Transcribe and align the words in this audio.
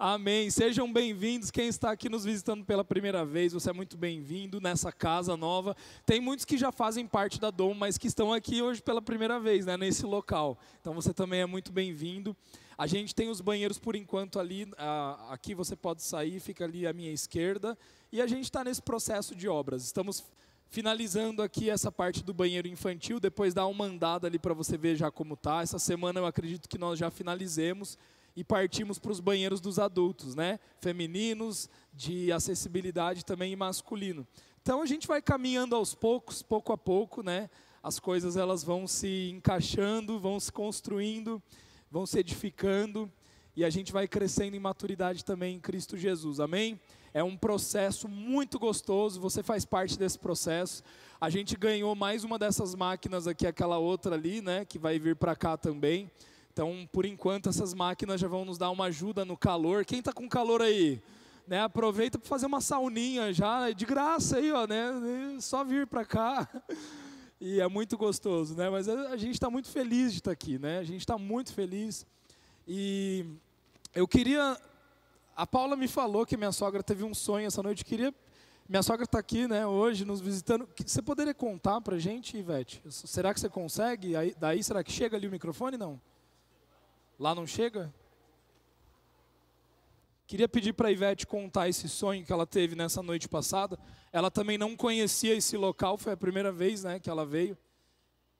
Amém. 0.00 0.48
Sejam 0.48 0.92
bem-vindos. 0.92 1.50
Quem 1.50 1.66
está 1.66 1.90
aqui 1.90 2.08
nos 2.08 2.24
visitando 2.24 2.64
pela 2.64 2.84
primeira 2.84 3.24
vez, 3.24 3.52
você 3.52 3.70
é 3.70 3.72
muito 3.72 3.96
bem-vindo 3.96 4.60
nessa 4.60 4.92
casa 4.92 5.36
nova. 5.36 5.76
Tem 6.06 6.20
muitos 6.20 6.44
que 6.44 6.56
já 6.56 6.70
fazem 6.70 7.04
parte 7.04 7.40
da 7.40 7.50
Dom, 7.50 7.74
mas 7.74 7.98
que 7.98 8.06
estão 8.06 8.32
aqui 8.32 8.62
hoje 8.62 8.80
pela 8.80 9.02
primeira 9.02 9.40
vez, 9.40 9.66
né, 9.66 9.76
nesse 9.76 10.06
local. 10.06 10.56
Então 10.80 10.94
você 10.94 11.12
também 11.12 11.40
é 11.40 11.46
muito 11.46 11.72
bem-vindo. 11.72 12.36
A 12.78 12.86
gente 12.86 13.12
tem 13.12 13.28
os 13.28 13.40
banheiros 13.40 13.76
por 13.76 13.96
enquanto 13.96 14.38
ali. 14.38 14.68
aqui 15.30 15.52
você 15.52 15.74
pode 15.74 16.00
sair, 16.04 16.38
fica 16.38 16.64
ali 16.64 16.86
à 16.86 16.92
minha 16.92 17.10
esquerda. 17.10 17.76
E 18.12 18.22
a 18.22 18.26
gente 18.28 18.44
está 18.44 18.62
nesse 18.62 18.80
processo 18.80 19.34
de 19.34 19.48
obras. 19.48 19.82
Estamos 19.82 20.22
finalizando 20.70 21.42
aqui 21.42 21.68
essa 21.68 21.90
parte 21.90 22.22
do 22.22 22.32
banheiro 22.32 22.68
infantil. 22.68 23.18
Depois 23.18 23.52
dá 23.52 23.66
uma 23.66 23.86
andada 23.86 24.28
ali 24.28 24.38
para 24.38 24.54
você 24.54 24.78
ver 24.78 24.94
já 24.94 25.10
como 25.10 25.36
tá. 25.36 25.60
Essa 25.60 25.80
semana 25.80 26.20
eu 26.20 26.26
acredito 26.26 26.68
que 26.68 26.78
nós 26.78 27.00
já 27.00 27.10
finalizemos 27.10 27.98
e 28.36 28.44
partimos 28.44 28.98
para 28.98 29.12
os 29.12 29.20
banheiros 29.20 29.60
dos 29.60 29.78
adultos, 29.78 30.34
né? 30.34 30.58
Femininos, 30.80 31.68
de 31.92 32.30
acessibilidade 32.30 33.24
também 33.24 33.52
e 33.52 33.56
masculino. 33.56 34.26
Então 34.62 34.82
a 34.82 34.86
gente 34.86 35.06
vai 35.06 35.20
caminhando 35.20 35.74
aos 35.74 35.94
poucos, 35.94 36.42
pouco 36.42 36.72
a 36.72 36.78
pouco, 36.78 37.22
né? 37.22 37.50
As 37.82 37.98
coisas 37.98 38.36
elas 38.36 38.62
vão 38.62 38.86
se 38.86 39.30
encaixando, 39.30 40.18
vão 40.20 40.38
se 40.38 40.52
construindo, 40.52 41.42
vão 41.90 42.06
se 42.06 42.18
edificando 42.18 43.10
e 43.56 43.64
a 43.64 43.70
gente 43.70 43.92
vai 43.92 44.06
crescendo 44.06 44.54
em 44.54 44.60
maturidade 44.60 45.24
também 45.24 45.56
em 45.56 45.60
Cristo 45.60 45.96
Jesus. 45.96 46.38
Amém? 46.38 46.78
É 47.12 47.24
um 47.24 47.36
processo 47.36 48.06
muito 48.06 48.56
gostoso, 48.56 49.20
você 49.20 49.42
faz 49.42 49.64
parte 49.64 49.98
desse 49.98 50.18
processo. 50.18 50.82
A 51.20 51.28
gente 51.28 51.56
ganhou 51.56 51.94
mais 51.96 52.22
uma 52.22 52.38
dessas 52.38 52.74
máquinas 52.74 53.26
aqui, 53.26 53.46
aquela 53.46 53.78
outra 53.78 54.14
ali, 54.14 54.40
né, 54.40 54.64
que 54.64 54.78
vai 54.78 54.98
vir 54.98 55.16
para 55.16 55.34
cá 55.34 55.56
também. 55.56 56.08
Então, 56.58 56.88
por 56.90 57.06
enquanto, 57.06 57.48
essas 57.48 57.72
máquinas 57.72 58.20
já 58.20 58.26
vão 58.26 58.44
nos 58.44 58.58
dar 58.58 58.68
uma 58.70 58.86
ajuda 58.86 59.24
no 59.24 59.36
calor. 59.36 59.84
Quem 59.84 60.00
está 60.00 60.12
com 60.12 60.28
calor 60.28 60.60
aí? 60.60 61.00
Né, 61.46 61.60
aproveita 61.60 62.18
para 62.18 62.28
fazer 62.28 62.46
uma 62.46 62.60
sauninha 62.60 63.32
já, 63.32 63.70
de 63.70 63.86
graça 63.86 64.38
aí, 64.38 64.50
ó, 64.50 64.66
né? 64.66 64.90
Só 65.38 65.62
vir 65.62 65.86
para 65.86 66.04
cá. 66.04 66.48
E 67.40 67.60
é 67.60 67.68
muito 67.68 67.96
gostoso, 67.96 68.56
né? 68.56 68.68
Mas 68.68 68.88
a, 68.88 69.16
gente 69.16 69.34
está 69.34 69.48
muito 69.48 69.68
feliz 69.68 70.10
de 70.10 70.18
estar 70.18 70.30
tá 70.30 70.32
aqui, 70.32 70.58
né? 70.58 70.78
A 70.78 70.82
gente 70.82 70.98
está 70.98 71.16
muito 71.16 71.52
feliz. 71.52 72.04
E 72.66 73.24
eu 73.94 74.08
queria. 74.08 74.60
A 75.36 75.46
Paula 75.46 75.76
me 75.76 75.86
falou 75.86 76.26
que 76.26 76.36
minha 76.36 76.50
sogra 76.50 76.82
teve 76.82 77.04
um 77.04 77.14
sonho 77.14 77.46
essa 77.46 77.62
noite. 77.62 77.84
Queria. 77.84 78.12
Minha 78.68 78.82
sogra 78.82 79.04
está 79.04 79.20
aqui, 79.20 79.46
né? 79.46 79.64
Hoje 79.64 80.04
nos 80.04 80.20
visitando. 80.20 80.68
Você 80.84 81.00
poderia 81.00 81.32
contar 81.32 81.80
para 81.80 81.96
gente, 81.96 82.36
Ivete? 82.36 82.82
Será 82.90 83.32
que 83.32 83.38
você 83.38 83.48
consegue? 83.48 84.16
Aí, 84.16 84.34
daí 84.36 84.60
será 84.60 84.82
que 84.82 84.90
chega 84.90 85.16
ali 85.16 85.28
o 85.28 85.30
microfone? 85.30 85.76
Não. 85.76 86.00
Lá 87.18 87.34
não 87.34 87.46
chega? 87.46 87.92
Queria 90.24 90.48
pedir 90.48 90.72
para 90.72 90.88
a 90.88 90.92
Ivete 90.92 91.26
contar 91.26 91.68
esse 91.68 91.88
sonho 91.88 92.24
que 92.24 92.32
ela 92.32 92.46
teve 92.46 92.76
nessa 92.76 93.02
noite 93.02 93.28
passada. 93.28 93.76
Ela 94.12 94.30
também 94.30 94.56
não 94.56 94.76
conhecia 94.76 95.34
esse 95.34 95.56
local, 95.56 95.98
foi 95.98 96.12
a 96.12 96.16
primeira 96.16 96.52
vez 96.52 96.84
né, 96.84 97.00
que 97.00 97.10
ela 97.10 97.26
veio. 97.26 97.58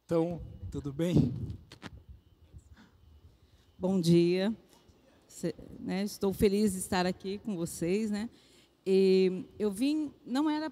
Então, 0.05 0.41
tudo 0.71 0.93
bem? 0.93 1.35
Bom 3.77 4.01
dia. 4.01 4.55
Né, 5.81 6.05
estou 6.05 6.33
feliz 6.33 6.73
de 6.73 6.79
estar 6.79 7.05
aqui 7.05 7.39
com 7.39 7.57
vocês. 7.57 8.11
Né? 8.13 8.31
E 8.87 9.45
eu 9.59 9.73
vim, 9.73 10.15
não 10.25 10.49
era 10.49 10.71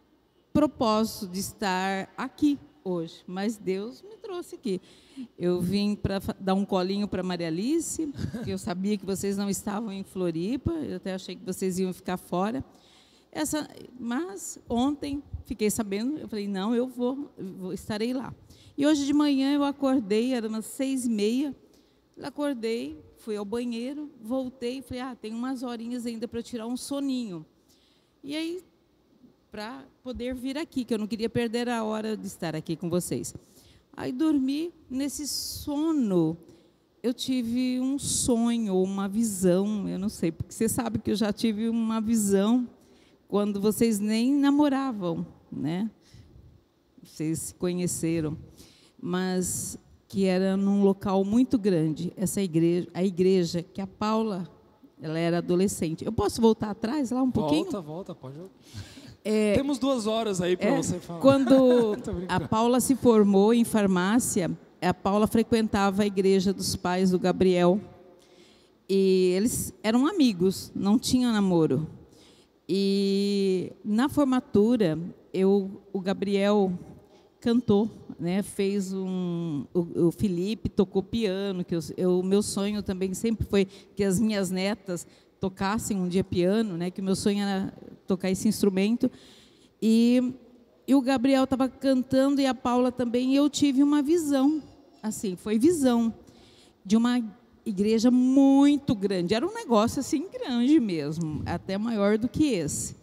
propósito 0.53 1.27
de 1.27 1.41
estar 1.41 2.13
aqui 2.17 2.57
hoje, 2.87 3.23
mas 3.27 3.57
Deus 3.57 4.01
me 4.03 4.17
trouxe 4.17 4.55
aqui. 4.55 4.81
Eu 5.37 5.61
vim 5.61 5.97
para 5.97 6.21
dar 6.39 6.55
um 6.55 6.65
colinho 6.65 7.09
para 7.09 7.23
Maria 7.23 7.49
Alice, 7.49 8.13
eu 8.47 8.57
sabia 8.57 8.97
que 8.97 9.05
vocês 9.05 9.37
não 9.37 9.51
estavam 9.51 9.91
em 9.91 10.05
Floripa, 10.05 10.73
eu 10.73 10.97
até 10.97 11.15
achei 11.15 11.35
que 11.35 11.45
vocês 11.45 11.79
iam 11.79 11.93
ficar 11.93 12.17
fora. 12.17 12.65
Essa, 13.33 13.69
mas 13.99 14.59
ontem 14.69 15.23
fiquei 15.45 15.69
sabendo, 15.69 16.17
eu 16.19 16.29
falei, 16.29 16.47
não, 16.47 16.75
eu 16.75 16.87
vou, 16.87 17.31
vou 17.37 17.73
estarei 17.73 18.15
lá. 18.15 18.33
E 18.79 18.87
hoje 18.87 19.05
de 19.05 19.13
manhã 19.13 19.53
eu 19.53 19.65
acordei, 19.65 20.33
era 20.33 20.47
umas 20.49 20.67
seis 20.67 21.07
e 21.07 21.11
meia, 21.11 21.55
acordei, 22.23 23.03
fui 23.17 23.37
ao 23.37 23.45
banheiro, 23.45 24.11
voltei, 24.23 24.81
falei, 24.81 25.03
ah, 25.03 25.17
tem 25.17 25.35
umas 25.35 25.63
horinhas 25.63 26.07
ainda 26.07 26.29
para 26.29 26.43
tirar 26.43 26.67
um 26.67 26.77
soninho. 26.77 27.45
E 28.23 28.37
aí, 28.37 28.63
para 29.57 29.87
poder 30.03 30.35
vir 30.35 30.59
aqui, 30.59 30.85
que 30.85 30.93
eu 30.93 30.99
não 30.99 31.07
queria 31.07 31.31
perder 31.31 31.67
a 31.67 31.83
hora 31.83 32.15
de 32.15 32.27
estar 32.27 32.55
aqui 32.55 32.77
com 32.77 32.91
vocês. 32.91 33.35
Aí 33.97 34.13
dormi, 34.13 34.71
nesse 34.91 35.27
sono, 35.27 36.37
eu 37.03 37.15
tive 37.15 37.81
um 37.81 37.99
sonho, 37.99 38.77
uma 38.83 39.09
visão, 39.09 39.89
eu 39.89 39.99
não 39.99 40.11
sei, 40.11 40.31
porque 40.31 40.53
você 40.53 40.69
sabe 40.69 40.99
que 40.99 41.11
eu 41.11 41.17
já 41.17 41.33
tive 41.33 41.71
uma 41.71 42.03
visão 42.03 42.69
quando 43.27 43.59
vocês 43.59 43.99
nem 43.99 44.31
namoravam, 44.31 45.27
né? 45.51 45.91
Vocês 47.03 47.39
se 47.39 47.55
conheceram, 47.55 48.37
mas 49.01 49.79
que 50.07 50.27
era 50.27 50.55
num 50.55 50.83
local 50.83 51.25
muito 51.25 51.59
grande, 51.59 52.13
essa 52.15 52.43
igreja, 52.43 52.89
a 52.93 53.03
igreja 53.03 53.63
que 53.63 53.81
a 53.81 53.87
Paula, 53.87 54.47
ela 55.01 55.19
era 55.19 55.39
adolescente. 55.39 56.05
Eu 56.05 56.13
posso 56.13 56.43
voltar 56.43 56.73
atrás 56.73 57.11
lá 57.11 57.23
um 57.23 57.31
volta, 57.31 57.41
pouquinho? 57.41 57.65
Volta, 57.65 57.81
volta, 57.81 58.15
pode. 58.15 58.37
É, 59.29 59.55
Temos 59.55 59.77
duas 59.77 60.07
horas 60.07 60.41
aí 60.41 60.57
para 60.57 60.69
é, 60.69 60.77
você 60.77 61.01
falar. 61.01 61.19
Quando 61.19 61.97
a 62.29 62.39
Paula 62.39 62.79
se 62.79 62.95
formou 62.95 63.53
em 63.53 63.65
farmácia, 63.65 64.49
a 64.81 64.95
Paula 64.95 65.27
frequentava 65.27 66.05
a 66.05 66.07
igreja 66.07 66.53
dos 66.53 66.77
pais 66.77 67.11
do 67.11 67.19
Gabriel. 67.19 67.81
E 68.89 69.33
eles 69.37 69.75
eram 69.83 70.07
amigos, 70.07 70.71
não 70.77 70.97
tinham 70.97 71.33
namoro. 71.33 71.89
E 72.69 73.73
na 73.85 74.09
formatura, 74.09 74.97
eu, 75.35 75.83
o 75.93 76.01
Gabriel 76.01 76.73
cantou, 77.41 77.91
né? 78.21 78.45
Fez 78.45 78.93
um, 78.93 79.65
o, 79.75 80.07
o 80.07 80.11
Felipe 80.13 80.69
tocou 80.69 81.03
piano, 81.03 81.65
que 81.65 81.75
o 82.07 82.23
meu 82.23 82.45
sonho 82.45 82.81
também 82.81 83.13
sempre 83.13 83.45
foi 83.45 83.65
que 83.97 84.05
as 84.05 84.21
minhas 84.21 84.53
netas 84.53 85.05
tocassem 85.41 85.97
um 85.97 86.09
dia 86.09 86.25
piano, 86.25 86.77
né? 86.77 86.91
Que 86.91 87.01
o 87.01 87.05
meu 87.05 87.17
sonho 87.17 87.43
era 87.43 87.73
tocar 88.07 88.31
esse 88.31 88.49
instrumento. 88.49 89.11
E, 89.81 90.35
e 90.87 90.95
o 90.95 91.01
Gabriel 91.01 91.45
estava 91.45 91.69
cantando 91.69 92.41
e 92.41 92.47
a 92.47 92.55
Paula 92.55 92.91
também. 92.91 93.33
E 93.33 93.37
eu 93.37 93.49
tive 93.51 93.83
uma 93.83 94.03
visão, 94.03 94.63
assim, 95.03 95.37
foi 95.37 95.59
visão 95.59 96.15
de 96.85 96.97
uma 96.97 97.21
igreja 97.65 98.11
muito 98.11 98.95
grande. 98.95 99.35
Era 99.35 99.47
um 99.47 99.53
negócio 99.53 100.01
assim 100.01 100.29
grande 100.31 100.79
mesmo, 100.79 101.43
até 101.45 101.77
maior 101.77 102.17
do 102.17 102.29
que 102.29 102.47
esse. 102.47 102.97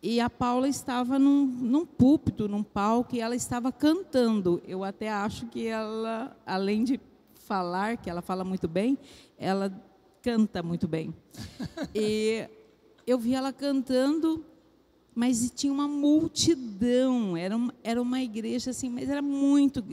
E 0.00 0.20
a 0.20 0.30
Paula 0.30 0.68
estava 0.68 1.18
num, 1.18 1.44
num 1.44 1.84
púlpito, 1.84 2.48
num 2.48 2.62
palco, 2.62 3.16
e 3.16 3.20
ela 3.20 3.34
estava 3.34 3.72
cantando. 3.72 4.62
Eu 4.64 4.84
até 4.84 5.10
acho 5.10 5.46
que 5.46 5.66
ela, 5.66 6.36
além 6.46 6.84
de 6.84 7.00
falar, 7.34 7.96
que 7.96 8.08
ela 8.08 8.22
fala 8.22 8.44
muito 8.44 8.68
bem, 8.68 8.96
ela 9.36 9.72
canta 10.22 10.62
muito 10.62 10.86
bem. 10.86 11.14
E 11.94 12.48
eu 13.06 13.18
vi 13.18 13.34
ela 13.34 13.52
cantando, 13.52 14.44
mas 15.14 15.50
tinha 15.54 15.72
uma 15.72 15.88
multidão. 15.88 17.36
Era 17.36 17.56
uma, 17.56 17.74
era 17.82 18.02
uma 18.02 18.22
igreja 18.22 18.70
assim, 18.70 18.88
mas 18.88 19.08
era 19.08 19.22
muito. 19.22 19.84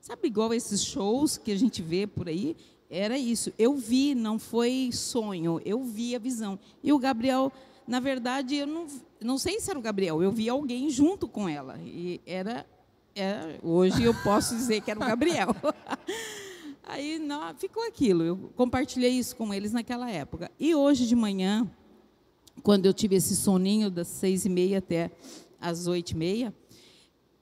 Sabe, 0.00 0.28
igual 0.28 0.52
esses 0.52 0.84
shows 0.84 1.36
que 1.36 1.50
a 1.50 1.56
gente 1.56 1.82
vê 1.82 2.06
por 2.06 2.28
aí? 2.28 2.56
Era 2.88 3.18
isso. 3.18 3.52
Eu 3.58 3.74
vi, 3.74 4.14
não 4.14 4.38
foi 4.38 4.90
sonho, 4.92 5.60
eu 5.64 5.82
vi 5.82 6.14
a 6.14 6.18
visão. 6.18 6.58
E 6.82 6.92
o 6.92 6.98
Gabriel, 6.98 7.52
na 7.86 8.00
verdade, 8.00 8.56
eu 8.56 8.66
não, 8.66 8.86
não 9.20 9.38
sei 9.38 9.60
se 9.60 9.70
era 9.70 9.78
o 9.78 9.82
Gabriel, 9.82 10.22
eu 10.22 10.30
vi 10.30 10.48
alguém 10.48 10.88
junto 10.90 11.26
com 11.26 11.48
ela. 11.48 11.78
E 11.84 12.20
era. 12.26 12.66
era 13.14 13.58
hoje 13.62 14.04
eu 14.04 14.14
posso 14.22 14.54
dizer 14.54 14.80
que 14.80 14.90
era 14.90 15.00
o 15.00 15.06
Gabriel. 15.06 15.48
Aí 16.86 17.18
não, 17.18 17.52
ficou 17.56 17.84
aquilo. 17.84 18.22
Eu 18.22 18.36
compartilhei 18.54 19.10
isso 19.10 19.34
com 19.34 19.52
eles 19.52 19.72
naquela 19.72 20.08
época. 20.08 20.50
E 20.58 20.72
hoje 20.72 21.04
de 21.04 21.16
manhã, 21.16 21.68
quando 22.62 22.86
eu 22.86 22.94
tive 22.94 23.16
esse 23.16 23.34
soninho 23.34 23.90
das 23.90 24.06
seis 24.06 24.44
e 24.44 24.48
meia 24.48 24.78
até 24.78 25.10
as 25.60 25.88
oito 25.88 26.12
e 26.12 26.14
meia, 26.14 26.54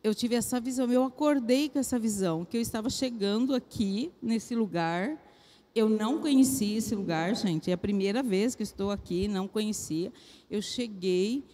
eu 0.03 0.15
tive 0.15 0.35
essa 0.35 0.59
visão. 0.59 0.91
Eu 0.91 1.05
acordei 1.05 1.69
com 1.69 1.79
essa 1.79 1.99
visão 1.99 2.43
que 2.43 2.57
eu 2.57 2.61
estava 2.61 2.89
chegando 2.89 3.55
aqui 3.55 4.11
nesse 4.23 4.55
lugar. 4.55 5.23
Eu 5.75 5.91
não 5.91 6.21
conhecia 6.21 6.79
esse 6.79 6.95
lugar, 6.95 7.37
gente. 7.37 7.71
É 7.71 7.75
a 7.75 7.79
primeira 7.79 8.23
vez 8.23 8.55
que 8.55 8.63
estou 8.63 8.91
aqui, 8.91 9.29
não 9.29 9.47
conhecia. 9.47 10.11
Eu 10.51 10.63
cheguei 10.63 11.45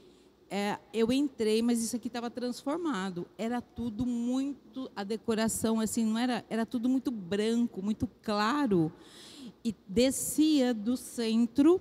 é, 0.50 0.78
eu 0.92 1.12
entrei, 1.12 1.62
mas 1.62 1.80
isso 1.80 1.94
aqui 1.94 2.08
estava 2.08 2.28
transformado. 2.28 3.24
Era 3.38 3.60
tudo 3.60 4.04
muito, 4.04 4.90
a 4.96 5.04
decoração 5.04 5.78
assim, 5.78 6.04
não 6.04 6.18
era, 6.18 6.44
era 6.50 6.66
tudo 6.66 6.88
muito 6.88 7.12
branco, 7.12 7.80
muito 7.80 8.08
claro. 8.20 8.92
E 9.64 9.74
descia 9.86 10.74
do 10.74 10.96
centro 10.96 11.80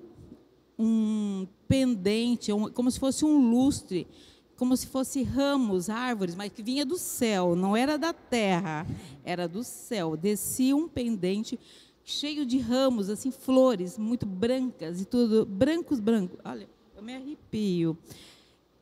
um 0.77 1.48
pendente, 1.68 2.54
um, 2.54 2.69
como 2.69 2.92
se 2.92 3.00
fosse 3.00 3.25
um 3.25 3.50
lustre, 3.50 4.07
como 4.56 4.77
se 4.77 4.86
fosse 4.86 5.24
ramos, 5.24 5.89
árvores, 5.89 6.36
mas 6.36 6.51
que 6.51 6.62
vinha 6.62 6.86
do 6.86 6.98
céu, 6.98 7.56
não 7.56 7.75
era 7.75 7.98
da 7.98 8.13
terra, 8.13 8.86
era 9.24 9.48
do 9.48 9.63
céu. 9.63 10.15
Descia 10.15 10.75
um 10.75 10.88
pendente 10.88 11.60
cheio 12.04 12.45
de 12.45 12.60
ramos, 12.60 13.10
assim, 13.10 13.31
flores 13.31 13.98
muito 13.98 14.25
brancas 14.25 15.01
e 15.01 15.06
tudo, 15.06 15.45
brancos, 15.45 16.00
brancos. 16.00 16.38
Olha, 16.44 16.69
eu 16.95 17.01
me 17.01 17.15
arrepio. 17.15 17.98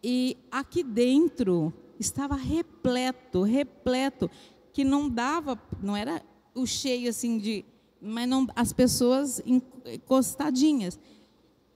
E 0.03 0.37
aqui 0.51 0.83
dentro 0.83 1.73
estava 1.99 2.35
repleto, 2.35 3.41
repleto, 3.43 4.29
que 4.71 4.83
não 4.83 5.09
dava, 5.09 5.59
não 5.81 5.95
era 5.95 6.21
o 6.53 6.65
cheio 6.65 7.09
assim 7.09 7.37
de, 7.37 7.65
mas 8.01 8.27
não, 8.27 8.47
as 8.55 8.71
pessoas 8.71 9.41
encostadinhas, 9.85 10.99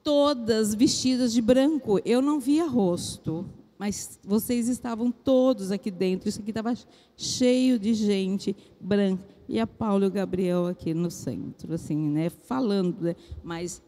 todas 0.03 0.75
vestidas 0.75 1.33
de 1.33 1.41
branco. 1.41 1.99
Eu 2.05 2.21
não 2.21 2.39
via 2.39 2.65
rosto, 2.65 3.45
mas 3.77 4.19
vocês 4.23 4.67
estavam 4.67 5.11
todos 5.11 5.71
aqui 5.71 5.89
dentro. 5.89 6.29
Isso 6.29 6.39
aqui 6.39 6.51
estava 6.51 6.73
cheio 7.17 7.79
de 7.79 7.93
gente 7.93 8.55
branca. 8.79 9.23
E 9.49 9.59
a 9.59 9.67
Paula 9.67 10.05
e 10.05 10.07
o 10.07 10.11
Gabriel 10.11 10.67
aqui 10.67 10.93
no 10.93 11.11
centro, 11.11 11.73
assim, 11.73 11.97
né, 11.97 12.29
falando, 12.29 13.01
né, 13.01 13.15
mas 13.43 13.81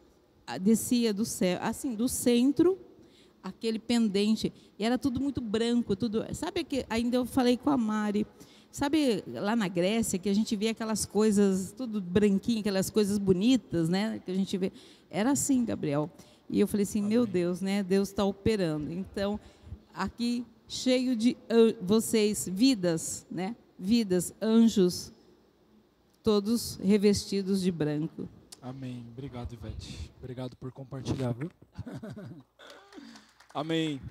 descia 0.62 1.14
do 1.14 1.24
céu, 1.24 1.58
assim, 1.62 1.96
do 1.96 2.10
centro, 2.10 2.78
aquele 3.44 3.78
pendente, 3.78 4.54
e 4.80 4.86
era 4.86 4.98
tudo 4.98 5.20
muito 5.20 5.42
branco, 5.42 5.96
tudo. 5.96 6.26
Sabe 6.34 6.64
que 6.64 6.86
ainda 6.90 7.18
eu 7.18 7.26
falei 7.26 7.58
com 7.58 7.70
a 7.70 7.78
Mari, 7.78 8.26
sabe 8.72 9.24
lá 9.28 9.56
na 9.56 9.68
Grécia 9.68 10.18
que 10.18 10.30
a 10.30 10.34
gente 10.34 10.56
vê 10.56 10.70
aquelas 10.70 11.06
coisas 11.06 11.74
tudo 11.74 12.02
branquinho, 12.02 12.62
aquelas 12.62 12.90
coisas 12.90 13.18
bonitas, 13.18 13.90
né, 13.90 14.22
que 14.26 14.32
a 14.32 14.36
gente 14.36 14.58
vê. 14.58 14.72
Era 15.10 15.32
assim, 15.32 15.66
Gabriel. 15.66 16.10
E 16.50 16.60
eu 16.60 16.68
falei 16.68 16.84
assim, 16.84 17.00
Amém. 17.00 17.10
meu 17.10 17.26
Deus, 17.28 17.62
né, 17.62 17.84
Deus 17.84 18.10
está 18.10 18.24
operando. 18.24 18.92
Então, 18.92 19.40
aqui 19.94 20.46
cheio 20.68 21.16
de 21.16 21.36
vocês, 21.82 22.48
vidas, 22.52 23.28
né, 23.30 23.56
vidas, 23.78 24.34
anjos, 24.42 25.12
todos 26.24 26.78
revestidos 26.78 27.62
de 27.62 27.72
branco. 27.72 28.30
Amém. 28.62 29.06
Obrigado, 29.12 29.54
Ivete. 29.54 30.10
Obrigado 30.18 30.56
por 30.56 30.72
compartilhar, 30.72 31.34
viu? 31.34 31.52
Amém. 33.54 34.02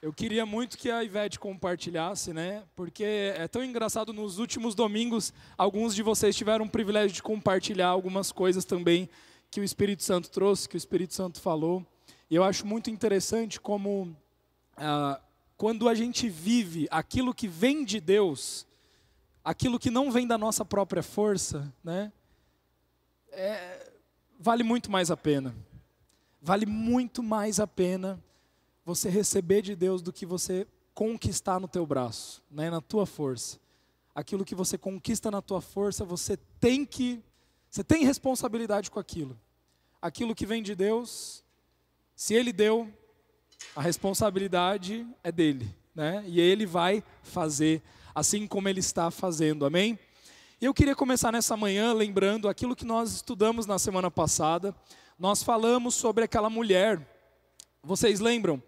Eu 0.00 0.14
queria 0.14 0.46
muito 0.46 0.78
que 0.78 0.90
a 0.90 1.04
Ivete 1.04 1.38
compartilhasse, 1.38 2.32
né? 2.32 2.62
Porque 2.74 3.04
é 3.04 3.46
tão 3.46 3.62
engraçado, 3.62 4.14
nos 4.14 4.38
últimos 4.38 4.74
domingos, 4.74 5.30
alguns 5.58 5.94
de 5.94 6.02
vocês 6.02 6.34
tiveram 6.34 6.64
o 6.64 6.70
privilégio 6.70 7.14
de 7.14 7.22
compartilhar 7.22 7.88
algumas 7.88 8.32
coisas 8.32 8.64
também 8.64 9.10
que 9.50 9.60
o 9.60 9.64
Espírito 9.64 10.02
Santo 10.02 10.30
trouxe, 10.30 10.66
que 10.66 10.74
o 10.74 10.78
Espírito 10.78 11.12
Santo 11.12 11.38
falou. 11.38 11.86
E 12.30 12.34
eu 12.34 12.42
acho 12.42 12.66
muito 12.66 12.88
interessante 12.88 13.60
como, 13.60 14.16
ah, 14.78 15.20
quando 15.54 15.86
a 15.86 15.94
gente 15.94 16.30
vive 16.30 16.88
aquilo 16.90 17.34
que 17.34 17.46
vem 17.46 17.84
de 17.84 18.00
Deus, 18.00 18.66
aquilo 19.44 19.78
que 19.78 19.90
não 19.90 20.10
vem 20.10 20.26
da 20.26 20.38
nossa 20.38 20.64
própria 20.64 21.02
força, 21.02 21.70
né? 21.84 22.10
É, 23.30 23.90
vale 24.40 24.62
muito 24.62 24.90
mais 24.90 25.10
a 25.10 25.16
pena. 25.16 25.54
Vale 26.44 26.66
muito 26.66 27.22
mais 27.22 27.58
a 27.58 27.66
pena 27.66 28.22
você 28.84 29.08
receber 29.08 29.62
de 29.62 29.74
Deus 29.74 30.02
do 30.02 30.12
que 30.12 30.26
você 30.26 30.66
conquistar 30.92 31.58
no 31.58 31.66
teu 31.66 31.86
braço, 31.86 32.42
né, 32.50 32.68
na 32.68 32.82
tua 32.82 33.06
força. 33.06 33.58
Aquilo 34.14 34.44
que 34.44 34.54
você 34.54 34.76
conquista 34.76 35.30
na 35.30 35.40
tua 35.40 35.62
força, 35.62 36.04
você 36.04 36.36
tem 36.60 36.84
que 36.84 37.24
você 37.70 37.82
tem 37.82 38.04
responsabilidade 38.04 38.90
com 38.90 39.00
aquilo. 39.00 39.40
Aquilo 40.02 40.34
que 40.34 40.44
vem 40.44 40.62
de 40.62 40.74
Deus, 40.74 41.42
se 42.14 42.34
ele 42.34 42.52
deu, 42.52 42.92
a 43.74 43.80
responsabilidade 43.80 45.06
é 45.24 45.32
dele, 45.32 45.74
né? 45.94 46.22
E 46.26 46.38
ele 46.38 46.66
vai 46.66 47.02
fazer 47.22 47.82
assim 48.14 48.46
como 48.46 48.68
ele 48.68 48.80
está 48.80 49.10
fazendo. 49.10 49.64
Amém? 49.64 49.98
E 50.60 50.66
eu 50.66 50.74
queria 50.74 50.94
começar 50.94 51.32
nessa 51.32 51.56
manhã 51.56 51.94
lembrando 51.94 52.50
aquilo 52.50 52.76
que 52.76 52.84
nós 52.84 53.12
estudamos 53.12 53.64
na 53.64 53.78
semana 53.78 54.10
passada. 54.10 54.76
Nós 55.18 55.42
falamos 55.42 55.94
sobre 55.94 56.24
aquela 56.24 56.50
mulher, 56.50 57.00
vocês 57.82 58.18
lembram? 58.18 58.62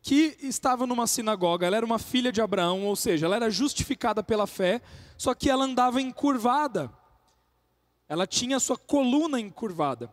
Que 0.00 0.36
estava 0.40 0.86
numa 0.86 1.06
sinagoga, 1.06 1.66
ela 1.66 1.76
era 1.76 1.84
uma 1.84 1.98
filha 1.98 2.30
de 2.30 2.40
Abraão, 2.40 2.86
ou 2.86 2.94
seja, 2.94 3.26
ela 3.26 3.36
era 3.36 3.50
justificada 3.50 4.22
pela 4.22 4.46
fé, 4.46 4.80
só 5.16 5.34
que 5.34 5.50
ela 5.50 5.64
andava 5.64 6.00
encurvada. 6.00 6.92
Ela 8.08 8.26
tinha 8.26 8.56
a 8.56 8.60
sua 8.60 8.78
coluna 8.78 9.40
encurvada. 9.40 10.10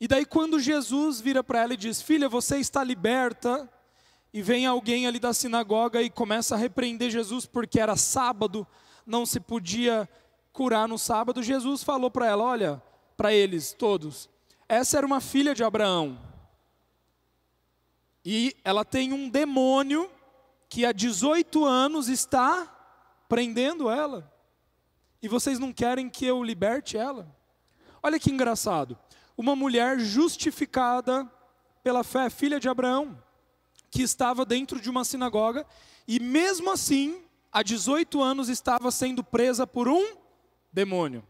E 0.00 0.06
daí, 0.06 0.24
quando 0.24 0.60
Jesus 0.60 1.20
vira 1.20 1.42
para 1.42 1.62
ela 1.62 1.74
e 1.74 1.76
diz: 1.76 2.00
Filha, 2.00 2.28
você 2.28 2.58
está 2.58 2.84
liberta, 2.84 3.68
e 4.32 4.42
vem 4.42 4.66
alguém 4.66 5.06
ali 5.06 5.18
da 5.18 5.32
sinagoga 5.32 6.02
e 6.02 6.10
começa 6.10 6.54
a 6.54 6.58
repreender 6.58 7.10
Jesus 7.10 7.46
porque 7.46 7.80
era 7.80 7.96
sábado, 7.96 8.66
não 9.06 9.24
se 9.24 9.40
podia 9.40 10.08
curar 10.52 10.86
no 10.86 10.98
sábado. 10.98 11.42
Jesus 11.42 11.82
falou 11.82 12.10
para 12.10 12.26
ela: 12.26 12.44
Olha, 12.44 12.82
para 13.16 13.32
eles 13.32 13.72
todos, 13.72 14.28
essa 14.68 14.98
era 14.98 15.06
uma 15.06 15.20
filha 15.20 15.54
de 15.54 15.64
Abraão. 15.64 16.18
E 18.24 18.54
ela 18.62 18.84
tem 18.84 19.12
um 19.12 19.28
demônio 19.28 20.10
que 20.68 20.84
há 20.84 20.92
18 20.92 21.64
anos 21.64 22.08
está 22.08 22.66
prendendo 23.28 23.90
ela. 23.90 24.30
E 25.22 25.28
vocês 25.28 25.58
não 25.58 25.72
querem 25.72 26.08
que 26.10 26.26
eu 26.26 26.42
liberte 26.42 26.96
ela? 26.96 27.26
Olha 28.02 28.18
que 28.18 28.30
engraçado. 28.30 28.98
Uma 29.36 29.56
mulher 29.56 29.98
justificada 29.98 31.30
pela 31.82 32.04
fé, 32.04 32.28
filha 32.28 32.60
de 32.60 32.68
Abraão 32.68 33.16
que 33.90 34.02
estava 34.02 34.44
dentro 34.44 34.80
de 34.80 34.90
uma 34.90 35.04
sinagoga 35.04 35.66
e, 36.06 36.20
mesmo 36.20 36.70
assim, 36.70 37.22
há 37.52 37.62
18 37.62 38.22
anos 38.22 38.48
estava 38.48 38.90
sendo 38.90 39.24
presa 39.24 39.66
por 39.66 39.88
um 39.88 40.16
demônio. 40.72 41.24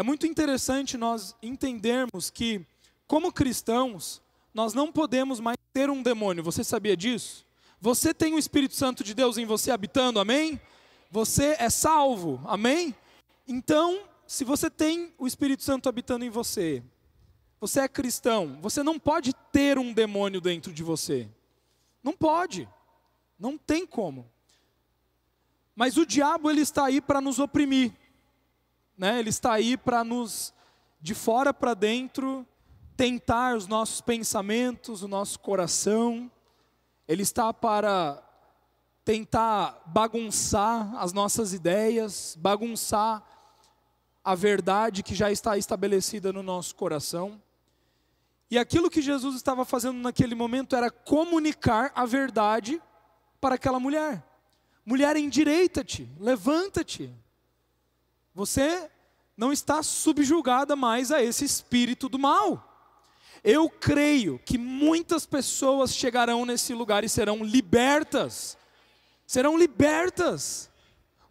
É 0.00 0.02
muito 0.02 0.26
interessante 0.26 0.96
nós 0.96 1.36
entendermos 1.42 2.30
que, 2.30 2.64
como 3.06 3.30
cristãos, 3.30 4.22
nós 4.54 4.72
não 4.72 4.90
podemos 4.90 5.40
mais 5.40 5.58
ter 5.74 5.90
um 5.90 6.02
demônio. 6.02 6.42
Você 6.42 6.64
sabia 6.64 6.96
disso? 6.96 7.44
Você 7.78 8.14
tem 8.14 8.32
o 8.32 8.38
Espírito 8.38 8.74
Santo 8.74 9.04
de 9.04 9.12
Deus 9.12 9.36
em 9.36 9.44
você 9.44 9.70
habitando, 9.70 10.18
amém? 10.18 10.58
Você 11.10 11.54
é 11.58 11.68
salvo, 11.68 12.40
amém? 12.46 12.96
Então, 13.46 14.04
se 14.26 14.42
você 14.42 14.70
tem 14.70 15.12
o 15.18 15.26
Espírito 15.26 15.62
Santo 15.62 15.86
habitando 15.86 16.24
em 16.24 16.30
você, 16.30 16.82
você 17.60 17.80
é 17.80 17.86
cristão, 17.86 18.58
você 18.62 18.82
não 18.82 18.98
pode 18.98 19.34
ter 19.52 19.78
um 19.78 19.92
demônio 19.92 20.40
dentro 20.40 20.72
de 20.72 20.82
você. 20.82 21.28
Não 22.02 22.14
pode. 22.14 22.66
Não 23.38 23.58
tem 23.58 23.86
como. 23.86 24.26
Mas 25.76 25.98
o 25.98 26.06
diabo 26.06 26.50
ele 26.50 26.62
está 26.62 26.86
aí 26.86 27.02
para 27.02 27.20
nos 27.20 27.38
oprimir. 27.38 27.99
Né? 29.00 29.18
Ele 29.18 29.30
está 29.30 29.54
aí 29.54 29.78
para 29.78 30.04
nos 30.04 30.52
de 31.00 31.14
fora 31.14 31.54
para 31.54 31.72
dentro 31.72 32.46
tentar 32.98 33.56
os 33.56 33.66
nossos 33.66 34.02
pensamentos, 34.02 35.02
o 35.02 35.08
nosso 35.08 35.40
coração. 35.40 36.30
Ele 37.08 37.22
está 37.22 37.50
para 37.50 38.22
tentar 39.02 39.80
bagunçar 39.86 40.94
as 40.96 41.14
nossas 41.14 41.54
ideias, 41.54 42.36
bagunçar 42.38 43.24
a 44.22 44.34
verdade 44.34 45.02
que 45.02 45.14
já 45.14 45.32
está 45.32 45.56
estabelecida 45.56 46.30
no 46.30 46.42
nosso 46.42 46.74
coração. 46.74 47.40
E 48.50 48.58
aquilo 48.58 48.90
que 48.90 49.00
Jesus 49.00 49.34
estava 49.34 49.64
fazendo 49.64 49.96
naquele 49.96 50.34
momento 50.34 50.76
era 50.76 50.90
comunicar 50.90 51.90
a 51.94 52.04
verdade 52.04 52.78
para 53.40 53.54
aquela 53.54 53.80
mulher. 53.80 54.22
Mulher, 54.84 55.16
endireita-te, 55.16 56.06
levanta-te. 56.18 57.10
Você 58.34 58.90
não 59.36 59.52
está 59.52 59.82
subjugada 59.82 60.76
mais 60.76 61.10
a 61.10 61.22
esse 61.22 61.44
espírito 61.44 62.08
do 62.08 62.18
mal. 62.18 62.66
Eu 63.42 63.70
creio 63.70 64.38
que 64.44 64.58
muitas 64.58 65.24
pessoas 65.24 65.94
chegarão 65.94 66.44
nesse 66.44 66.74
lugar 66.74 67.04
e 67.04 67.08
serão 67.08 67.42
libertas. 67.42 68.58
Serão 69.26 69.56
libertas. 69.56 70.70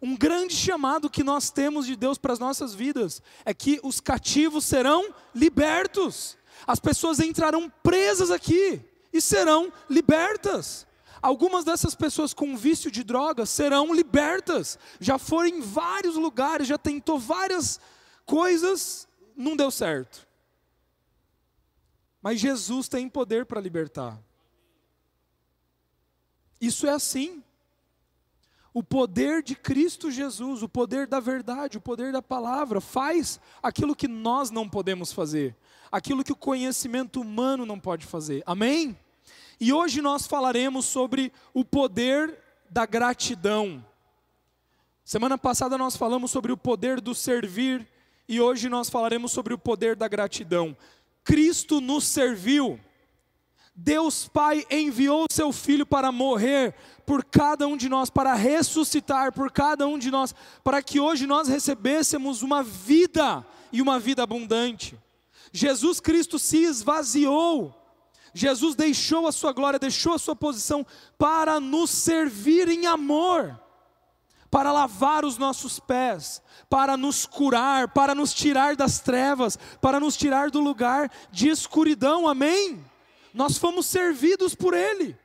Um 0.02 0.16
grande 0.16 0.54
chamado 0.54 1.10
que 1.10 1.22
nós 1.22 1.50
temos 1.50 1.86
de 1.86 1.94
Deus 1.94 2.18
para 2.18 2.32
as 2.32 2.38
nossas 2.38 2.74
vidas 2.74 3.22
é 3.44 3.52
que 3.52 3.78
os 3.82 4.00
cativos 4.00 4.64
serão 4.64 5.14
libertos 5.34 6.38
as 6.66 6.80
pessoas 6.80 7.20
entrarão 7.20 7.70
presas 7.82 8.30
aqui 8.30 8.80
e 9.12 9.20
serão 9.20 9.72
libertas. 9.88 10.86
Algumas 11.22 11.64
dessas 11.64 11.94
pessoas 11.94 12.32
com 12.32 12.56
vício 12.56 12.90
de 12.90 13.04
drogas 13.04 13.50
serão 13.50 13.94
libertas. 13.94 14.78
Já 14.98 15.18
foram 15.18 15.48
em 15.48 15.60
vários 15.60 16.16
lugares, 16.16 16.66
já 16.66 16.78
tentou 16.78 17.18
várias 17.18 17.80
coisas, 18.24 19.08
não 19.36 19.56
deu 19.56 19.70
certo. 19.70 20.26
Mas 22.22 22.40
Jesus 22.40 22.88
tem 22.88 23.08
poder 23.08 23.46
para 23.46 23.60
libertar. 23.60 24.18
Isso 26.60 26.86
é 26.86 26.90
assim. 26.90 27.42
O 28.72 28.82
poder 28.82 29.42
de 29.42 29.56
Cristo 29.56 30.10
Jesus, 30.10 30.62
o 30.62 30.68
poder 30.68 31.06
da 31.06 31.18
verdade, 31.18 31.78
o 31.78 31.80
poder 31.80 32.12
da 32.12 32.22
palavra, 32.22 32.80
faz 32.80 33.40
aquilo 33.62 33.96
que 33.96 34.06
nós 34.06 34.50
não 34.50 34.68
podemos 34.68 35.12
fazer 35.12 35.56
aquilo 35.90 36.22
que 36.22 36.32
o 36.32 36.36
conhecimento 36.36 37.20
humano 37.20 37.66
não 37.66 37.78
pode 37.78 38.06
fazer. 38.06 38.42
Amém? 38.46 38.96
E 39.60 39.72
hoje 39.72 40.00
nós 40.00 40.26
falaremos 40.26 40.86
sobre 40.86 41.30
o 41.52 41.64
poder 41.64 42.38
da 42.70 42.86
gratidão. 42.86 43.84
Semana 45.04 45.36
passada 45.36 45.76
nós 45.76 45.96
falamos 45.96 46.30
sobre 46.30 46.50
o 46.50 46.56
poder 46.56 47.00
do 47.00 47.14
servir 47.14 47.86
e 48.28 48.40
hoje 48.40 48.68
nós 48.68 48.88
falaremos 48.88 49.32
sobre 49.32 49.52
o 49.52 49.58
poder 49.58 49.96
da 49.96 50.08
gratidão. 50.08 50.76
Cristo 51.22 51.80
nos 51.80 52.04
serviu. 52.04 52.80
Deus 53.74 54.28
Pai 54.28 54.64
enviou 54.70 55.26
seu 55.30 55.52
Filho 55.52 55.84
para 55.84 56.12
morrer 56.12 56.74
por 57.04 57.24
cada 57.24 57.66
um 57.66 57.76
de 57.76 57.88
nós, 57.88 58.08
para 58.08 58.34
ressuscitar 58.34 59.32
por 59.32 59.50
cada 59.50 59.86
um 59.86 59.98
de 59.98 60.10
nós, 60.10 60.34
para 60.62 60.82
que 60.82 61.00
hoje 61.00 61.26
nós 61.26 61.48
recebêssemos 61.48 62.42
uma 62.42 62.62
vida 62.62 63.44
e 63.72 63.82
uma 63.82 63.98
vida 63.98 64.22
abundante. 64.22 64.98
Jesus 65.52 65.98
Cristo 65.98 66.38
se 66.38 66.58
esvaziou, 66.58 67.74
Jesus 68.32 68.74
deixou 68.74 69.26
a 69.26 69.32
sua 69.32 69.52
glória, 69.52 69.78
deixou 69.78 70.14
a 70.14 70.18
sua 70.18 70.36
posição 70.36 70.86
para 71.18 71.58
nos 71.58 71.90
servir 71.90 72.68
em 72.68 72.86
amor 72.86 73.58
para 74.50 74.72
lavar 74.72 75.24
os 75.24 75.38
nossos 75.38 75.78
pés, 75.78 76.42
para 76.68 76.96
nos 76.96 77.24
curar, 77.24 77.88
para 77.88 78.14
nos 78.14 78.34
tirar 78.34 78.74
das 78.74 78.98
trevas, 78.98 79.56
para 79.80 80.00
nos 80.00 80.16
tirar 80.16 80.50
do 80.50 80.60
lugar 80.60 81.10
de 81.30 81.48
escuridão, 81.48 82.26
amém? 82.26 82.84
Nós 83.32 83.56
fomos 83.56 83.86
servidos 83.86 84.54
por 84.54 84.74
Ele. 84.74 85.16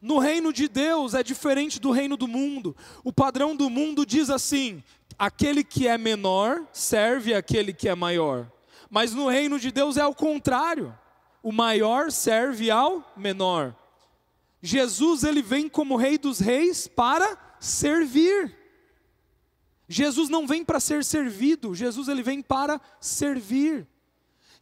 No 0.00 0.18
reino 0.18 0.50
de 0.54 0.66
Deus 0.66 1.12
é 1.12 1.22
diferente 1.22 1.78
do 1.78 1.90
reino 1.90 2.16
do 2.16 2.26
mundo. 2.26 2.74
O 3.04 3.12
padrão 3.12 3.54
do 3.54 3.68
mundo 3.68 4.06
diz 4.06 4.30
assim: 4.30 4.82
aquele 5.18 5.62
que 5.62 5.86
é 5.86 5.98
menor 5.98 6.66
serve 6.72 7.34
aquele 7.34 7.74
que 7.74 7.86
é 7.86 7.94
maior. 7.94 8.50
Mas 8.88 9.12
no 9.12 9.28
reino 9.28 9.60
de 9.60 9.70
Deus 9.70 9.98
é 9.98 10.06
o 10.06 10.14
contrário. 10.14 10.98
O 11.42 11.52
maior 11.52 12.10
serve 12.10 12.70
ao 12.70 13.04
menor. 13.16 13.74
Jesus 14.62 15.24
ele 15.24 15.42
vem 15.42 15.68
como 15.68 15.96
rei 15.96 16.18
dos 16.18 16.38
reis 16.38 16.86
para 16.86 17.38
servir. 17.58 18.56
Jesus 19.88 20.28
não 20.28 20.46
vem 20.46 20.64
para 20.64 20.78
ser 20.78 21.04
servido, 21.04 21.74
Jesus 21.74 22.08
ele 22.08 22.22
vem 22.22 22.40
para 22.40 22.80
servir. 23.00 23.88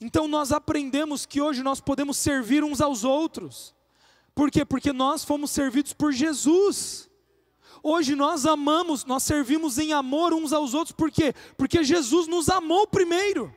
Então 0.01 0.29
nós 0.29 0.53
aprendemos 0.53 1.27
que 1.27 1.41
hoje 1.41 1.63
nós 1.63 1.81
podemos 1.81 2.17
servir 2.17 2.63
uns 2.63 2.81
aos 2.81 3.05
outros. 3.05 3.75
Por 4.35 4.51
quê? 4.51 4.65
Porque 4.65 4.93
nós 4.93 5.25
fomos 5.25 5.51
servidos 5.51 5.93
por 5.93 6.13
Jesus. 6.13 7.11
Hoje 7.83 8.15
nós 8.15 8.47
amamos, 8.47 9.05
nós 9.05 9.23
servimos 9.23 9.79
em 9.79 9.93
amor 9.93 10.33
uns 10.33 10.53
aos 10.53 10.75
outros, 10.75 10.93
por 10.93 11.11
quê? 11.11 11.35
Porque 11.57 11.83
Jesus 11.83 12.27
nos 12.27 12.49
amou 12.49 12.87
primeiro. 12.87 13.55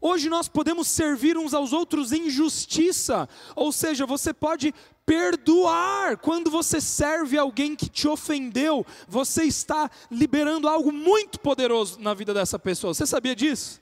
Hoje 0.00 0.28
nós 0.28 0.48
podemos 0.48 0.86
servir 0.86 1.36
uns 1.36 1.52
aos 1.52 1.72
outros 1.72 2.12
em 2.12 2.30
justiça, 2.30 3.28
ou 3.56 3.72
seja, 3.72 4.06
você 4.06 4.32
pode 4.32 4.74
perdoar. 5.04 6.18
Quando 6.18 6.50
você 6.50 6.80
serve 6.80 7.38
alguém 7.38 7.74
que 7.74 7.88
te 7.88 8.06
ofendeu, 8.06 8.86
você 9.08 9.44
está 9.44 9.90
liberando 10.10 10.68
algo 10.68 10.92
muito 10.92 11.40
poderoso 11.40 11.98
na 11.98 12.14
vida 12.14 12.32
dessa 12.32 12.58
pessoa. 12.58 12.94
Você 12.94 13.06
sabia 13.06 13.34
disso? 13.34 13.80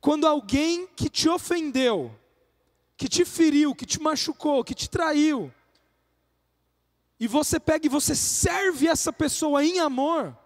Quando 0.00 0.26
alguém 0.26 0.86
que 0.94 1.08
te 1.08 1.28
ofendeu, 1.28 2.14
que 2.96 3.08
te 3.08 3.24
feriu, 3.24 3.74
que 3.74 3.86
te 3.86 4.00
machucou, 4.00 4.62
que 4.62 4.74
te 4.74 4.88
traiu, 4.88 5.52
e 7.18 7.26
você 7.26 7.58
pega 7.58 7.86
e 7.86 7.90
você 7.90 8.14
serve 8.14 8.86
essa 8.86 9.12
pessoa 9.12 9.64
em 9.64 9.78
amor, 9.80 10.36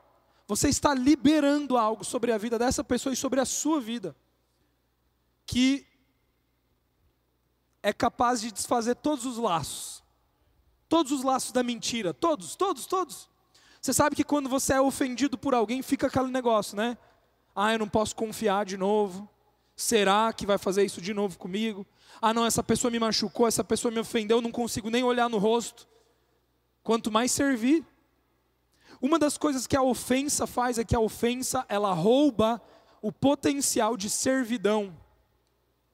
você 0.46 0.68
está 0.68 0.94
liberando 0.94 1.76
algo 1.76 2.04
sobre 2.04 2.32
a 2.32 2.38
vida 2.38 2.58
dessa 2.58 2.82
pessoa 2.82 3.12
e 3.12 3.16
sobre 3.16 3.40
a 3.40 3.44
sua 3.44 3.80
vida, 3.80 4.14
que 5.50 5.84
é 7.82 7.92
capaz 7.92 8.40
de 8.40 8.52
desfazer 8.52 8.94
todos 8.94 9.26
os 9.26 9.36
laços. 9.36 10.00
Todos 10.88 11.10
os 11.10 11.24
laços 11.24 11.50
da 11.50 11.64
mentira, 11.64 12.14
todos, 12.14 12.54
todos, 12.54 12.86
todos. 12.86 13.28
Você 13.80 13.92
sabe 13.92 14.14
que 14.14 14.22
quando 14.22 14.48
você 14.48 14.74
é 14.74 14.80
ofendido 14.80 15.36
por 15.36 15.52
alguém, 15.52 15.82
fica 15.82 16.06
aquele 16.06 16.28
negócio, 16.28 16.76
né? 16.76 16.96
Ah, 17.52 17.72
eu 17.72 17.80
não 17.80 17.88
posso 17.88 18.14
confiar 18.14 18.64
de 18.64 18.76
novo. 18.76 19.28
Será 19.74 20.32
que 20.32 20.46
vai 20.46 20.56
fazer 20.56 20.84
isso 20.84 21.00
de 21.00 21.12
novo 21.12 21.36
comigo? 21.36 21.84
Ah, 22.22 22.32
não, 22.32 22.46
essa 22.46 22.62
pessoa 22.62 22.88
me 22.88 23.00
machucou, 23.00 23.48
essa 23.48 23.64
pessoa 23.64 23.90
me 23.90 23.98
ofendeu, 23.98 24.36
eu 24.38 24.42
não 24.42 24.52
consigo 24.52 24.88
nem 24.88 25.02
olhar 25.02 25.28
no 25.28 25.38
rosto. 25.38 25.88
Quanto 26.80 27.10
mais 27.10 27.32
servir. 27.32 27.84
Uma 29.02 29.18
das 29.18 29.36
coisas 29.36 29.66
que 29.66 29.76
a 29.76 29.82
ofensa 29.82 30.46
faz 30.46 30.78
é 30.78 30.84
que 30.84 30.94
a 30.94 31.00
ofensa, 31.00 31.66
ela 31.68 31.92
rouba 31.92 32.62
o 33.02 33.10
potencial 33.10 33.96
de 33.96 34.08
servidão 34.08 34.96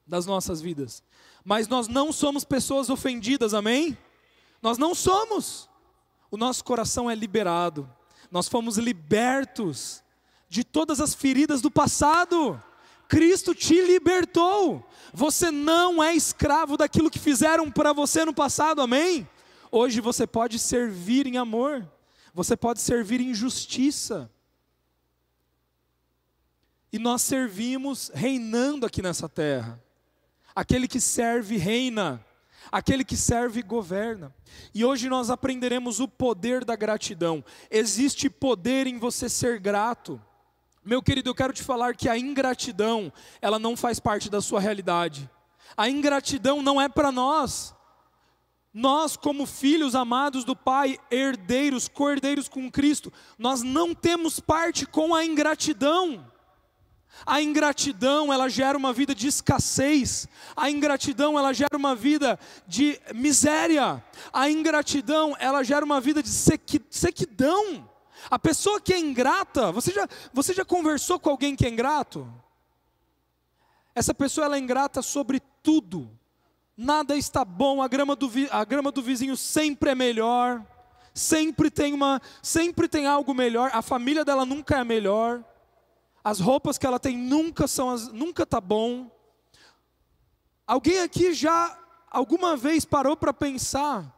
das 0.07 0.25
nossas 0.25 0.61
vidas 0.61 1.03
mas 1.47 1.69
nós 1.69 1.87
não 1.87 2.11
somos 2.11 2.43
pessoas 2.43 2.89
ofendidas, 2.89 3.53
amém? 3.53 3.97
Nós 4.61 4.77
não 4.77 4.93
somos. 4.93 5.69
O 6.29 6.35
nosso 6.35 6.61
coração 6.61 7.09
é 7.09 7.15
liberado, 7.15 7.89
nós 8.29 8.49
fomos 8.49 8.77
libertos 8.77 10.03
de 10.49 10.65
todas 10.65 10.99
as 10.99 11.13
feridas 11.13 11.61
do 11.61 11.71
passado. 11.71 12.61
Cristo 13.07 13.55
te 13.55 13.81
libertou. 13.81 14.85
Você 15.13 15.49
não 15.49 16.03
é 16.03 16.13
escravo 16.13 16.75
daquilo 16.75 17.09
que 17.09 17.17
fizeram 17.17 17.71
para 17.71 17.93
você 17.93 18.25
no 18.25 18.33
passado, 18.33 18.81
amém? 18.81 19.25
Hoje 19.71 20.01
você 20.01 20.27
pode 20.27 20.59
servir 20.59 21.27
em 21.27 21.37
amor, 21.37 21.89
você 22.33 22.57
pode 22.57 22.81
servir 22.81 23.21
em 23.21 23.33
justiça. 23.33 24.29
E 26.91 26.99
nós 26.99 27.21
servimos 27.21 28.11
reinando 28.13 28.85
aqui 28.85 29.01
nessa 29.01 29.29
terra. 29.29 29.81
Aquele 30.57 30.87
que 30.87 30.99
serve 30.99 31.55
reina, 31.55 32.25
aquele 32.71 33.05
que 33.05 33.15
serve 33.15 33.61
governa. 33.61 34.33
E 34.73 34.83
hoje 34.83 35.07
nós 35.07 35.29
aprenderemos 35.29 35.99
o 35.99 36.07
poder 36.07 36.65
da 36.65 36.75
gratidão. 36.75 37.45
Existe 37.69 38.27
poder 38.27 38.87
em 38.87 38.97
você 38.97 39.29
ser 39.29 39.59
grato. 39.59 40.19
Meu 40.83 40.99
querido, 40.99 41.29
eu 41.29 41.35
quero 41.35 41.53
te 41.53 41.61
falar 41.61 41.95
que 41.95 42.09
a 42.09 42.17
ingratidão, 42.17 43.13
ela 43.39 43.59
não 43.59 43.77
faz 43.77 43.99
parte 43.99 44.31
da 44.31 44.41
sua 44.41 44.59
realidade. 44.59 45.29
A 45.77 45.87
ingratidão 45.91 46.63
não 46.63 46.81
é 46.81 46.89
para 46.89 47.11
nós. 47.11 47.75
Nós, 48.73 49.15
como 49.15 49.45
filhos 49.45 49.93
amados 49.93 50.43
do 50.43 50.55
Pai, 50.55 50.97
herdeiros, 51.11 51.87
co-herdeiros 51.87 52.49
com 52.49 52.71
Cristo, 52.71 53.13
nós 53.37 53.61
não 53.61 53.93
temos 53.93 54.39
parte 54.39 54.87
com 54.87 55.13
a 55.13 55.23
ingratidão. 55.23 56.25
A 57.25 57.41
ingratidão, 57.41 58.31
ela 58.31 58.47
gera 58.49 58.77
uma 58.77 58.93
vida 58.93 59.13
de 59.13 59.27
escassez. 59.27 60.27
A 60.55 60.69
ingratidão, 60.69 61.37
ela 61.37 61.53
gera 61.53 61.75
uma 61.75 61.95
vida 61.95 62.39
de 62.67 62.99
miséria. 63.13 64.03
A 64.31 64.49
ingratidão, 64.49 65.35
ela 65.39 65.63
gera 65.63 65.83
uma 65.83 65.99
vida 65.99 66.21
de 66.21 66.29
sequidão. 66.29 67.89
A 68.29 68.37
pessoa 68.37 68.79
que 68.79 68.93
é 68.93 68.99
ingrata, 68.99 69.71
você 69.71 69.91
já, 69.91 70.07
você 70.33 70.53
já 70.53 70.65
conversou 70.65 71.19
com 71.19 71.29
alguém 71.29 71.55
que 71.55 71.65
é 71.65 71.69
ingrato? 71.69 72.31
Essa 73.95 74.13
pessoa 74.13 74.45
ela 74.45 74.55
é 74.55 74.59
ingrata 74.59 75.01
sobre 75.01 75.41
tudo. 75.63 76.09
Nada 76.75 77.15
está 77.15 77.43
bom, 77.43 77.81
a 77.81 77.87
grama 77.87 78.15
do, 78.15 78.29
a 78.51 78.63
grama 78.63 78.91
do 78.91 79.01
vizinho 79.01 79.35
sempre 79.35 79.91
é 79.91 79.95
melhor. 79.95 80.63
Sempre 81.13 81.71
tem 81.71 81.93
uma, 81.93 82.21
sempre 82.43 82.87
tem 82.87 83.07
algo 83.07 83.33
melhor. 83.33 83.71
A 83.73 83.81
família 83.81 84.23
dela 84.23 84.45
nunca 84.45 84.77
é 84.77 84.83
melhor 84.83 85.43
as 86.27 86.41
roupas 86.41 86.77
que 86.77 86.85
ela 86.85 86.99
tem 86.99 87.17
nunca 87.17 87.69
são 87.69 87.89
as, 87.89 88.09
nunca 88.09 88.45
tá 88.45 88.59
bom. 88.59 89.09
Alguém 90.67 90.99
aqui 90.99 91.33
já 91.33 91.79
alguma 92.11 92.57
vez 92.57 92.83
parou 92.83 93.15
para 93.15 93.31
pensar 93.31 94.13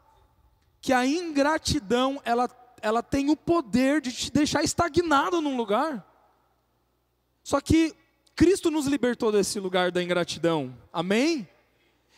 que 0.81 0.91
a 0.91 1.05
ingratidão 1.05 2.19
ela, 2.25 2.49
ela 2.81 3.03
tem 3.03 3.29
o 3.29 3.37
poder 3.37 4.01
de 4.01 4.11
te 4.11 4.31
deixar 4.31 4.63
estagnado 4.63 5.39
num 5.39 5.55
lugar? 5.55 6.03
Só 7.43 7.61
que 7.61 7.95
Cristo 8.35 8.71
nos 8.71 8.87
libertou 8.87 9.31
desse 9.31 9.59
lugar 9.59 9.91
da 9.91 10.01
ingratidão. 10.01 10.75
Amém? 10.91 11.47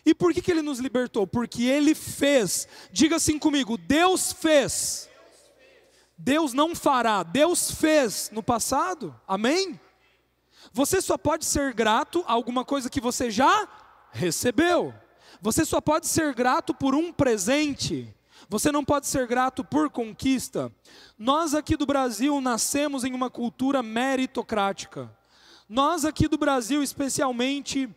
E 0.05 0.15
por 0.15 0.33
que, 0.33 0.41
que 0.41 0.51
Ele 0.51 0.61
nos 0.61 0.79
libertou? 0.79 1.27
Porque 1.27 1.63
Ele 1.63 1.93
fez. 1.93 2.65
Diga 2.93 3.17
assim 3.17 3.37
comigo: 3.37 3.77
Deus 3.77 4.31
fez 4.31 5.09
Deus 6.23 6.53
não 6.53 6.75
fará, 6.75 7.23
Deus 7.23 7.71
fez 7.71 8.29
no 8.31 8.43
passado, 8.43 9.19
amém? 9.27 9.79
Você 10.71 11.01
só 11.01 11.17
pode 11.17 11.45
ser 11.45 11.73
grato 11.73 12.23
a 12.27 12.33
alguma 12.33 12.63
coisa 12.63 12.91
que 12.91 13.01
você 13.01 13.31
já 13.31 13.67
recebeu. 14.11 14.93
Você 15.41 15.65
só 15.65 15.81
pode 15.81 16.05
ser 16.05 16.35
grato 16.35 16.75
por 16.75 16.93
um 16.93 17.11
presente. 17.11 18.15
Você 18.47 18.71
não 18.71 18.85
pode 18.85 19.07
ser 19.07 19.25
grato 19.25 19.63
por 19.63 19.89
conquista. 19.89 20.71
Nós 21.17 21.55
aqui 21.55 21.75
do 21.75 21.87
Brasil 21.87 22.39
nascemos 22.39 23.03
em 23.03 23.15
uma 23.15 23.29
cultura 23.29 23.81
meritocrática. 23.81 25.11
Nós 25.67 26.05
aqui 26.05 26.27
do 26.27 26.37
Brasil, 26.37 26.83
especialmente, 26.83 27.89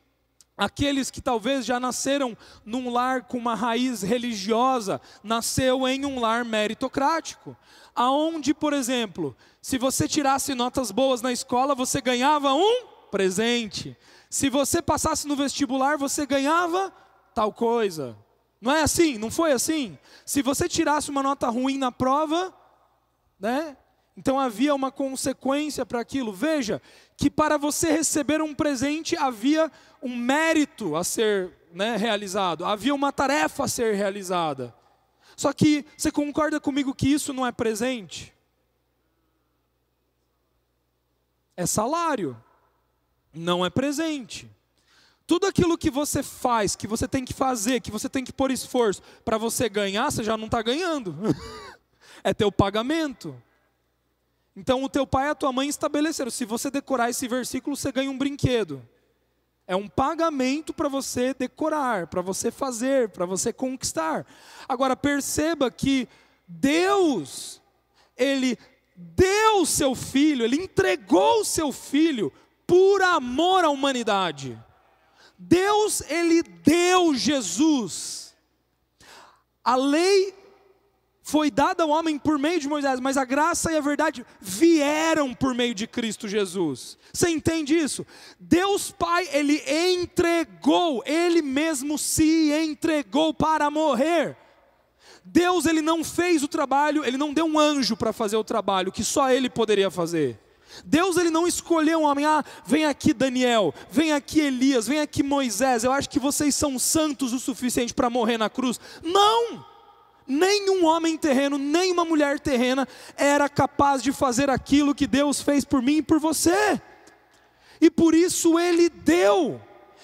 Aqueles 0.57 1.11
que 1.11 1.21
talvez 1.21 1.67
já 1.67 1.81
nasceram 1.81 2.37
num 2.65 2.93
lar 2.93 3.25
com 3.25 3.37
uma 3.37 3.57
raiz 3.57 4.03
religiosa, 4.03 5.01
nasceu 5.23 5.87
em 5.89 6.07
um 6.07 6.21
lar 6.21 6.45
meritocrático, 6.45 7.57
aonde, 7.95 8.55
por 8.55 8.73
exemplo, 8.73 9.37
se 9.61 9.79
você 9.79 10.07
tirasse 10.07 10.55
notas 10.55 10.93
boas 10.93 11.21
na 11.21 11.33
escola, 11.33 11.75
você 11.75 12.01
ganhava 12.01 12.55
um 12.55 12.87
presente. 13.11 13.97
Se 14.31 14.49
você 14.49 14.81
passasse 14.81 15.27
no 15.27 15.35
vestibular, 15.35 15.97
você 15.97 16.25
ganhava 16.25 16.93
tal 17.35 17.53
coisa. 17.53 18.17
Não 18.61 18.73
é 18.73 18.83
assim? 18.83 19.19
Não 19.19 19.31
foi 19.31 19.53
assim? 19.53 19.99
Se 20.25 20.41
você 20.41 20.69
tirasse 20.69 21.11
uma 21.11 21.23
nota 21.23 21.49
ruim 21.49 21.79
na 21.79 21.91
prova, 21.91 22.55
né? 23.39 23.77
Então 24.17 24.39
havia 24.39 24.75
uma 24.75 24.93
consequência 24.93 25.85
para 25.85 26.01
aquilo. 26.01 26.33
Veja 26.33 26.81
que 27.17 27.29
para 27.29 27.57
você 27.57 27.91
receber 27.91 28.41
um 28.41 28.55
presente 28.55 29.17
havia 29.17 29.71
um 30.05 30.15
mérito 30.15 30.95
a 30.95 31.03
ser 31.03 31.51
né, 31.73 31.97
realizado, 31.97 32.63
havia 32.63 32.95
uma 32.95 33.11
tarefa 33.11 33.65
a 33.65 33.69
ser 33.69 33.95
realizada. 33.95 34.75
Só 35.35 35.51
que 35.51 35.85
você 35.97 36.13
concorda 36.13 36.61
comigo 36.61 36.95
que 36.95 37.09
isso 37.09 37.33
não 37.33 37.47
é 37.47 37.51
presente? 37.51 38.33
É 41.57 41.65
salário, 41.65 42.37
não 43.33 43.65
é 43.65 43.71
presente. 43.71 44.51
Tudo 45.27 45.47
aquilo 45.47 45.79
que 45.79 45.91
você 45.91 46.23
faz, 46.23 46.77
que 46.77 46.87
você 46.87 47.09
tem 47.09 47.25
que 47.25 47.33
fazer, 47.33 47.81
que 47.81 47.91
você 47.91 48.09
tem 48.09 48.23
que 48.23 48.33
pôr 48.33 48.51
esforço 48.51 49.03
para 49.25 49.39
você 49.39 49.71
ganhar, 49.71 50.11
você 50.11 50.23
já 50.23 50.37
não 50.37 50.47
está 50.47 50.61
ganhando. 50.61 51.17
é 52.23 52.35
teu 52.35 52.53
pagamento. 52.53 53.35
Então 54.55 54.85
o 54.85 54.89
teu 54.89 55.07
pai 55.07 55.29
e 55.29 55.31
a 55.31 55.35
tua 55.35 55.51
mãe 55.51 55.67
estabeleceram: 55.67 56.31
se 56.31 56.45
você 56.45 56.71
decorar 56.71 57.09
esse 57.09 57.27
versículo, 57.27 57.75
você 57.75 57.91
ganha 57.91 58.11
um 58.11 58.19
brinquedo. 58.19 58.87
É 59.67 59.75
um 59.75 59.89
pagamento 59.89 60.75
para 60.75 60.89
você 60.89 61.33
decorar, 61.33 62.07
para 62.07 62.21
você 62.21 62.51
fazer, 62.51 63.09
para 63.09 63.25
você 63.25 63.53
conquistar. 63.53 64.27
Agora 64.69 64.95
perceba 64.95 65.71
que 65.71 66.07
Deus, 66.47 67.63
Ele 68.17 68.59
deu 68.95 69.63
o 69.63 69.67
seu 69.67 69.95
filho, 69.95 70.45
Ele 70.45 70.57
entregou 70.57 71.41
o 71.41 71.45
seu 71.45 71.73
filho 71.73 72.33
por 72.67 73.03
amor 73.03 73.65
à 73.65 73.71
humanidade. 73.71 74.63
Deus, 75.39 76.03
Ele 76.03 76.43
deu 76.43 77.15
Jesus. 77.15 78.35
A 79.65 79.77
lei 79.77 80.35
foi 81.27 81.51
dada 81.51 81.83
ao 81.83 81.89
homem 81.89 82.19
por 82.19 82.39
meio 82.39 82.61
de 82.61 82.69
Moisés, 82.69 83.01
mas 83.01 83.17
a 83.17 83.25
graça 83.25 83.73
e 83.73 83.79
a 83.79 83.81
verdade 83.81 84.27
vieram 84.39 85.33
por 85.33 85.55
meio 85.55 85.75
de 85.75 85.87
Cristo 85.87 86.29
Jesus. 86.29 86.99
Você 87.11 87.31
entende 87.31 87.75
isso? 87.75 88.07
Deus 88.39 88.91
Pai, 88.91 89.27
Ele 89.33 89.63
entregou, 89.67 91.03
Ele 91.07 91.41
mesmo 91.41 91.97
se 91.97 92.53
entregou 92.53 93.33
para 93.33 93.71
morrer. 93.71 94.37
Deus, 95.25 95.65
Ele 95.65 95.81
não 95.81 96.05
fez 96.05 96.43
o 96.43 96.49
trabalho, 96.49 97.03
Ele 97.03 97.17
não 97.17 97.33
deu 97.33 97.47
um 97.47 97.59
anjo 97.59 97.97
para 97.97 98.13
fazer 98.13 98.37
o 98.37 98.45
trabalho 98.45 98.93
que 98.93 99.03
só 99.03 99.31
Ele 99.31 99.49
poderia 99.49 99.91
fazer. 99.91 100.39
Deus 100.85 101.17
ele 101.17 101.31
não 101.31 101.47
escolheu 101.47 102.01
um 102.01 102.05
homem, 102.05 102.27
ah, 102.27 102.45
vem 102.67 102.85
aqui 102.85 103.15
Daniel, 103.15 103.73
vem 103.91 104.13
aqui 104.13 104.41
Elias, 104.41 104.89
vem 104.89 104.99
aqui 104.99 105.23
Moisés, 105.23 105.85
eu 105.85 105.93
acho 105.93 106.11
que 106.11 106.19
vocês 106.19 106.53
são 106.53 106.81
santos 106.81 107.33
o 107.33 107.39
suficiente 107.39 107.95
para 107.95 108.11
morrer 108.11 108.37
na 108.37 108.51
cruz. 108.51 108.81
Não! 109.01 109.74
Nenhum 110.27 110.87
homem 110.87 111.19
terreno, 111.19 111.59
nem 111.59 111.93
uma 111.93 112.05
mulher 112.05 112.41
terrena 112.41 112.89
era 113.17 113.49
capaz 113.49 114.03
de 114.03 114.11
fazer 114.11 114.49
aquilo 114.49 114.95
que 114.95 115.07
Deus 115.07 115.43
fez 115.43 115.65
por 115.65 115.83
mim 115.83 115.99
e 115.99 116.03
por 116.03 116.19
você. 116.19 116.81
E 117.81 117.91
por 117.91 118.15
isso 118.15 118.59
ele 118.59 118.89
deu. 118.89 119.61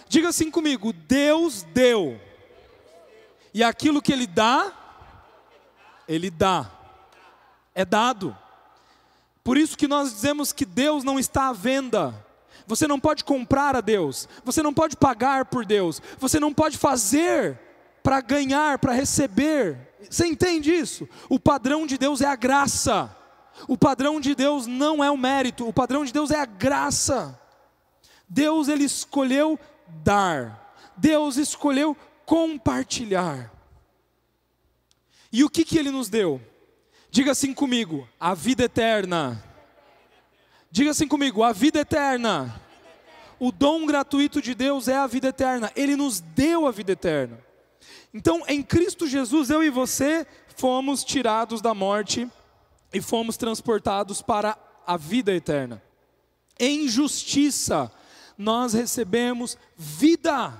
Diga 0.08 0.28
assim 0.28 0.50
comigo: 0.50 0.92
Deus 0.92 1.62
deu. 1.62 2.20
E 3.54 3.64
aquilo 3.64 4.02
que 4.02 4.12
ele 4.12 4.26
dá, 4.26 4.72
ele 6.06 6.30
dá. 6.30 6.70
É 7.74 7.84
dado. 7.84 8.36
Por 9.42 9.56
isso 9.56 9.76
que 9.76 9.88
nós 9.88 10.12
dizemos 10.12 10.52
que 10.52 10.66
Deus 10.66 11.02
não 11.02 11.18
está 11.18 11.48
à 11.48 11.52
venda. 11.52 12.14
Você 12.66 12.86
não 12.86 13.00
pode 13.00 13.24
comprar 13.24 13.74
a 13.74 13.80
Deus, 13.80 14.28
você 14.44 14.62
não 14.62 14.72
pode 14.72 14.96
pagar 14.96 15.46
por 15.46 15.64
Deus, 15.64 16.00
você 16.18 16.38
não 16.38 16.54
pode 16.54 16.78
fazer 16.78 17.58
para 18.02 18.20
ganhar, 18.20 18.78
para 18.78 18.92
receber. 18.92 19.89
Você 20.08 20.26
entende 20.26 20.72
isso? 20.72 21.08
O 21.28 21.38
padrão 21.38 21.86
de 21.86 21.98
Deus 21.98 22.20
é 22.20 22.26
a 22.26 22.36
graça. 22.36 23.14
O 23.68 23.76
padrão 23.76 24.20
de 24.20 24.34
Deus 24.34 24.66
não 24.66 25.02
é 25.04 25.10
o 25.10 25.18
mérito, 25.18 25.68
o 25.68 25.72
padrão 25.72 26.04
de 26.04 26.12
Deus 26.12 26.30
é 26.30 26.40
a 26.40 26.46
graça. 26.46 27.38
Deus 28.28 28.68
ele 28.68 28.84
escolheu 28.84 29.58
dar. 30.02 30.74
Deus 30.96 31.36
escolheu 31.36 31.96
compartilhar. 32.24 33.52
E 35.32 35.44
o 35.44 35.50
que 35.50 35.64
que 35.64 35.78
ele 35.78 35.90
nos 35.90 36.08
deu? 36.08 36.40
Diga 37.10 37.32
assim 37.32 37.52
comigo: 37.52 38.08
a 38.18 38.34
vida 38.34 38.64
eterna. 38.64 39.42
Diga 40.70 40.90
assim 40.90 41.08
comigo: 41.08 41.42
a 41.42 41.52
vida 41.52 41.80
eterna. 41.80 42.60
O 43.38 43.50
dom 43.50 43.86
gratuito 43.86 44.42
de 44.42 44.54
Deus 44.54 44.86
é 44.86 44.96
a 44.96 45.06
vida 45.06 45.28
eterna. 45.28 45.72
Ele 45.74 45.96
nos 45.96 46.20
deu 46.20 46.66
a 46.66 46.70
vida 46.70 46.92
eterna. 46.92 47.38
Então, 48.12 48.42
em 48.46 48.62
Cristo 48.62 49.06
Jesus, 49.06 49.50
eu 49.50 49.62
e 49.62 49.70
você 49.70 50.26
fomos 50.56 51.04
tirados 51.04 51.60
da 51.60 51.72
morte 51.72 52.28
e 52.92 53.00
fomos 53.00 53.36
transportados 53.36 54.20
para 54.20 54.58
a 54.86 54.96
vida 54.96 55.32
eterna. 55.32 55.82
Em 56.58 56.88
justiça, 56.88 57.90
nós 58.36 58.72
recebemos 58.72 59.56
vida. 59.76 60.52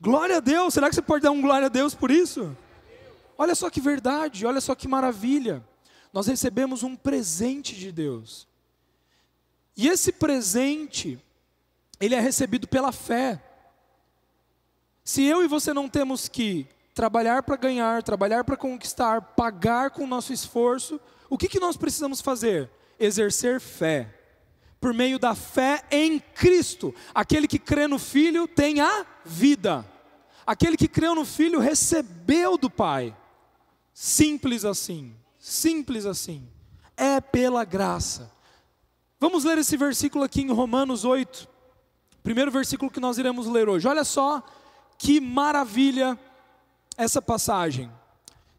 Glória 0.00 0.36
a 0.36 0.40
Deus. 0.40 0.74
Será 0.74 0.88
que 0.88 0.94
você 0.94 1.02
pode 1.02 1.22
dar 1.22 1.30
um 1.30 1.40
glória 1.40 1.66
a 1.66 1.70
Deus 1.70 1.94
por 1.94 2.10
isso? 2.10 2.56
Olha 3.38 3.54
só 3.54 3.68
que 3.68 3.80
verdade, 3.80 4.46
olha 4.46 4.60
só 4.60 4.74
que 4.74 4.88
maravilha. 4.88 5.64
Nós 6.12 6.26
recebemos 6.26 6.82
um 6.82 6.96
presente 6.96 7.74
de 7.74 7.92
Deus. 7.92 8.48
E 9.76 9.88
esse 9.88 10.10
presente, 10.12 11.18
ele 12.00 12.14
é 12.14 12.20
recebido 12.20 12.66
pela 12.66 12.92
fé. 12.92 13.42
Se 15.06 15.22
eu 15.22 15.44
e 15.44 15.46
você 15.46 15.72
não 15.72 15.88
temos 15.88 16.26
que 16.26 16.66
trabalhar 16.92 17.44
para 17.44 17.54
ganhar, 17.54 18.02
trabalhar 18.02 18.42
para 18.42 18.56
conquistar, 18.56 19.22
pagar 19.22 19.92
com 19.92 20.02
o 20.02 20.06
nosso 20.06 20.32
esforço, 20.32 21.00
o 21.30 21.38
que, 21.38 21.48
que 21.48 21.60
nós 21.60 21.76
precisamos 21.76 22.20
fazer? 22.20 22.68
Exercer 22.98 23.60
fé. 23.60 24.12
Por 24.80 24.92
meio 24.92 25.16
da 25.16 25.32
fé 25.36 25.84
em 25.92 26.18
Cristo. 26.18 26.92
Aquele 27.14 27.46
que 27.46 27.56
crê 27.56 27.86
no 27.86 28.00
Filho 28.00 28.48
tem 28.48 28.80
a 28.80 29.06
vida. 29.24 29.86
Aquele 30.44 30.76
que 30.76 30.88
creu 30.88 31.14
no 31.14 31.24
Filho 31.24 31.60
recebeu 31.60 32.58
do 32.58 32.68
Pai. 32.68 33.16
Simples 33.94 34.64
assim. 34.64 35.14
Simples 35.38 36.04
assim. 36.04 36.48
É 36.96 37.20
pela 37.20 37.64
graça. 37.64 38.28
Vamos 39.20 39.44
ler 39.44 39.58
esse 39.58 39.76
versículo 39.76 40.24
aqui 40.24 40.42
em 40.42 40.50
Romanos 40.50 41.04
8. 41.04 41.48
Primeiro 42.24 42.50
versículo 42.50 42.90
que 42.90 42.98
nós 42.98 43.18
iremos 43.18 43.46
ler 43.46 43.68
hoje. 43.68 43.86
Olha 43.86 44.02
só 44.02 44.44
que 44.98 45.20
maravilha 45.20 46.18
essa 46.96 47.20
passagem. 47.20 47.90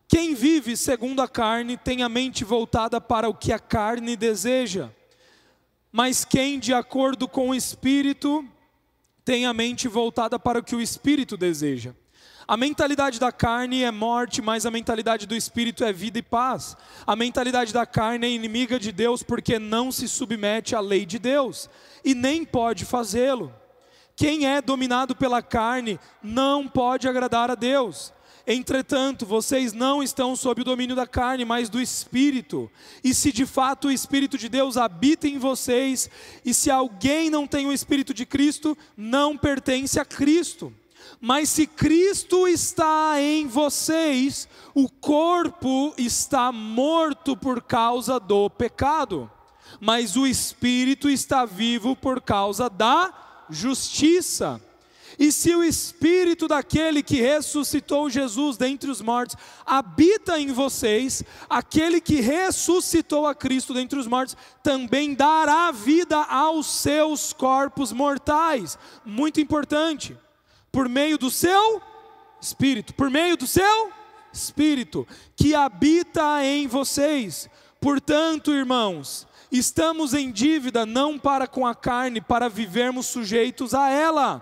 Quem 0.08 0.34
vive 0.34 0.78
segundo 0.78 1.22
a 1.22 1.28
carne 1.28 1.76
tem 1.76 2.02
a 2.02 2.10
mente 2.10 2.44
voltada 2.46 3.02
para 3.02 3.28
o 3.28 3.34
que 3.34 3.52
a 3.52 3.60
carne 3.60 4.16
deseja, 4.16 4.90
mas 5.92 6.24
quem, 6.24 6.60
de 6.60 6.74
acordo 6.74 7.28
com 7.28 7.50
o 7.50 7.56
espírito, 7.56 8.46
tem 9.26 9.46
a 9.46 9.54
mente 9.54 9.88
voltada 9.88 10.40
para 10.40 10.60
o 10.60 10.64
que 10.64 10.76
o 10.76 10.82
espírito 10.82 11.36
deseja. 11.36 11.94
A 12.48 12.56
mentalidade 12.56 13.20
da 13.20 13.30
carne 13.30 13.84
é 13.84 13.92
morte, 13.92 14.42
mas 14.42 14.66
a 14.66 14.72
mentalidade 14.72 15.28
do 15.28 15.36
espírito 15.36 15.84
é 15.84 15.92
vida 15.92 16.18
e 16.18 16.22
paz. 16.22 16.78
A 17.06 17.14
mentalidade 17.14 17.74
da 17.74 17.86
carne 17.86 18.26
é 18.26 18.30
inimiga 18.30 18.80
de 18.80 18.94
Deus 18.94 19.22
porque 19.22 19.60
não 19.60 19.92
se 19.92 20.08
submete 20.08 20.74
à 20.74 20.80
lei 20.80 21.06
de 21.06 21.20
Deus 21.20 21.70
e 22.06 22.16
nem 22.16 22.46
pode 22.46 22.86
fazê-lo. 22.86 23.54
Quem 24.18 24.48
é 24.48 24.60
dominado 24.64 25.16
pela 25.16 25.44
carne 25.44 26.00
não 26.24 26.68
pode 26.68 27.08
agradar 27.08 27.52
a 27.52 27.56
Deus. 27.56 28.12
Entretanto, 28.48 29.28
vocês 29.28 29.74
não 29.74 30.02
estão 30.02 30.36
sob 30.36 30.62
o 30.62 30.66
domínio 30.66 30.96
da 30.96 31.06
carne, 31.06 31.46
mas 31.46 31.70
do 31.70 31.80
Espírito. 31.80 32.68
E 33.04 33.14
se 33.14 33.32
de 33.32 33.46
fato 33.46 33.90
o 33.90 33.92
Espírito 33.92 34.36
de 34.36 34.50
Deus 34.50 34.76
habita 34.76 35.28
em 35.28 35.38
vocês, 35.38 36.10
e 36.44 36.52
se 36.52 36.72
alguém 36.72 37.30
não 37.30 37.46
tem 37.46 37.68
o 37.68 37.72
Espírito 37.72 38.12
de 38.12 38.26
Cristo, 38.26 38.76
não 38.98 39.38
pertence 39.38 40.00
a 40.00 40.06
Cristo. 40.06 40.74
Mas 41.22 41.50
se 41.50 41.68
Cristo 41.68 42.48
está 42.48 43.22
em 43.22 43.46
vocês, 43.46 44.50
o 44.74 44.90
corpo 44.90 45.94
está 45.96 46.52
morto 46.52 47.38
por 47.38 47.62
causa 47.62 48.20
do 48.20 48.50
pecado, 48.50 49.30
mas 49.80 50.16
o 50.16 50.26
espírito 50.26 51.08
está 51.08 51.46
vivo 51.46 51.96
por 51.96 52.20
causa 52.20 52.68
da 52.68 53.27
justiça. 53.50 54.62
E 55.20 55.32
se 55.32 55.56
o 55.56 55.64
espírito 55.64 56.48
daquele 56.48 57.02
que 57.02 57.20
ressuscitou 57.20 58.10
Jesus 58.10 58.56
dentre 58.56 58.92
os 58.92 59.02
mortos 59.02 59.36
habita 59.66 60.40
em 60.40 60.52
vocês, 60.52 61.24
aquele 61.50 62.00
que 62.00 62.22
ressuscitou 62.22 63.26
a 63.26 63.34
Cristo 63.34 63.74
dentre 63.74 63.98
os 63.98 64.06
mortos 64.06 64.38
também 64.62 65.16
dará 65.16 65.72
vida 65.72 66.18
aos 66.18 66.68
seus 66.68 67.34
corpos 67.34 67.92
mortais. 67.92 68.78
Muito 69.04 69.42
importante. 69.42 70.16
Por 70.72 70.88
meio 70.88 71.18
do 71.18 71.32
seu 71.32 71.82
espírito, 72.40 72.94
por 72.94 73.10
meio 73.10 73.36
do 73.36 73.48
seu 73.48 73.92
espírito 74.32 75.08
que 75.36 75.56
habita 75.56 76.46
em 76.46 76.68
vocês. 76.68 77.50
Portanto, 77.82 78.54
irmãos, 78.54 79.27
Estamos 79.52 80.14
em 80.14 80.32
dívida 80.32 80.86
não 80.86 81.18
para 81.18 81.48
com 81.48 81.66
a 81.66 81.74
carne, 81.74 82.20
para 82.20 82.50
vivermos 82.50 83.06
sujeitos 83.06 83.74
a 83.74 83.90
ela. 83.90 84.42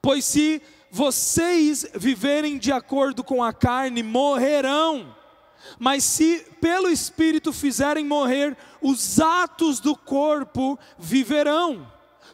Pois 0.00 0.24
se 0.24 0.60
vocês 0.90 1.86
viverem 1.94 2.58
de 2.58 2.72
acordo 2.72 3.22
com 3.22 3.42
a 3.42 3.52
carne, 3.52 4.02
morrerão. 4.02 5.14
Mas 5.78 6.04
se 6.04 6.44
pelo 6.60 6.88
Espírito 6.88 7.52
fizerem 7.52 8.04
morrer 8.04 8.56
os 8.80 9.20
atos 9.20 9.78
do 9.78 9.96
corpo, 9.96 10.78
viverão. 10.98 11.90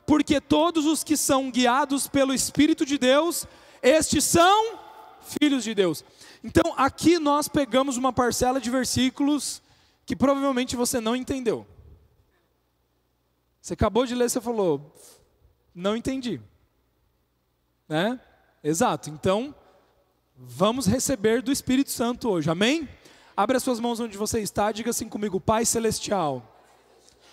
Porque 0.07 0.41
todos 0.41 0.87
os 0.87 1.05
que 1.05 1.17
são 1.17 1.51
guiados 1.51 2.09
pelo 2.09 2.33
Espírito 2.33 2.87
de 2.87 2.97
Deus, 2.97 3.47
estes 3.83 4.25
são 4.25 4.79
filhos 5.39 5.63
de 5.63 5.75
Deus. 5.75 6.03
Então, 6.43 6.73
aqui 6.77 7.19
nós 7.19 7.47
pegamos 7.47 7.97
uma 7.99 8.13
parcela 8.13 8.61
de 8.61 8.71
versículos 8.71 9.61
que 10.09 10.17
provavelmente 10.17 10.75
você 10.75 11.03
não 11.03 11.15
entendeu. 11.15 11.67
Você 13.61 13.75
acabou 13.75 14.07
de 14.07 14.15
ler, 14.15 14.31
você 14.31 14.41
falou, 14.41 14.91
não 15.75 15.95
entendi. 15.95 16.41
Né? 17.87 18.19
Exato. 18.65 19.11
Então, 19.11 19.55
vamos 20.35 20.87
receber 20.87 21.43
do 21.43 21.53
Espírito 21.53 21.91
Santo 21.91 22.31
hoje. 22.31 22.49
Amém? 22.49 22.89
Abre 23.37 23.59
as 23.59 23.63
suas 23.63 23.79
mãos 23.79 24.01
onde 24.01 24.17
você 24.17 24.41
está, 24.41 24.73
diga 24.73 24.89
assim 24.89 25.11
comigo, 25.11 25.39
Pai 25.39 25.67
celestial. 25.67 26.57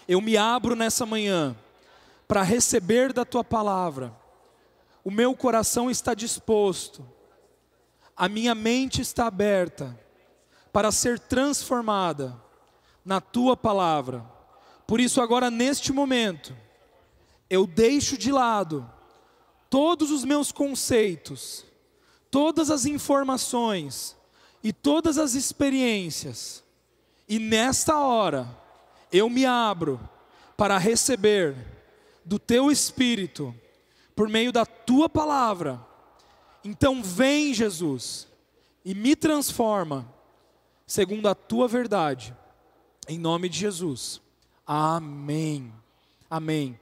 Eu 0.06 0.20
me 0.20 0.36
abro 0.36 0.76
nessa 0.76 1.06
manhã 1.06 1.56
para 2.28 2.44
receber 2.44 3.14
da 3.14 3.24
tua 3.24 3.42
palavra. 3.42 4.14
O 5.02 5.10
meu 5.10 5.34
coração 5.34 5.90
está 5.90 6.14
disposto. 6.14 7.08
A 8.18 8.28
minha 8.28 8.54
mente 8.54 9.02
está 9.02 9.28
aberta 9.28 9.98
para 10.74 10.92
ser 10.92 11.18
transformada 11.18 12.44
na 13.06 13.22
tua 13.22 13.56
palavra. 13.56 14.26
Por 14.88 15.00
isso, 15.00 15.22
agora 15.22 15.52
neste 15.52 15.94
momento, 15.94 16.56
eu 17.50 17.68
deixo 17.68 18.18
de 18.18 18.32
lado 18.32 18.90
todos 19.70 20.12
os 20.12 20.26
meus 20.26 20.52
conceitos, 20.52 21.66
todas 22.32 22.72
as 22.72 22.86
informações 22.86 24.18
e 24.64 24.74
todas 24.74 25.18
as 25.18 25.36
experiências, 25.36 26.64
e 27.30 27.40
nesta 27.40 28.00
hora 28.00 28.48
eu 29.12 29.30
me 29.30 29.46
abro 29.46 30.00
para 30.58 30.78
receber 30.78 31.56
do 32.24 32.40
teu 32.40 32.72
Espírito, 32.72 33.54
por 34.16 34.28
meio 34.28 34.52
da 34.52 34.66
tua 34.66 35.08
palavra. 35.08 35.80
Então, 36.64 37.04
vem, 37.04 37.54
Jesus, 37.54 38.28
e 38.84 38.96
me 38.96 39.16
transforma, 39.16 40.12
segundo 40.88 41.28
a 41.28 41.36
tua 41.36 41.68
verdade, 41.68 42.36
em 43.08 43.18
nome 43.18 43.50
de 43.50 43.60
Jesus. 43.60 44.22
Amém. 44.66 45.72
Amém. 46.30 46.80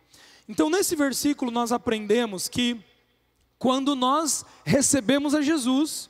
Então, 0.47 0.69
nesse 0.69 0.95
versículo, 0.95 1.51
nós 1.51 1.71
aprendemos 1.71 2.47
que 2.47 2.79
quando 3.57 3.95
nós 3.95 4.45
recebemos 4.65 5.33
a 5.33 5.41
Jesus, 5.41 6.09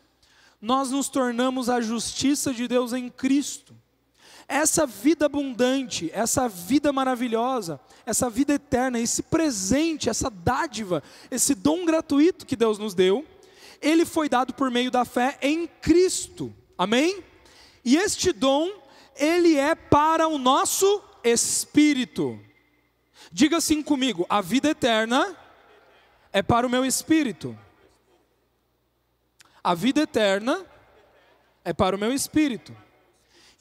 nós 0.62 0.92
nos 0.92 1.10
tornamos 1.10 1.70
a 1.70 1.82
justiça 1.82 2.54
de 2.54 2.68
Deus 2.68 2.94
em 2.94 3.10
Cristo. 3.10 3.76
Essa 4.48 4.86
vida 4.86 5.26
abundante, 5.26 6.10
essa 6.14 6.48
vida 6.50 6.92
maravilhosa, 6.92 7.80
essa 8.06 8.30
vida 8.30 8.54
eterna, 8.54 9.00
esse 9.00 9.24
presente, 9.24 10.10
essa 10.10 10.30
dádiva, 10.30 11.02
esse 11.30 11.56
dom 11.56 11.86
gratuito 11.86 12.46
que 12.46 12.56
Deus 12.56 12.78
nos 12.78 12.94
deu, 12.94 13.26
ele 13.82 14.06
foi 14.06 14.28
dado 14.28 14.54
por 14.54 14.72
meio 14.72 14.90
da 14.90 15.06
fé 15.06 15.38
em 15.42 15.68
Cristo. 15.68 16.54
Amém? 16.78 17.24
E 17.86 17.98
este 17.98 18.32
dom, 18.32 18.72
ele 19.18 19.58
é 19.58 19.76
para 19.76 20.28
o 20.28 20.38
nosso 20.38 21.02
espírito. 21.24 22.40
Diga 23.32 23.58
assim 23.58 23.82
comigo: 23.82 24.26
a 24.30 24.42
vida 24.42 24.70
eterna 24.70 25.36
é 26.32 26.42
para 26.42 26.68
o 26.68 26.70
meu 26.70 26.86
espírito. 26.86 27.58
A 29.64 29.74
vida 29.74 30.02
eterna 30.02 30.66
é 31.64 31.72
para 31.72 31.96
o 31.96 32.00
meu 32.00 32.12
espírito. 32.12 32.76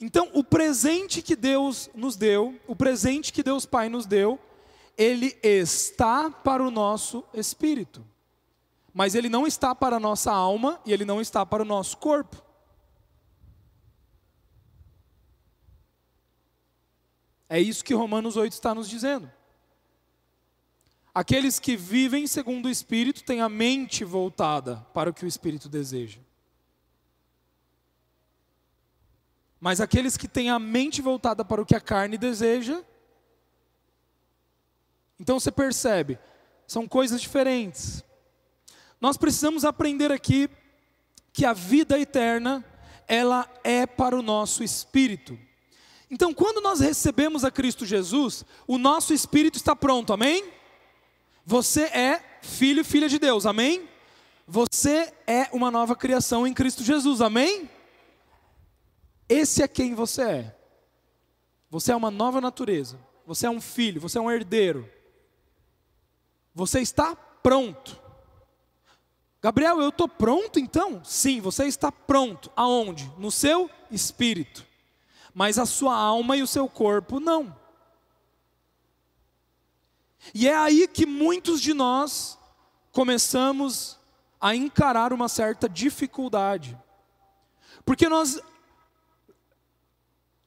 Então, 0.01 0.29
o 0.33 0.43
presente 0.43 1.21
que 1.21 1.35
Deus 1.35 1.89
nos 1.95 2.17
deu, 2.17 2.59
o 2.67 2.75
presente 2.75 3.31
que 3.31 3.41
Deus 3.41 3.65
Pai 3.65 3.87
nos 3.87 4.05
deu, 4.05 4.37
ele 4.97 5.37
está 5.41 6.29
para 6.29 6.61
o 6.61 6.69
nosso 6.69 7.23
espírito. 7.33 8.05
Mas 8.93 9.15
ele 9.15 9.29
não 9.29 9.47
está 9.47 9.73
para 9.73 9.95
a 9.95 9.99
nossa 9.99 10.31
alma 10.31 10.79
e 10.85 10.91
ele 10.91 11.05
não 11.05 11.21
está 11.21 11.45
para 11.45 11.63
o 11.63 11.65
nosso 11.65 11.97
corpo. 11.97 12.42
É 17.49 17.59
isso 17.59 17.83
que 17.83 17.93
Romanos 17.93 18.35
8 18.37 18.53
está 18.53 18.73
nos 18.73 18.89
dizendo. 18.89 19.31
Aqueles 21.13 21.59
que 21.59 21.77
vivem 21.77 22.25
segundo 22.25 22.65
o 22.65 22.69
Espírito 22.69 23.23
têm 23.23 23.41
a 23.41 23.47
mente 23.47 24.03
voltada 24.03 24.77
para 24.93 25.09
o 25.09 25.13
que 25.13 25.25
o 25.25 25.27
Espírito 25.27 25.69
deseja. 25.69 26.19
Mas 29.59 29.79
aqueles 29.79 30.17
que 30.17 30.27
têm 30.27 30.49
a 30.49 30.59
mente 30.59 31.01
voltada 31.01 31.45
para 31.45 31.61
o 31.61 31.65
que 31.65 31.75
a 31.75 31.79
carne 31.79 32.17
deseja, 32.17 32.83
então 35.19 35.39
você 35.39 35.51
percebe, 35.51 36.19
são 36.67 36.87
coisas 36.87 37.21
diferentes. 37.21 38.03
Nós 38.99 39.15
precisamos 39.15 39.63
aprender 39.63 40.11
aqui 40.11 40.49
que 41.31 41.45
a 41.45 41.53
vida 41.53 41.99
eterna, 41.99 42.63
ela 43.07 43.47
é 43.63 43.85
para 43.85 44.17
o 44.17 44.21
nosso 44.21 44.63
espírito. 44.63 45.37
Então, 46.09 46.33
quando 46.33 46.61
nós 46.61 46.79
recebemos 46.79 47.43
a 47.43 47.51
Cristo 47.51 47.85
Jesus, 47.85 48.45
o 48.67 48.77
nosso 48.77 49.13
espírito 49.13 49.57
está 49.57 49.75
pronto, 49.75 50.13
amém? 50.13 50.51
Você 51.45 51.83
é 51.83 52.39
filho 52.41 52.81
e 52.81 52.83
filha 52.83 53.09
de 53.09 53.17
Deus, 53.17 53.45
amém? 53.45 53.87
Você 54.47 55.13
é 55.25 55.47
uma 55.51 55.71
nova 55.71 55.95
criação 55.95 56.45
em 56.45 56.53
Cristo 56.53 56.83
Jesus, 56.83 57.21
amém? 57.21 57.69
Esse 59.27 59.63
é 59.63 59.67
quem 59.67 59.95
você 59.95 60.21
é. 60.21 60.55
Você 61.69 61.91
é 61.91 61.95
uma 61.95 62.11
nova 62.11 62.39
natureza. 62.39 62.99
Você 63.25 63.45
é 63.45 63.49
um 63.49 63.61
filho, 63.61 64.01
você 64.01 64.17
é 64.17 64.21
um 64.21 64.29
herdeiro. 64.29 64.89
Você 66.53 66.81
está 66.81 67.15
pronto. 67.15 67.99
Gabriel, 69.41 69.81
eu 69.81 69.89
estou 69.89 70.07
pronto 70.07 70.59
então? 70.59 71.03
Sim, 71.03 71.41
você 71.41 71.65
está 71.65 71.91
pronto. 71.91 72.51
Aonde? 72.55 73.11
No 73.17 73.31
seu 73.31 73.69
espírito 73.89 74.65
mas 75.33 75.57
a 75.57 75.65
sua 75.65 75.95
alma 75.95 76.37
e 76.37 76.43
o 76.43 76.47
seu 76.47 76.69
corpo 76.69 77.19
não. 77.19 77.55
E 80.33 80.47
é 80.47 80.55
aí 80.55 80.87
que 80.87 81.05
muitos 81.05 81.59
de 81.59 81.73
nós 81.73 82.37
começamos 82.91 83.97
a 84.39 84.55
encarar 84.55 85.11
uma 85.11 85.27
certa 85.27 85.67
dificuldade. 85.67 86.77
Porque 87.83 88.07
nós 88.07 88.39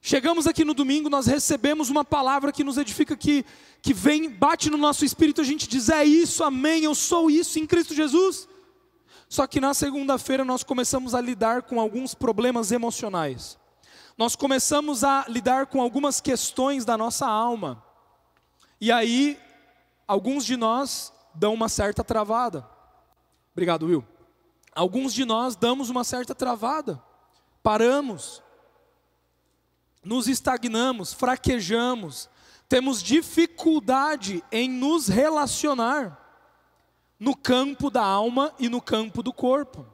chegamos 0.01 0.47
aqui 0.47 0.63
no 0.63 0.73
domingo, 0.73 1.09
nós 1.09 1.27
recebemos 1.27 1.89
uma 1.89 2.05
palavra 2.05 2.51
que 2.51 2.63
nos 2.63 2.77
edifica, 2.77 3.15
que, 3.17 3.45
que 3.81 3.93
vem, 3.93 4.29
bate 4.29 4.69
no 4.69 4.77
nosso 4.77 5.03
espírito, 5.03 5.41
a 5.41 5.43
gente 5.43 5.67
diz: 5.67 5.89
é 5.89 6.03
isso, 6.05 6.43
amém, 6.43 6.85
eu 6.85 6.95
sou 6.95 7.29
isso 7.29 7.59
em 7.59 7.67
Cristo 7.67 7.93
Jesus. 7.93 8.47
Só 9.29 9.45
que 9.45 9.59
na 9.59 9.73
segunda-feira 9.73 10.45
nós 10.45 10.63
começamos 10.63 11.13
a 11.13 11.19
lidar 11.19 11.63
com 11.63 11.81
alguns 11.81 12.15
problemas 12.15 12.71
emocionais 12.71 13.57
nós 14.17 14.35
começamos 14.35 15.03
a 15.03 15.25
lidar 15.27 15.67
com 15.67 15.79
algumas 15.79 16.19
questões 16.19 16.83
da 16.83 16.97
nossa 16.97 17.27
alma. 17.27 17.83
E 18.81 18.91
aí, 18.91 19.39
alguns 20.07 20.43
de 20.43 20.57
nós 20.57 21.13
dão 21.35 21.53
uma 21.53 21.69
certa 21.69 22.03
travada. 22.03 22.67
Obrigado, 23.51 23.85
Will. 23.85 24.03
Alguns 24.73 25.13
de 25.13 25.23
nós 25.23 25.55
damos 25.55 25.91
uma 25.91 26.03
certa 26.03 26.33
travada. 26.33 27.01
Paramos. 27.61 28.41
Nos 30.03 30.27
estagnamos, 30.27 31.13
fraquejamos, 31.13 32.29
temos 32.69 33.03
dificuldade 33.03 34.43
em 34.51 34.69
nos 34.69 35.07
relacionar 35.09 36.17
no 37.19 37.35
campo 37.35 37.89
da 37.89 38.03
alma 38.03 38.53
e 38.57 38.69
no 38.69 38.81
campo 38.81 39.21
do 39.21 39.33
corpo. 39.33 39.85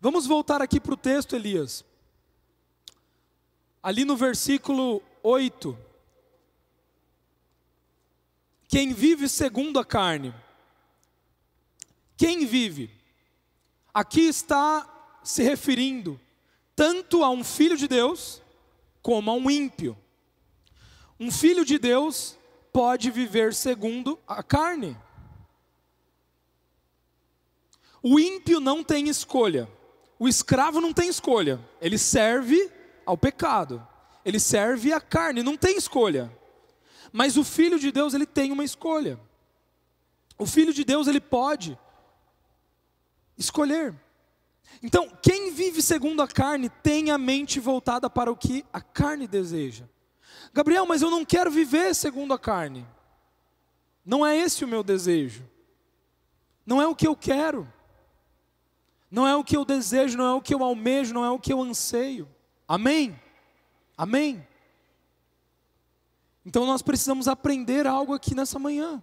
Vamos 0.00 0.26
voltar 0.26 0.62
aqui 0.62 0.80
para 0.80 0.94
o 0.94 0.96
texto, 0.96 1.36
Elias 1.36 1.84
ali 3.84 4.06
no 4.06 4.16
versículo 4.16 5.02
8. 5.22 5.76
Quem 8.66 8.94
vive 8.94 9.28
segundo 9.28 9.78
a 9.78 9.84
carne. 9.84 10.34
Quem 12.16 12.46
vive? 12.46 12.90
Aqui 13.92 14.22
está 14.22 15.20
se 15.22 15.42
referindo 15.42 16.18
tanto 16.74 17.22
a 17.22 17.28
um 17.28 17.44
filho 17.44 17.76
de 17.76 17.86
Deus 17.86 18.40
como 19.02 19.30
a 19.30 19.34
um 19.34 19.50
ímpio. 19.50 19.94
Um 21.20 21.30
filho 21.30 21.62
de 21.62 21.78
Deus 21.78 22.38
pode 22.72 23.10
viver 23.10 23.52
segundo 23.52 24.18
a 24.26 24.42
carne. 24.42 24.96
O 28.02 28.18
ímpio 28.18 28.60
não 28.60 28.82
tem 28.82 29.10
escolha. 29.10 29.68
O 30.18 30.26
escravo 30.26 30.80
não 30.80 30.94
tem 30.94 31.10
escolha. 31.10 31.60
Ele 31.82 31.98
serve 31.98 32.72
ao 33.06 33.16
pecado. 33.16 33.86
Ele 34.24 34.40
serve 34.40 34.92
à 34.92 35.00
carne, 35.00 35.42
não 35.42 35.56
tem 35.56 35.76
escolha. 35.76 36.30
Mas 37.12 37.36
o 37.36 37.44
filho 37.44 37.78
de 37.78 37.92
Deus, 37.92 38.14
ele 38.14 38.26
tem 38.26 38.50
uma 38.50 38.64
escolha. 38.64 39.20
O 40.38 40.46
filho 40.46 40.72
de 40.72 40.84
Deus, 40.84 41.06
ele 41.06 41.20
pode 41.20 41.78
escolher. 43.36 43.94
Então, 44.82 45.08
quem 45.22 45.52
vive 45.52 45.80
segundo 45.80 46.22
a 46.22 46.28
carne 46.28 46.68
tem 46.68 47.10
a 47.10 47.18
mente 47.18 47.60
voltada 47.60 48.10
para 48.10 48.32
o 48.32 48.36
que 48.36 48.64
a 48.72 48.80
carne 48.80 49.26
deseja. 49.26 49.84
Gabriel, 50.52 50.86
mas 50.86 51.02
eu 51.02 51.10
não 51.10 51.24
quero 51.24 51.50
viver 51.50 51.94
segundo 51.94 52.34
a 52.34 52.38
carne. 52.38 52.86
Não 54.04 54.24
é 54.24 54.36
esse 54.36 54.64
o 54.64 54.68
meu 54.68 54.82
desejo. 54.82 55.48
Não 56.66 56.80
é 56.80 56.86
o 56.86 56.94
que 56.94 57.06
eu 57.06 57.16
quero. 57.16 57.72
Não 59.10 59.26
é 59.26 59.36
o 59.36 59.44
que 59.44 59.56
eu 59.56 59.64
desejo, 59.64 60.18
não 60.18 60.26
é 60.26 60.34
o 60.34 60.42
que 60.42 60.52
eu 60.52 60.62
almejo, 60.62 61.14
não 61.14 61.24
é 61.24 61.30
o 61.30 61.38
que 61.38 61.52
eu 61.52 61.62
anseio. 61.62 62.28
Amém? 62.66 63.18
Amém? 63.96 64.46
Então 66.44 66.66
nós 66.66 66.82
precisamos 66.82 67.28
aprender 67.28 67.86
algo 67.86 68.12
aqui 68.14 68.34
nessa 68.34 68.58
manhã. 68.58 69.02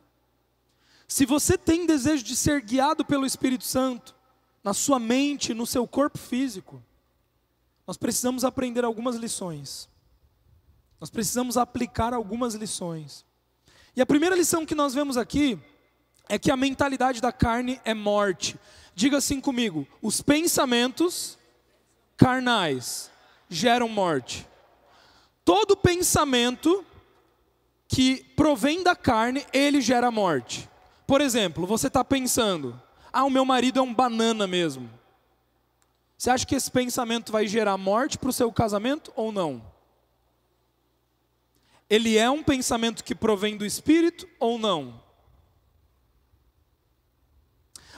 Se 1.08 1.26
você 1.26 1.58
tem 1.58 1.86
desejo 1.86 2.24
de 2.24 2.36
ser 2.36 2.62
guiado 2.62 3.04
pelo 3.04 3.26
Espírito 3.26 3.66
Santo, 3.66 4.16
na 4.64 4.74
sua 4.74 5.00
mente, 5.00 5.54
no 5.54 5.66
seu 5.66 5.88
corpo 5.88 6.18
físico, 6.18 6.82
nós 7.86 7.98
precisamos 7.98 8.46
aprender 8.46 8.86
algumas 8.86 9.16
lições. 9.16 9.90
Nós 11.00 11.10
precisamos 11.10 11.58
aplicar 11.58 12.14
algumas 12.14 12.54
lições. 12.54 13.26
E 13.96 14.02
a 14.02 14.06
primeira 14.06 14.36
lição 14.36 14.66
que 14.66 14.76
nós 14.76 14.94
vemos 14.94 15.18
aqui 15.18 15.60
é 16.30 16.40
que 16.40 16.50
a 16.50 16.56
mentalidade 16.56 17.20
da 17.20 17.32
carne 17.32 17.82
é 17.84 17.94
morte. 17.94 18.58
Diga 18.96 19.18
assim 19.18 19.42
comigo: 19.42 19.86
os 20.02 20.22
pensamentos 20.22 21.38
carnais 22.16 23.11
geram 23.52 23.90
morte. 23.90 24.48
Todo 25.44 25.76
pensamento 25.76 26.86
que 27.88 28.24
provém 28.36 28.82
da 28.82 28.96
carne, 28.96 29.46
ele 29.52 29.82
gera 29.82 30.10
morte. 30.10 30.70
Por 31.06 31.20
exemplo, 31.20 31.68
você 31.68 31.88
está 31.88 32.06
pensando, 32.06 32.82
ah, 33.12 33.26
o 33.26 33.30
meu 33.30 33.44
marido 33.44 33.80
é 33.80 33.82
um 33.82 33.94
banana 33.94 34.48
mesmo. 34.48 34.90
Você 36.18 36.30
acha 36.30 36.46
que 36.46 36.56
esse 36.56 36.72
pensamento 36.72 37.32
vai 37.32 37.46
gerar 37.48 37.78
morte 37.78 38.18
para 38.18 38.30
o 38.30 38.34
seu 38.34 38.50
casamento 38.52 39.12
ou 39.16 39.32
não? 39.32 39.62
Ele 41.90 42.18
é 42.18 42.30
um 42.30 42.42
pensamento 42.42 43.04
que 43.04 43.14
provém 43.14 43.58
do 43.58 43.66
espírito 43.66 44.26
ou 44.40 44.58
não? 44.58 45.02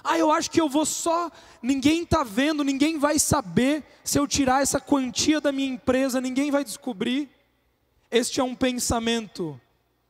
Ah, 0.03 0.17
eu 0.17 0.29
acho 0.29 0.51
que 0.51 0.59
eu 0.59 0.67
vou 0.67 0.85
só, 0.85 1.31
ninguém 1.61 2.03
está 2.03 2.23
vendo, 2.23 2.63
ninguém 2.63 2.99
vai 2.99 3.17
saber 3.17 3.85
se 4.03 4.19
eu 4.19 4.27
tirar 4.27 4.61
essa 4.61 4.79
quantia 4.81 5.39
da 5.39 5.51
minha 5.51 5.69
empresa, 5.69 6.19
ninguém 6.19 6.51
vai 6.51 6.63
descobrir. 6.63 7.29
Este 8.11 8.41
é 8.41 8.43
um 8.43 8.53
pensamento 8.53 9.59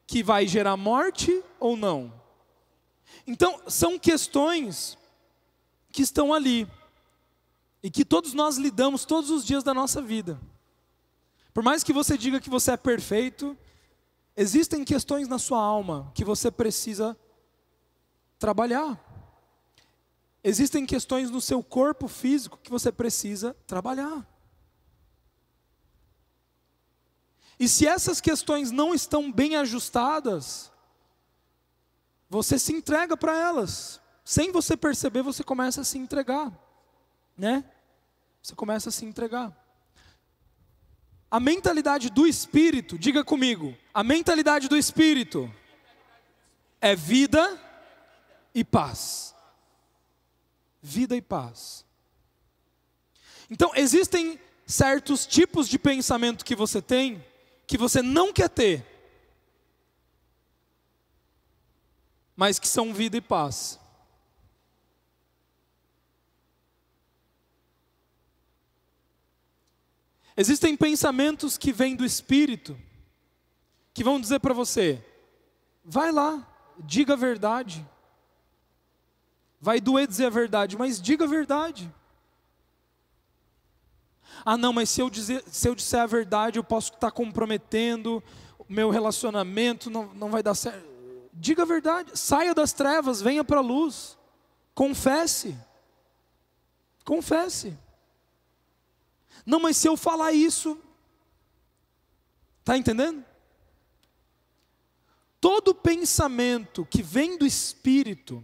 que 0.08 0.24
vai 0.24 0.48
gerar 0.48 0.76
morte 0.76 1.44
ou 1.60 1.78
não? 1.78 2.12
Então, 3.28 3.62
são 3.68 4.00
questões 4.00 4.98
que 5.92 6.02
estão 6.02 6.34
ali 6.34 6.68
e 7.84 7.92
que 7.92 8.04
todos 8.04 8.34
nós 8.34 8.58
lidamos 8.58 9.06
todos 9.06 9.30
os 9.30 9.46
dias 9.46 9.64
da 9.64 9.74
nossa 9.74 10.02
vida. 10.02 10.40
Por 11.54 11.62
mais 11.62 11.84
que 11.84 11.94
você 11.94 12.18
diga 12.18 12.42
que 12.42 12.50
você 12.50 12.72
é 12.72 12.78
perfeito, 12.78 13.56
existem 14.36 14.84
questões 14.84 15.28
na 15.28 15.38
sua 15.38 15.62
alma 15.62 16.12
que 16.16 16.26
você 16.26 16.50
precisa 16.50 17.16
trabalhar. 18.40 19.13
Existem 20.44 20.86
questões 20.86 21.30
no 21.30 21.40
seu 21.40 21.64
corpo 21.64 22.08
físico 22.08 22.60
que 22.62 22.70
você 22.70 22.92
precisa 22.92 23.56
trabalhar. 23.66 24.28
E 27.58 27.68
se 27.70 27.88
essas 27.88 28.20
questões 28.20 28.72
não 28.72 28.94
estão 28.94 29.32
bem 29.32 29.56
ajustadas, 29.56 30.72
você 32.30 32.60
se 32.60 32.74
entrega 32.74 33.16
para 33.16 33.38
elas. 33.38 34.02
Sem 34.26 34.52
você 34.52 34.76
perceber, 34.76 35.22
você 35.22 35.44
começa 35.44 35.82
a 35.82 35.84
se 35.84 35.98
entregar, 35.98 36.52
né? 37.38 37.64
Você 38.42 38.56
começa 38.56 38.90
a 38.90 38.92
se 38.92 39.06
entregar. 39.06 39.58
A 41.32 41.40
mentalidade 41.40 42.10
do 42.10 42.28
espírito, 42.28 42.98
diga 42.98 43.24
comigo, 43.24 43.76
a 43.94 44.04
mentalidade 44.04 44.68
do 44.68 44.78
espírito 44.78 45.50
é 46.82 46.96
vida 46.96 47.60
e 48.54 48.64
paz. 48.64 49.33
Vida 50.84 51.16
e 51.16 51.22
paz. 51.22 51.84
Então, 53.50 53.72
existem 53.74 54.40
certos 54.68 55.26
tipos 55.26 55.68
de 55.68 55.80
pensamento 55.80 56.46
que 56.46 56.56
você 56.56 56.82
tem 56.82 57.24
que 57.66 57.78
você 57.78 58.02
não 58.02 58.34
quer 58.34 58.50
ter, 58.50 58.86
mas 62.36 62.60
que 62.60 62.68
são 62.68 62.94
vida 62.94 63.18
e 63.18 63.22
paz. 63.22 63.80
Existem 70.36 70.76
pensamentos 70.76 71.58
que 71.58 71.72
vêm 71.72 71.96
do 71.96 72.04
espírito, 72.04 72.78
que 73.94 74.04
vão 74.04 74.20
dizer 74.20 74.40
para 74.40 74.54
você: 74.54 75.04
vai 75.84 76.12
lá, 76.12 76.48
diga 76.80 77.14
a 77.14 77.18
verdade. 77.18 77.88
Vai 79.64 79.80
doer 79.80 80.06
dizer 80.06 80.26
a 80.26 80.30
verdade, 80.30 80.78
mas 80.78 81.02
diga 81.02 81.24
a 81.24 81.28
verdade. 81.28 81.90
Ah, 84.44 84.58
não, 84.58 84.74
mas 84.74 84.90
se 84.90 85.00
eu, 85.00 85.10
dizer, 85.10 85.42
se 85.48 85.70
eu 85.70 85.74
disser 85.74 86.02
a 86.02 86.06
verdade, 86.06 86.60
eu 86.60 86.64
posso 86.66 86.92
estar 86.92 87.12
comprometendo 87.12 88.22
o 88.60 88.66
meu 88.68 88.90
relacionamento, 88.90 89.90
não, 89.90 90.14
não 90.16 90.30
vai 90.30 90.44
dar 90.44 90.54
certo. 90.54 90.86
Diga 91.32 91.62
a 91.62 91.66
verdade, 91.66 92.12
saia 92.20 92.54
das 92.54 92.74
trevas, 92.74 93.22
venha 93.22 93.42
para 93.42 93.60
a 93.60 93.62
luz. 93.62 94.18
Confesse. 94.76 95.58
Confesse. 97.06 97.74
Não, 99.46 99.62
mas 99.62 99.78
se 99.78 99.88
eu 99.88 99.96
falar 99.96 100.34
isso, 100.34 100.78
está 102.60 102.78
entendendo? 102.78 103.24
Todo 105.40 105.74
pensamento 105.74 106.86
que 106.86 107.02
vem 107.02 107.38
do 107.38 107.46
Espírito, 107.46 108.44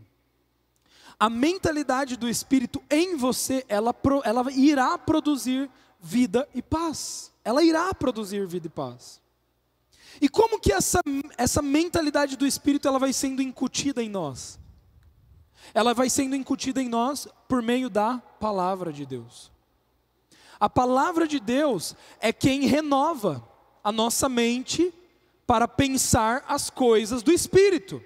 a 1.20 1.30
mentalidade 1.30 2.16
do 2.16 2.30
Espírito 2.30 2.82
em 2.90 3.18
você, 3.18 3.66
ela, 3.68 3.94
ela 4.24 4.52
irá 4.54 4.98
produzir 4.98 5.70
vida 6.00 6.48
e 6.56 6.62
paz. 6.62 7.32
Ela 7.44 7.62
irá 7.62 7.94
produzir 7.94 8.48
vida 8.48 8.68
e 8.68 8.70
paz. 8.70 9.22
E 10.22 10.30
como 10.30 10.60
que 10.60 10.72
essa, 10.72 11.02
essa 11.38 11.62
mentalidade 11.62 12.38
do 12.38 12.48
Espírito 12.48 12.88
ela 12.88 12.98
vai 12.98 13.12
sendo 13.12 13.42
incutida 13.42 14.02
em 14.02 14.10
nós? 14.10 14.58
Ela 15.74 15.94
vai 15.94 16.10
sendo 16.10 16.36
incutida 16.36 16.82
em 16.82 16.88
nós 16.88 17.28
por 17.48 17.62
meio 17.62 17.90
da 17.90 18.18
palavra 18.40 18.94
de 18.94 19.06
Deus. 19.06 19.52
A 20.58 20.70
palavra 20.70 21.28
de 21.28 21.40
Deus 21.40 21.96
é 22.20 22.32
quem 22.32 22.66
renova 22.66 23.46
a 23.84 23.92
nossa 23.92 24.30
mente 24.30 24.94
para 25.46 25.68
pensar 25.68 26.44
as 26.48 26.70
coisas 26.70 27.22
do 27.22 27.32
Espírito. 27.32 28.02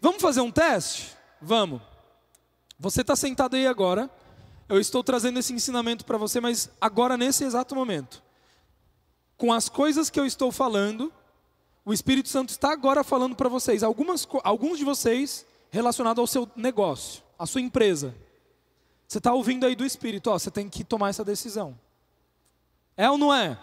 Vamos 0.00 0.22
fazer 0.22 0.40
um 0.40 0.50
teste? 0.50 1.16
Vamos. 1.40 1.91
Você 2.82 3.02
está 3.02 3.14
sentado 3.14 3.54
aí 3.54 3.64
agora. 3.64 4.10
Eu 4.68 4.80
estou 4.80 5.04
trazendo 5.04 5.38
esse 5.38 5.52
ensinamento 5.52 6.04
para 6.04 6.18
você, 6.18 6.40
mas 6.40 6.68
agora 6.80 7.16
nesse 7.16 7.44
exato 7.44 7.76
momento. 7.76 8.20
Com 9.36 9.52
as 9.52 9.68
coisas 9.68 10.10
que 10.10 10.18
eu 10.18 10.26
estou 10.26 10.50
falando, 10.50 11.12
o 11.84 11.92
Espírito 11.92 12.28
Santo 12.28 12.48
está 12.48 12.72
agora 12.72 13.04
falando 13.04 13.36
para 13.36 13.48
vocês. 13.48 13.84
Algumas, 13.84 14.26
alguns 14.42 14.78
de 14.78 14.84
vocês 14.84 15.46
relacionados 15.70 16.20
ao 16.20 16.26
seu 16.26 16.50
negócio, 16.56 17.22
à 17.38 17.46
sua 17.46 17.60
empresa. 17.60 18.16
Você 19.06 19.18
está 19.18 19.32
ouvindo 19.32 19.64
aí 19.64 19.76
do 19.76 19.86
Espírito, 19.86 20.28
ó, 20.28 20.36
você 20.36 20.50
tem 20.50 20.68
que 20.68 20.82
tomar 20.82 21.10
essa 21.10 21.24
decisão. 21.24 21.78
É 22.96 23.08
ou 23.08 23.16
não 23.16 23.32
é? 23.32 23.56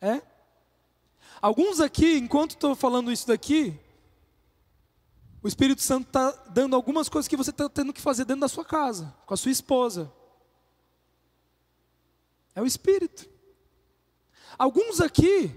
É? 0.00 0.22
Alguns 1.42 1.80
aqui, 1.80 2.16
enquanto 2.16 2.52
estou 2.52 2.74
falando 2.74 3.12
isso 3.12 3.26
daqui, 3.26 3.78
o 5.42 5.48
Espírito 5.48 5.82
Santo 5.82 6.06
está 6.06 6.30
dando 6.50 6.76
algumas 6.76 7.08
coisas 7.08 7.26
que 7.26 7.36
você 7.36 7.50
está 7.50 7.68
tendo 7.68 7.92
que 7.92 8.00
fazer 8.00 8.24
dentro 8.24 8.42
da 8.42 8.48
sua 8.48 8.64
casa, 8.64 9.12
com 9.26 9.34
a 9.34 9.36
sua 9.36 9.50
esposa. 9.50 10.12
É 12.54 12.62
o 12.62 12.66
Espírito. 12.66 13.28
Alguns 14.56 15.00
aqui, 15.00 15.50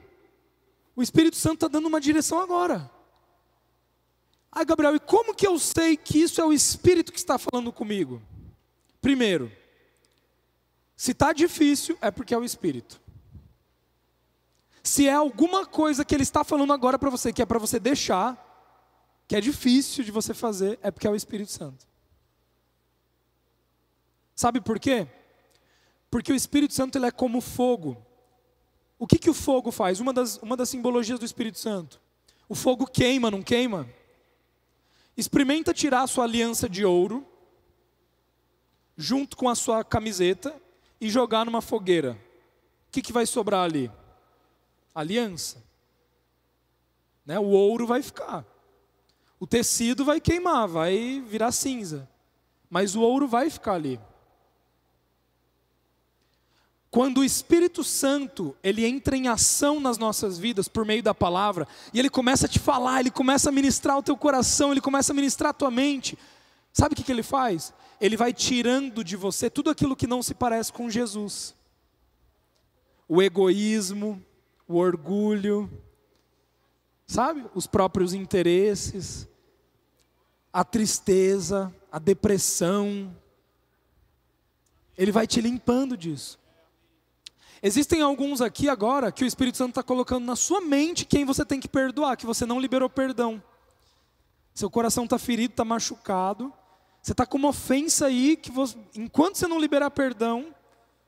o 0.95 1.03
Espírito 1.03 1.35
Santo 1.35 1.55
está 1.55 1.67
dando 1.67 1.87
uma 1.87 2.01
direção 2.01 2.39
agora. 2.39 2.89
Ah, 4.51 4.63
Gabriel, 4.63 4.95
e 4.95 4.99
como 4.99 5.35
que 5.35 5.45
eu 5.45 5.59
sei 5.59 5.95
que 5.95 6.19
isso 6.19 6.41
é 6.41 6.45
o 6.45 6.53
Espírito 6.53 7.11
que 7.11 7.19
está 7.19 7.37
falando 7.37 7.71
comigo? 7.71 8.21
Primeiro, 9.01 9.51
se 10.95 11.11
está 11.11 11.31
difícil, 11.31 11.95
é 12.01 12.09
porque 12.09 12.33
é 12.33 12.37
o 12.37 12.43
Espírito. 12.43 12.99
Se 14.81 15.07
é 15.07 15.13
alguma 15.13 15.65
coisa 15.65 16.05
que 16.05 16.15
Ele 16.15 16.23
está 16.23 16.43
falando 16.43 16.73
agora 16.73 16.97
para 16.97 17.09
você, 17.09 17.33
que 17.33 17.41
é 17.41 17.45
para 17.45 17.59
você 17.59 17.79
deixar, 17.79 18.44
que 19.27 19.35
é 19.35 19.41
difícil 19.41 20.03
de 20.03 20.11
você 20.11 20.33
fazer, 20.33 20.79
é 20.81 20.91
porque 20.91 21.07
é 21.07 21.09
o 21.09 21.15
Espírito 21.15 21.51
Santo. 21.51 21.87
Sabe 24.35 24.59
por 24.61 24.79
quê? 24.79 25.07
Porque 26.11 26.31
o 26.31 26.35
Espírito 26.35 26.73
Santo 26.73 26.97
ele 26.97 27.05
é 27.05 27.11
como 27.11 27.41
fogo. 27.41 27.97
O 28.99 29.07
que, 29.07 29.17
que 29.17 29.29
o 29.29 29.33
fogo 29.33 29.71
faz? 29.71 29.99
Uma 29.99 30.13
das, 30.13 30.37
uma 30.37 30.55
das 30.55 30.69
simbologias 30.69 31.19
do 31.19 31.25
Espírito 31.25 31.57
Santo. 31.57 31.99
O 32.47 32.55
fogo 32.55 32.85
queima, 32.85 33.31
não 33.31 33.41
queima? 33.41 33.89
Experimenta 35.17 35.73
tirar 35.73 36.03
a 36.03 36.07
sua 36.07 36.25
aliança 36.25 36.69
de 36.69 36.85
ouro 36.85 37.25
junto 38.97 39.35
com 39.35 39.49
a 39.49 39.55
sua 39.55 39.83
camiseta 39.83 40.55
e 40.99 41.09
jogar 41.09 41.45
numa 41.45 41.61
fogueira, 41.61 42.17
o 42.87 42.91
que, 42.91 43.01
que 43.01 43.11
vai 43.11 43.25
sobrar 43.25 43.63
ali? 43.65 43.91
Aliança. 44.93 45.61
Né? 47.25 47.37
O 47.37 47.47
ouro 47.47 47.85
vai 47.85 48.01
ficar. 48.01 48.45
O 49.45 49.47
tecido 49.47 50.03
vai 50.03 50.19
queimar, 50.19 50.67
vai 50.67 51.23
virar 51.29 51.51
cinza. 51.51 52.09
Mas 52.67 52.95
o 52.95 53.01
ouro 53.01 53.27
vai 53.27 53.47
ficar 53.47 53.73
ali. 53.73 53.99
Quando 56.89 57.19
o 57.19 57.23
Espírito 57.23 57.83
Santo, 57.83 58.57
ele 58.63 58.83
entra 58.83 59.15
em 59.15 59.27
ação 59.27 59.79
nas 59.79 59.99
nossas 59.99 60.39
vidas 60.39 60.67
por 60.67 60.83
meio 60.83 61.03
da 61.03 61.13
palavra, 61.13 61.67
e 61.93 61.99
ele 61.99 62.09
começa 62.09 62.47
a 62.47 62.49
te 62.49 62.57
falar, 62.57 63.01
ele 63.01 63.11
começa 63.11 63.49
a 63.49 63.51
ministrar 63.51 63.95
o 63.95 64.01
teu 64.01 64.17
coração, 64.17 64.71
ele 64.71 64.81
começa 64.81 65.13
a 65.13 65.15
ministrar 65.15 65.51
a 65.51 65.53
tua 65.53 65.69
mente. 65.69 66.17
Sabe 66.73 66.93
o 66.93 66.95
que, 66.95 67.03
que 67.03 67.11
ele 67.11 67.21
faz? 67.21 67.71
Ele 68.01 68.17
vai 68.17 68.33
tirando 68.33 69.03
de 69.03 69.15
você 69.15 69.47
tudo 69.47 69.69
aquilo 69.69 69.95
que 69.95 70.07
não 70.07 70.23
se 70.23 70.33
parece 70.33 70.73
com 70.73 70.89
Jesus. 70.89 71.53
O 73.07 73.21
egoísmo, 73.21 74.19
o 74.67 74.77
orgulho, 74.77 75.69
sabe? 77.05 77.45
Os 77.53 77.67
próprios 77.67 78.11
interesses, 78.11 79.27
a 80.55 80.63
tristeza, 80.63 81.75
a 81.91 81.99
depressão. 81.99 83.13
Ele 84.97 85.11
vai 85.11 85.27
te 85.27 85.41
limpando 85.41 85.97
disso. 85.97 86.39
Existem 87.61 88.01
alguns 88.01 88.39
aqui 88.39 88.69
agora 88.69 89.11
que 89.11 89.25
o 89.25 89.27
Espírito 89.27 89.57
Santo 89.57 89.71
está 89.71 89.83
colocando 89.83 90.23
na 90.23 90.37
sua 90.37 90.61
mente 90.61 91.03
quem 91.03 91.25
você 91.25 91.43
tem 91.43 91.59
que 91.59 91.67
perdoar, 91.67 92.15
que 92.15 92.25
você 92.25 92.45
não 92.45 92.57
liberou 92.57 92.89
perdão. 92.89 93.43
Seu 94.53 94.69
coração 94.69 95.03
está 95.03 95.19
ferido, 95.19 95.51
está 95.51 95.65
machucado. 95.65 96.53
Você 97.01 97.11
está 97.11 97.25
com 97.25 97.37
uma 97.37 97.49
ofensa 97.49 98.05
aí 98.05 98.37
que 98.37 98.49
você, 98.49 98.77
enquanto 98.95 99.35
você 99.35 99.49
não 99.49 99.59
liberar 99.59 99.91
perdão, 99.91 100.55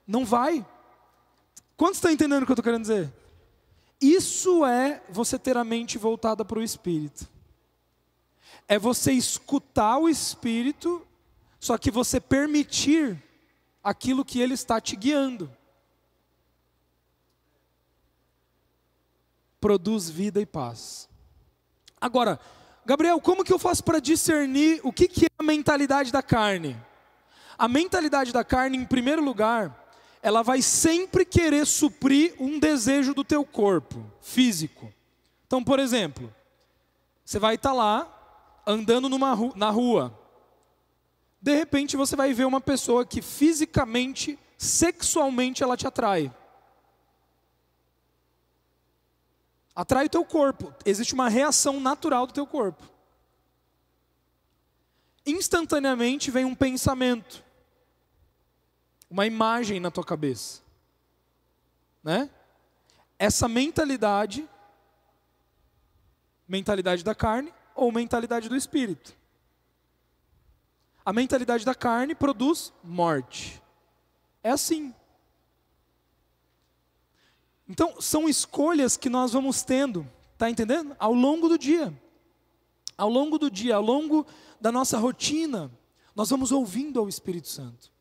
não 0.05 0.25
vai. 0.25 0.65
Quantos 1.77 1.99
estão 1.99 2.12
entendendo 2.12 2.43
o 2.43 2.45
que 2.45 2.51
eu 2.51 2.53
estou 2.55 2.65
querendo 2.65 2.81
dizer? 2.81 3.13
Isso 4.01 4.65
é 4.65 5.01
você 5.10 5.39
ter 5.39 5.55
a 5.55 5.63
mente 5.63 5.97
voltada 5.97 6.43
para 6.43 6.60
o 6.60 6.63
Espírito. 6.63 7.37
É 8.67 8.77
você 8.77 9.12
escutar 9.13 9.97
o 9.97 10.10
Espírito, 10.10 11.06
só 11.60 11.77
que 11.77 11.89
você 11.89 12.19
permitir 12.19 13.21
aquilo 13.84 14.25
que 14.25 14.39
ele 14.39 14.53
está 14.53 14.82
te 14.82 14.95
guiando. 14.95 15.49
produz 19.60 20.10
vida 20.10 20.39
e 20.39 20.45
paz. 20.45 21.10
Agora, 21.99 22.39
Gabriel, 22.86 23.19
como 23.19 23.43
que 23.43 23.51
eu 23.51 23.60
faço 23.60 23.84
para 23.84 23.99
discernir 23.99 24.80
o 24.84 24.93
que, 24.93 25.08
que 25.08 25.25
é 25.25 25.30
a 25.38 25.43
mentalidade 25.43 26.12
da 26.12 26.21
carne? 26.21 26.77
A 27.58 27.67
mentalidade 27.67 28.32
da 28.32 28.43
carne, 28.43 28.77
em 28.77 28.86
primeiro 28.86 29.21
lugar, 29.21 29.89
ela 30.21 30.41
vai 30.41 30.62
sempre 30.62 31.25
querer 31.25 31.65
suprir 31.65 32.36
um 32.39 32.60
desejo 32.60 33.13
do 33.13 33.23
teu 33.23 33.43
corpo, 33.43 34.06
físico. 34.21 34.93
Então, 35.45 35.63
por 35.63 35.80
exemplo, 35.80 36.34
você 37.25 37.39
vai 37.39 37.56
estar 37.56 37.71
tá 37.71 37.75
lá, 37.75 38.16
andando 38.67 39.08
ru 39.34 39.53
na 39.56 39.69
rua. 39.71 40.19
De 41.41 41.56
repente, 41.56 41.95
você 41.95 42.15
vai 42.15 42.34
ver 42.34 42.45
uma 42.45 42.62
pessoa 42.62 43.06
que 43.06 43.21
fisicamente, 43.21 44.38
sexualmente, 44.58 45.63
ela 45.63 45.77
te 45.77 45.88
atrai. 45.88 46.32
atrai 49.77 50.08
o 50.08 50.10
teu 50.10 50.25
corpo. 50.25 50.73
Existe 50.84 51.13
uma 51.13 51.30
reação 51.30 51.80
natural 51.80 52.25
do 52.25 52.34
teu 52.34 52.47
corpo. 52.47 52.84
Instantaneamente 55.23 56.32
vem 56.32 56.45
um 56.45 56.56
pensamento, 56.56 57.43
uma 59.08 59.27
imagem 59.27 59.80
na 59.80 59.91
tua 59.91 60.03
cabeça, 60.03 60.63
né? 62.03 62.27
Essa 63.19 63.47
mentalidade, 63.47 64.49
mentalidade 66.47 67.03
da 67.03 67.13
carne 67.13 67.53
ou 67.78 67.92
mentalidade 67.92 68.50
do 68.50 68.56
espírito. 68.56 69.16
A 71.06 71.13
mentalidade 71.13 71.63
da 71.63 71.74
carne 71.74 72.13
produz 72.13 72.74
morte. 72.84 73.62
É 74.44 74.50
assim. 74.50 74.94
Então, 77.70 78.02
são 78.02 78.28
escolhas 78.28 78.98
que 78.98 79.10
nós 79.10 79.32
vamos 79.32 79.62
tendo, 79.62 80.06
tá 80.38 80.50
entendendo? 80.50 80.96
Ao 81.00 81.13
longo 81.13 81.48
do 81.48 81.58
dia. 81.58 81.94
Ao 82.98 83.10
longo 83.10 83.38
do 83.38 83.50
dia, 83.50 83.76
ao 83.76 83.82
longo 83.82 84.26
da 84.60 84.72
nossa 84.72 84.98
rotina, 84.98 85.72
nós 86.16 86.30
vamos 86.30 86.52
ouvindo 86.52 87.00
ao 87.00 87.08
Espírito 87.08 87.48
Santo. 87.48 87.92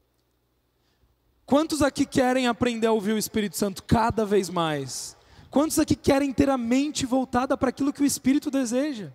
Quantos 1.45 1.83
aqui 1.83 2.05
querem 2.05 2.49
aprender 2.49 2.87
a 2.87 2.93
ouvir 2.93 3.12
o 3.12 3.19
Espírito 3.19 3.57
Santo 3.57 3.83
cada 3.85 4.25
vez 4.25 4.49
mais? 4.49 5.17
Quantos 5.51 5.79
aqui 5.79 5.95
querem 5.95 6.33
ter 6.33 6.51
a 6.51 6.59
mente 6.59 7.07
voltada 7.07 7.57
para 7.57 7.69
aquilo 7.69 7.93
que 7.93 8.03
o 8.03 8.07
Espírito 8.07 8.51
deseja? 8.51 9.12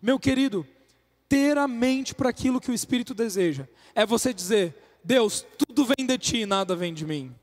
Meu 0.00 0.18
querido, 0.18 0.66
ter 1.28 1.58
a 1.58 1.68
mente 1.68 2.14
para 2.14 2.30
aquilo 2.30 2.60
que 2.60 2.70
o 2.70 2.74
Espírito 2.74 3.14
deseja 3.14 3.68
é 3.94 4.06
você 4.06 4.32
dizer: 4.32 4.74
Deus, 5.04 5.44
tudo 5.58 5.84
vem 5.84 6.06
de 6.06 6.18
ti, 6.18 6.46
nada 6.46 6.74
vem 6.74 6.94
de 6.94 7.04
mim. 7.04 7.34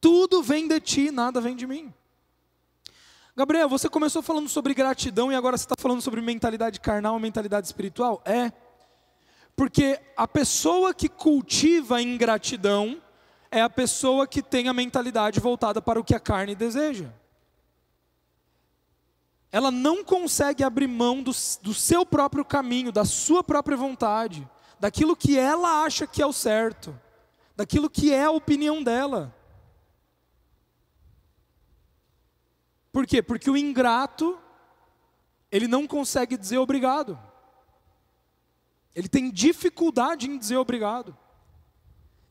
Tudo 0.00 0.42
vem 0.42 0.66
de 0.66 0.80
ti, 0.80 1.10
nada 1.10 1.40
vem 1.40 1.54
de 1.54 1.66
mim. 1.66 1.92
Gabriel, 3.36 3.68
você 3.68 3.88
começou 3.88 4.22
falando 4.22 4.48
sobre 4.48 4.74
gratidão 4.74 5.30
e 5.30 5.34
agora 5.34 5.56
você 5.56 5.64
está 5.64 5.76
falando 5.78 6.02
sobre 6.02 6.20
mentalidade 6.20 6.80
carnal, 6.80 7.18
mentalidade 7.18 7.66
espiritual? 7.66 8.22
É. 8.24 8.52
Porque 9.54 10.00
a 10.16 10.26
pessoa 10.26 10.94
que 10.94 11.08
cultiva 11.08 12.02
ingratidão 12.02 13.00
é 13.50 13.60
a 13.60 13.70
pessoa 13.70 14.26
que 14.26 14.42
tem 14.42 14.68
a 14.68 14.72
mentalidade 14.72 15.40
voltada 15.40 15.82
para 15.82 16.00
o 16.00 16.04
que 16.04 16.14
a 16.14 16.20
carne 16.20 16.54
deseja. 16.54 17.12
Ela 19.52 19.70
não 19.70 20.04
consegue 20.04 20.62
abrir 20.62 20.86
mão 20.86 21.22
do, 21.22 21.32
do 21.62 21.74
seu 21.74 22.06
próprio 22.06 22.44
caminho, 22.44 22.92
da 22.92 23.04
sua 23.04 23.42
própria 23.42 23.76
vontade, 23.76 24.48
daquilo 24.78 25.16
que 25.16 25.36
ela 25.36 25.82
acha 25.82 26.06
que 26.06 26.22
é 26.22 26.26
o 26.26 26.32
certo, 26.32 26.98
daquilo 27.56 27.90
que 27.90 28.12
é 28.12 28.24
a 28.24 28.30
opinião 28.30 28.82
dela. 28.82 29.34
Por 32.92 33.06
quê? 33.06 33.22
Porque 33.22 33.50
o 33.50 33.56
ingrato, 33.56 34.38
ele 35.50 35.66
não 35.66 35.86
consegue 35.86 36.36
dizer 36.36 36.58
obrigado. 36.58 37.18
Ele 38.94 39.08
tem 39.08 39.30
dificuldade 39.30 40.28
em 40.28 40.38
dizer 40.38 40.56
obrigado. 40.56 41.16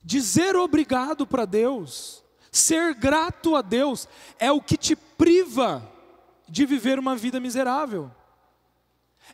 Dizer 0.01 0.55
obrigado 0.55 1.27
para 1.27 1.43
Deus, 1.43 2.23
ser 2.49 2.93
grato 2.93 3.57
a 3.57 3.61
Deus, 3.61 4.07
é 4.37 4.49
o 4.51 4.61
que 4.61 4.77
te 4.77 4.95
priva 4.95 5.98
de 6.49 6.65
viver 6.65 6.99
uma 6.99 7.15
vida 7.15 7.39
miserável. 7.39 8.11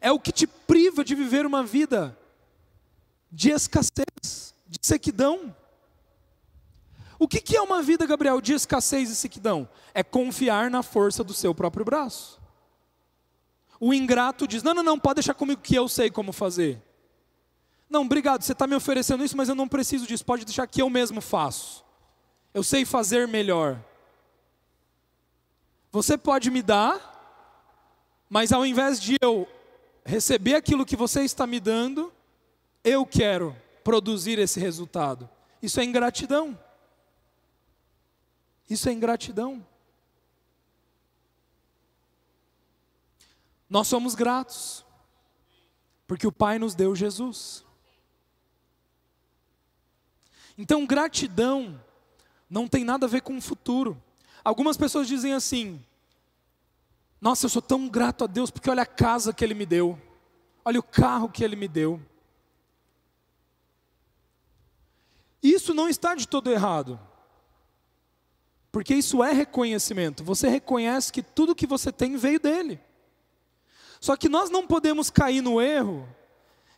É 0.02 0.12
o 0.12 0.20
que 0.20 0.32
te 0.32 0.46
priva 0.46 1.04
de 1.04 1.16
viver 1.16 1.46
uma 1.46 1.64
vida 1.64 2.18
de 3.32 3.50
escassez, 3.50 4.54
de 4.68 4.80
sequidão. 4.82 5.56
O 7.18 7.28
que, 7.28 7.40
que 7.40 7.56
é 7.56 7.62
uma 7.62 7.82
vida, 7.82 8.06
Gabriel, 8.06 8.42
de 8.42 8.54
escassez 8.54 9.10
e 9.10 9.16
sequidão? 9.16 9.68
É 9.94 10.04
confiar 10.04 10.70
na 10.70 10.84
força 10.84 11.24
do 11.24 11.34
seu 11.34 11.56
próprio 11.56 11.86
braço. 11.86 12.42
O 13.80 13.94
ingrato 13.94 14.48
diz: 14.48 14.64
Não, 14.64 14.74
não, 14.74 14.84
não, 14.84 15.00
pode 15.00 15.16
deixar 15.16 15.34
comigo 15.34 15.62
que 15.62 15.76
eu 15.76 15.88
sei 15.88 16.10
como 16.10 16.34
fazer. 16.34 16.82
Não, 17.90 18.02
obrigado, 18.02 18.42
você 18.42 18.52
está 18.52 18.66
me 18.68 18.76
oferecendo 18.76 19.24
isso, 19.24 19.38
mas 19.38 19.48
eu 19.48 19.56
não 19.56 19.68
preciso 19.68 20.08
disso, 20.08 20.26
pode 20.26 20.44
deixar 20.44 20.68
que 20.68 20.82
eu 20.82 20.90
mesmo 20.90 21.22
faço. 21.22 21.86
Eu 22.54 22.64
sei 22.64 22.84
fazer 22.84 23.28
melhor. 23.28 23.80
Você 25.96 26.18
pode 26.18 26.52
me 26.52 26.62
dar, 26.62 27.00
mas 28.30 28.52
ao 28.52 28.66
invés 28.66 29.00
de 29.00 29.16
eu 29.22 29.48
receber 30.04 30.56
aquilo 30.56 30.86
que 30.86 30.94
você 30.94 31.22
está 31.22 31.48
me 31.48 31.58
dando, 31.58 32.12
eu 32.84 33.06
quero 33.06 33.56
produzir 33.82 34.38
esse 34.38 34.60
resultado. 34.60 35.30
Isso 35.62 35.80
é 35.80 35.86
ingratidão. 35.86 36.60
Isso 38.70 38.90
é 38.90 38.92
ingratidão. 38.92 39.66
Nós 43.70 43.88
somos 43.88 44.16
gratos, 44.16 44.86
porque 46.06 46.28
o 46.28 46.32
Pai 46.32 46.60
nos 46.60 46.76
deu 46.76 46.94
Jesus. 46.94 47.64
Então, 50.58 50.86
gratidão 50.86 51.82
não 52.50 52.68
tem 52.68 52.84
nada 52.84 53.06
a 53.06 53.10
ver 53.10 53.22
com 53.22 53.38
o 53.38 53.42
futuro. 53.42 54.04
Algumas 54.46 54.78
pessoas 54.78 55.08
dizem 55.08 55.34
assim: 55.34 55.84
Nossa, 57.20 57.48
eu 57.48 57.50
sou 57.50 57.64
tão 57.64 57.90
grato 57.90 58.24
a 58.24 58.28
Deus 58.28 58.52
porque 58.52 58.70
olha 58.70 58.84
a 58.84 58.86
casa 58.86 59.34
que 59.34 59.44
Ele 59.44 59.56
me 59.56 59.66
deu, 59.66 60.00
olha 60.64 60.80
o 60.80 60.84
carro 60.84 61.28
que 61.28 61.44
Ele 61.44 61.56
me 61.56 61.68
deu. 61.68 62.00
Isso 65.42 65.74
não 65.74 65.90
está 65.90 66.14
de 66.14 66.28
todo 66.28 66.52
errado. 66.52 67.00
Porque 68.72 68.94
isso 68.94 69.24
é 69.24 69.32
reconhecimento. 69.32 70.24
Você 70.24 70.48
reconhece 70.48 71.12
que 71.12 71.24
tudo 71.24 71.56
que 71.56 71.66
você 71.66 71.92
tem 71.92 72.18
veio 72.18 72.40
dele. 72.40 72.80
Só 74.02 74.16
que 74.18 74.28
nós 74.28 74.50
não 74.50 74.68
podemos 74.68 75.10
cair 75.10 75.42
no 75.42 75.62
erro 75.62 76.08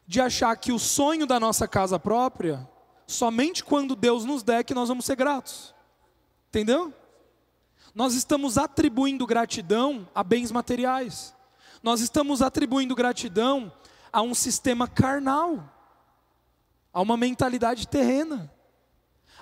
de 0.05 0.22
achar 0.22 0.55
que 0.55 0.72
o 0.72 0.80
sonho 0.80 1.26
da 1.26 1.39
nossa 1.39 1.68
casa 1.68 1.99
própria, 1.99 2.70
somente 3.07 3.63
quando 3.63 3.95
Deus 3.95 4.26
nos 4.26 4.43
der 4.43 4.63
que 4.63 4.74
nós 4.74 4.89
vamos 4.89 5.05
ser 5.05 5.15
gratos. 5.15 5.74
Entendeu? 6.49 6.93
Nós 7.98 8.14
estamos 8.14 8.60
atribuindo 8.60 9.26
gratidão 9.26 10.08
a 10.14 10.24
bens 10.24 10.52
materiais. 10.52 11.34
Nós 11.82 12.00
estamos 12.00 12.43
atribuindo 12.43 12.93
gratidão 12.93 13.74
a 14.14 14.22
um 14.22 14.36
sistema 14.36 14.88
carnal, 14.88 15.68
a 16.93 17.02
uma 17.02 17.18
mentalidade 17.18 17.88
terrena. 17.88 18.54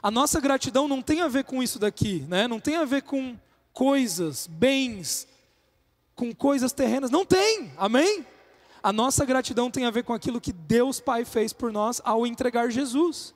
A 0.02 0.10
nossa 0.10 0.40
gratidão 0.40 0.88
não 0.88 1.02
tem 1.02 1.20
a 1.20 1.28
ver 1.28 1.44
com 1.44 1.62
isso 1.62 1.78
daqui, 1.78 2.26
né? 2.30 2.48
não 2.48 2.62
tem 2.62 2.78
a 2.78 2.86
ver 2.86 3.02
com 3.02 3.38
coisas, 3.74 4.48
bens, 4.48 5.28
com 6.16 6.34
coisas 6.34 6.72
terrenas. 6.72 7.12
Não 7.12 7.26
tem, 7.26 7.74
amém? 7.76 8.26
A 8.82 8.94
nossa 8.94 9.26
gratidão 9.26 9.70
tem 9.70 9.84
a 9.84 9.92
ver 9.92 10.06
com 10.06 10.14
aquilo 10.14 10.40
que 10.40 10.54
Deus 10.54 11.02
Pai 11.02 11.26
fez 11.26 11.52
por 11.52 11.74
nós 11.74 12.02
ao 12.06 12.26
entregar 12.26 12.72
Jesus. 12.72 13.36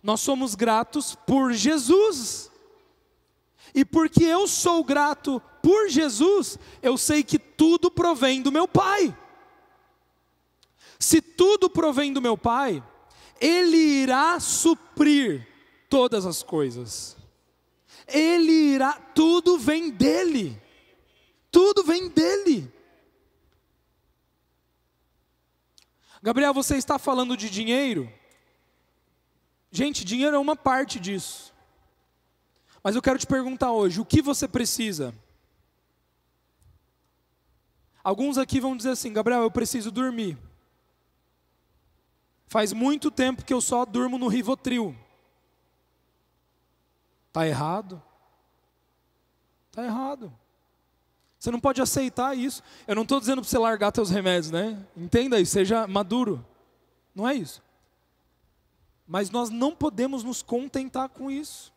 Nós 0.00 0.20
somos 0.20 0.54
gratos 0.54 1.16
por 1.26 1.52
Jesus. 1.52 2.51
E 3.74 3.84
porque 3.84 4.24
eu 4.24 4.46
sou 4.46 4.84
grato 4.84 5.40
por 5.62 5.88
Jesus, 5.88 6.58
eu 6.82 6.98
sei 6.98 7.22
que 7.22 7.38
tudo 7.38 7.90
provém 7.90 8.42
do 8.42 8.52
meu 8.52 8.68
Pai. 8.68 9.16
Se 10.98 11.20
tudo 11.20 11.70
provém 11.70 12.12
do 12.12 12.20
meu 12.20 12.36
Pai, 12.36 12.82
Ele 13.40 13.76
irá 13.76 14.38
suprir 14.38 15.46
todas 15.88 16.26
as 16.26 16.42
coisas. 16.42 17.16
Ele 18.06 18.52
irá, 18.52 18.92
tudo 19.14 19.58
vem 19.58 19.90
dele. 19.90 20.60
Tudo 21.50 21.82
vem 21.82 22.08
dele. 22.08 22.72
Gabriel, 26.22 26.54
você 26.54 26.76
está 26.76 26.98
falando 26.98 27.36
de 27.36 27.50
dinheiro? 27.50 28.10
Gente, 29.70 30.04
dinheiro 30.04 30.36
é 30.36 30.38
uma 30.38 30.54
parte 30.54 31.00
disso. 31.00 31.52
Mas 32.82 32.96
eu 32.96 33.02
quero 33.02 33.18
te 33.18 33.26
perguntar 33.26 33.72
hoje: 33.72 34.00
o 34.00 34.04
que 34.04 34.20
você 34.20 34.48
precisa? 34.48 35.14
Alguns 38.02 38.38
aqui 38.38 38.60
vão 38.60 38.76
dizer 38.76 38.90
assim: 38.90 39.12
Gabriel, 39.12 39.42
eu 39.42 39.50
preciso 39.50 39.90
dormir. 39.90 40.36
Faz 42.46 42.72
muito 42.72 43.10
tempo 43.10 43.44
que 43.44 43.54
eu 43.54 43.60
só 43.60 43.84
durmo 43.84 44.18
no 44.18 44.28
Rivotril. 44.28 44.94
Está 47.28 47.46
errado? 47.46 48.02
Está 49.70 49.84
errado. 49.84 50.30
Você 51.38 51.50
não 51.50 51.58
pode 51.58 51.80
aceitar 51.80 52.36
isso. 52.36 52.62
Eu 52.86 52.94
não 52.94 53.02
estou 53.04 53.18
dizendo 53.18 53.40
para 53.40 53.48
você 53.48 53.58
largar 53.58 53.90
teus 53.90 54.10
remédios, 54.10 54.50
né? 54.50 54.78
Entenda 54.94 55.40
isso, 55.40 55.52
seja 55.52 55.86
maduro. 55.86 56.44
Não 57.14 57.26
é 57.26 57.34
isso. 57.34 57.62
Mas 59.06 59.30
nós 59.30 59.48
não 59.48 59.74
podemos 59.74 60.22
nos 60.22 60.42
contentar 60.42 61.08
com 61.08 61.30
isso. 61.30 61.72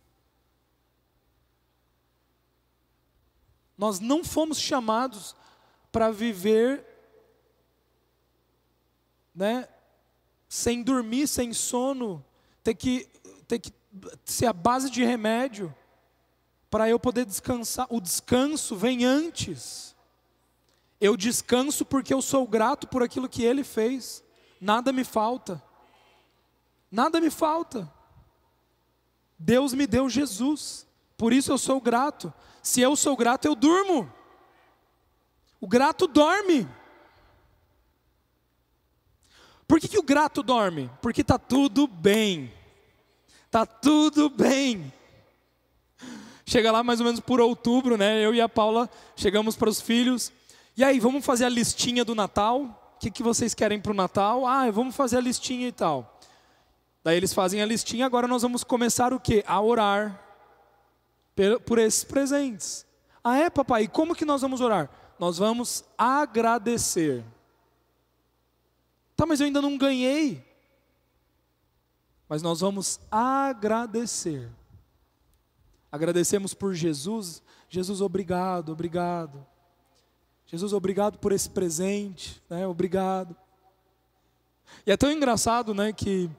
Nós 3.78 4.00
não 4.00 4.24
fomos 4.24 4.60
chamados 4.60 5.36
para 5.92 6.12
viver, 6.12 6.86
né, 9.34 9.68
sem 10.48 10.82
dormir, 10.82 11.28
sem 11.28 11.54
sono, 11.54 12.24
ter 12.64 12.76
que, 12.76 13.10
ter 13.48 13.60
que 13.60 13.72
ser 14.24 14.46
a 14.46 14.54
base 14.54 14.90
de 14.90 15.04
remédio 15.04 15.74
para 16.70 16.90
eu 16.90 17.00
poder 17.00 17.26
descansar. 17.26 17.88
O 17.90 18.02
descanso 18.02 18.76
vem 18.76 19.06
antes. 19.06 19.96
Eu 21.00 21.16
descanso 21.16 21.86
porque 21.86 22.14
eu 22.14 22.22
sou 22.22 22.48
grato 22.48 22.88
por 22.88 23.04
aquilo 23.04 23.30
que 23.30 23.44
Ele 23.44 23.64
fez. 23.64 24.24
Nada 24.60 24.92
me 24.92 25.04
falta. 25.04 25.62
Nada 26.92 27.20
me 27.20 27.30
falta. 27.30 27.92
Deus 29.38 29.74
me 29.74 29.86
deu 29.86 30.10
Jesus. 30.10 30.88
Por 31.18 31.34
isso 31.34 31.52
eu 31.52 31.58
sou 31.58 31.80
grato. 31.80 32.34
Se 32.66 32.82
eu 32.82 32.96
sou 32.96 33.16
grato, 33.16 33.46
eu 33.46 33.54
durmo. 33.54 34.12
O 35.62 35.68
grato 35.68 36.08
dorme. 36.08 36.68
Por 39.68 39.80
que, 39.80 39.88
que 39.88 40.00
o 40.00 40.04
grato 40.04 40.42
dorme? 40.42 40.90
Porque 41.00 41.22
está 41.22 41.38
tudo 41.38 41.86
bem. 41.86 42.52
Está 43.46 43.68
tudo 43.68 44.32
bem. 44.32 44.92
Chega 46.44 46.72
lá 46.72 46.82
mais 46.82 47.00
ou 47.00 47.06
menos 47.06 47.20
por 47.20 47.40
outubro, 47.40 47.98
né? 47.98 48.26
Eu 48.26 48.34
e 48.34 48.42
a 48.42 48.50
Paula 48.50 48.90
chegamos 49.16 49.56
para 49.56 49.70
os 49.70 49.80
filhos. 49.80 50.32
E 50.76 50.84
aí, 50.84 51.00
vamos 51.00 51.24
fazer 51.24 51.46
a 51.46 51.50
listinha 51.50 52.04
do 52.04 52.16
Natal? 52.16 52.96
O 52.96 53.00
que, 53.00 53.12
que 53.12 53.22
vocês 53.22 53.54
querem 53.54 53.80
para 53.80 53.92
o 53.92 53.96
Natal? 53.96 54.44
Ah, 54.48 54.72
vamos 54.72 54.96
fazer 54.96 55.18
a 55.18 55.22
listinha 55.22 55.68
e 55.68 55.72
tal. 55.72 56.20
Daí 57.04 57.16
eles 57.16 57.32
fazem 57.32 57.62
a 57.62 57.66
listinha, 57.66 58.08
agora 58.08 58.28
nós 58.28 58.42
vamos 58.42 58.64
começar 58.64 59.14
o 59.14 59.20
quê? 59.20 59.44
A 59.46 59.62
orar 59.62 60.25
por 61.66 61.78
esses 61.78 62.04
presentes. 62.04 62.86
Ah, 63.24 63.38
é, 63.38 63.50
papai? 63.50 63.84
E 63.84 63.88
como 63.88 64.16
que 64.16 64.26
nós 64.26 64.42
vamos 64.42 64.62
orar? 64.62 64.90
Nós 65.20 65.38
vamos 65.38 65.84
agradecer. 65.98 67.24
Tá, 69.16 69.26
mas 69.26 69.40
eu 69.40 69.46
ainda 69.46 69.62
não 69.62 69.78
ganhei. 69.78 70.44
Mas 72.28 72.42
nós 72.42 72.60
vamos 72.60 73.00
agradecer. 73.10 74.50
Agradecemos 75.92 76.54
por 76.54 76.74
Jesus. 76.74 77.42
Jesus, 77.70 78.02
obrigado, 78.02 78.72
obrigado. 78.72 79.46
Jesus, 80.46 80.74
obrigado 80.74 81.18
por 81.18 81.32
esse 81.32 81.50
presente, 81.50 82.42
né? 82.50 82.68
Obrigado. 82.68 83.36
E 84.86 84.92
é 84.92 84.98
tão 84.98 85.12
engraçado, 85.12 85.74
né, 85.74 85.94
que 85.94 86.30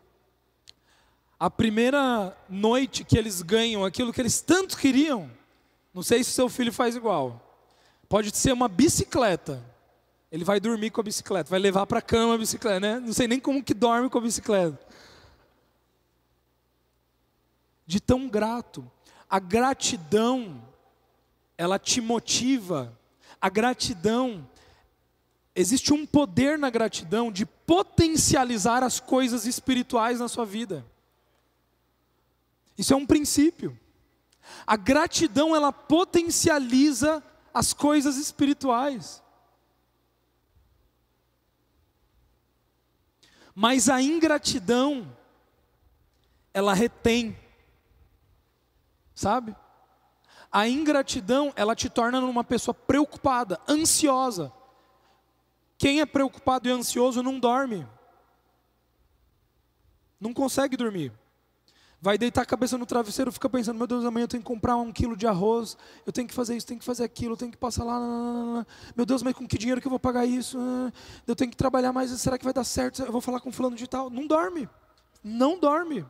a 1.38 1.50
primeira 1.50 2.36
noite 2.48 3.04
que 3.04 3.16
eles 3.16 3.42
ganham 3.42 3.84
aquilo 3.84 4.12
que 4.12 4.20
eles 4.20 4.40
tanto 4.40 4.76
queriam, 4.76 5.30
não 5.92 6.02
sei 6.02 6.24
se 6.24 6.30
seu 6.30 6.48
filho 6.48 6.72
faz 6.72 6.96
igual. 6.96 7.42
Pode 8.08 8.34
ser 8.36 8.52
uma 8.52 8.68
bicicleta. 8.68 9.62
Ele 10.32 10.44
vai 10.44 10.58
dormir 10.58 10.90
com 10.90 11.00
a 11.00 11.04
bicicleta, 11.04 11.50
vai 11.50 11.58
levar 11.58 11.86
para 11.86 11.98
a 11.98 12.02
cama 12.02 12.34
a 12.34 12.38
bicicleta, 12.38 12.80
né? 12.80 13.00
Não 13.00 13.12
sei 13.12 13.28
nem 13.28 13.38
como 13.38 13.62
que 13.62 13.74
dorme 13.74 14.08
com 14.08 14.18
a 14.18 14.20
bicicleta. 14.20 14.78
De 17.86 18.00
tão 18.00 18.28
grato. 18.28 18.90
A 19.28 19.38
gratidão, 19.38 20.62
ela 21.56 21.78
te 21.78 22.00
motiva. 22.00 22.96
A 23.40 23.48
gratidão, 23.48 24.48
existe 25.54 25.92
um 25.92 26.06
poder 26.06 26.58
na 26.58 26.70
gratidão 26.70 27.30
de 27.30 27.44
potencializar 27.44 28.82
as 28.82 28.98
coisas 29.00 29.46
espirituais 29.46 30.18
na 30.18 30.28
sua 30.28 30.44
vida. 30.44 30.84
Isso 32.76 32.92
é 32.92 32.96
um 32.96 33.06
princípio. 33.06 33.78
A 34.66 34.76
gratidão, 34.76 35.54
ela 35.54 35.72
potencializa 35.72 37.22
as 37.52 37.72
coisas 37.72 38.16
espirituais. 38.16 39.22
Mas 43.54 43.88
a 43.88 44.02
ingratidão, 44.02 45.10
ela 46.52 46.74
retém 46.74 47.36
sabe? 49.16 49.56
A 50.52 50.68
ingratidão, 50.68 51.52
ela 51.56 51.74
te 51.74 51.88
torna 51.88 52.20
uma 52.20 52.44
pessoa 52.44 52.74
preocupada, 52.74 53.58
ansiosa. 53.66 54.52
Quem 55.78 56.00
é 56.00 56.06
preocupado 56.06 56.68
e 56.68 56.70
ansioso 56.70 57.22
não 57.22 57.40
dorme. 57.40 57.86
Não 60.20 60.32
consegue 60.32 60.76
dormir. 60.76 61.12
Vai 62.00 62.18
deitar 62.18 62.42
a 62.42 62.46
cabeça 62.46 62.76
no 62.76 62.86
travesseiro, 62.86 63.32
fica 63.32 63.48
pensando: 63.48 63.76
meu 63.76 63.86
Deus, 63.86 64.04
amanhã 64.04 64.24
eu 64.24 64.28
tenho 64.28 64.42
que 64.42 64.46
comprar 64.46 64.76
um 64.76 64.92
quilo 64.92 65.16
de 65.16 65.26
arroz, 65.26 65.76
eu 66.04 66.12
tenho 66.12 66.28
que 66.28 66.34
fazer 66.34 66.56
isso, 66.56 66.66
tenho 66.66 66.78
que 66.78 66.86
fazer 66.86 67.04
aquilo, 67.04 67.32
eu 67.32 67.36
tenho 67.36 67.50
que 67.50 67.56
passar 67.58 67.84
lá. 67.84 68.66
Meu 68.94 69.06
Deus, 69.06 69.22
mas 69.22 69.34
com 69.34 69.46
que 69.46 69.58
dinheiro 69.58 69.80
que 69.80 69.86
eu 69.86 69.90
vou 69.90 69.98
pagar 69.98 70.26
isso? 70.26 70.58
Eu 71.26 71.34
tenho 71.34 71.50
que 71.50 71.56
trabalhar 71.56 71.92
mais, 71.92 72.10
será 72.10 72.38
que 72.38 72.44
vai 72.44 72.52
dar 72.52 72.64
certo? 72.64 73.02
Eu 73.02 73.12
vou 73.12 73.20
falar 73.20 73.40
com 73.40 73.50
fulano 73.50 73.76
de 73.76 73.86
tal. 73.86 74.10
Não 74.10 74.26
dorme. 74.26 74.68
Não 75.24 75.58
dorme. 75.58 76.04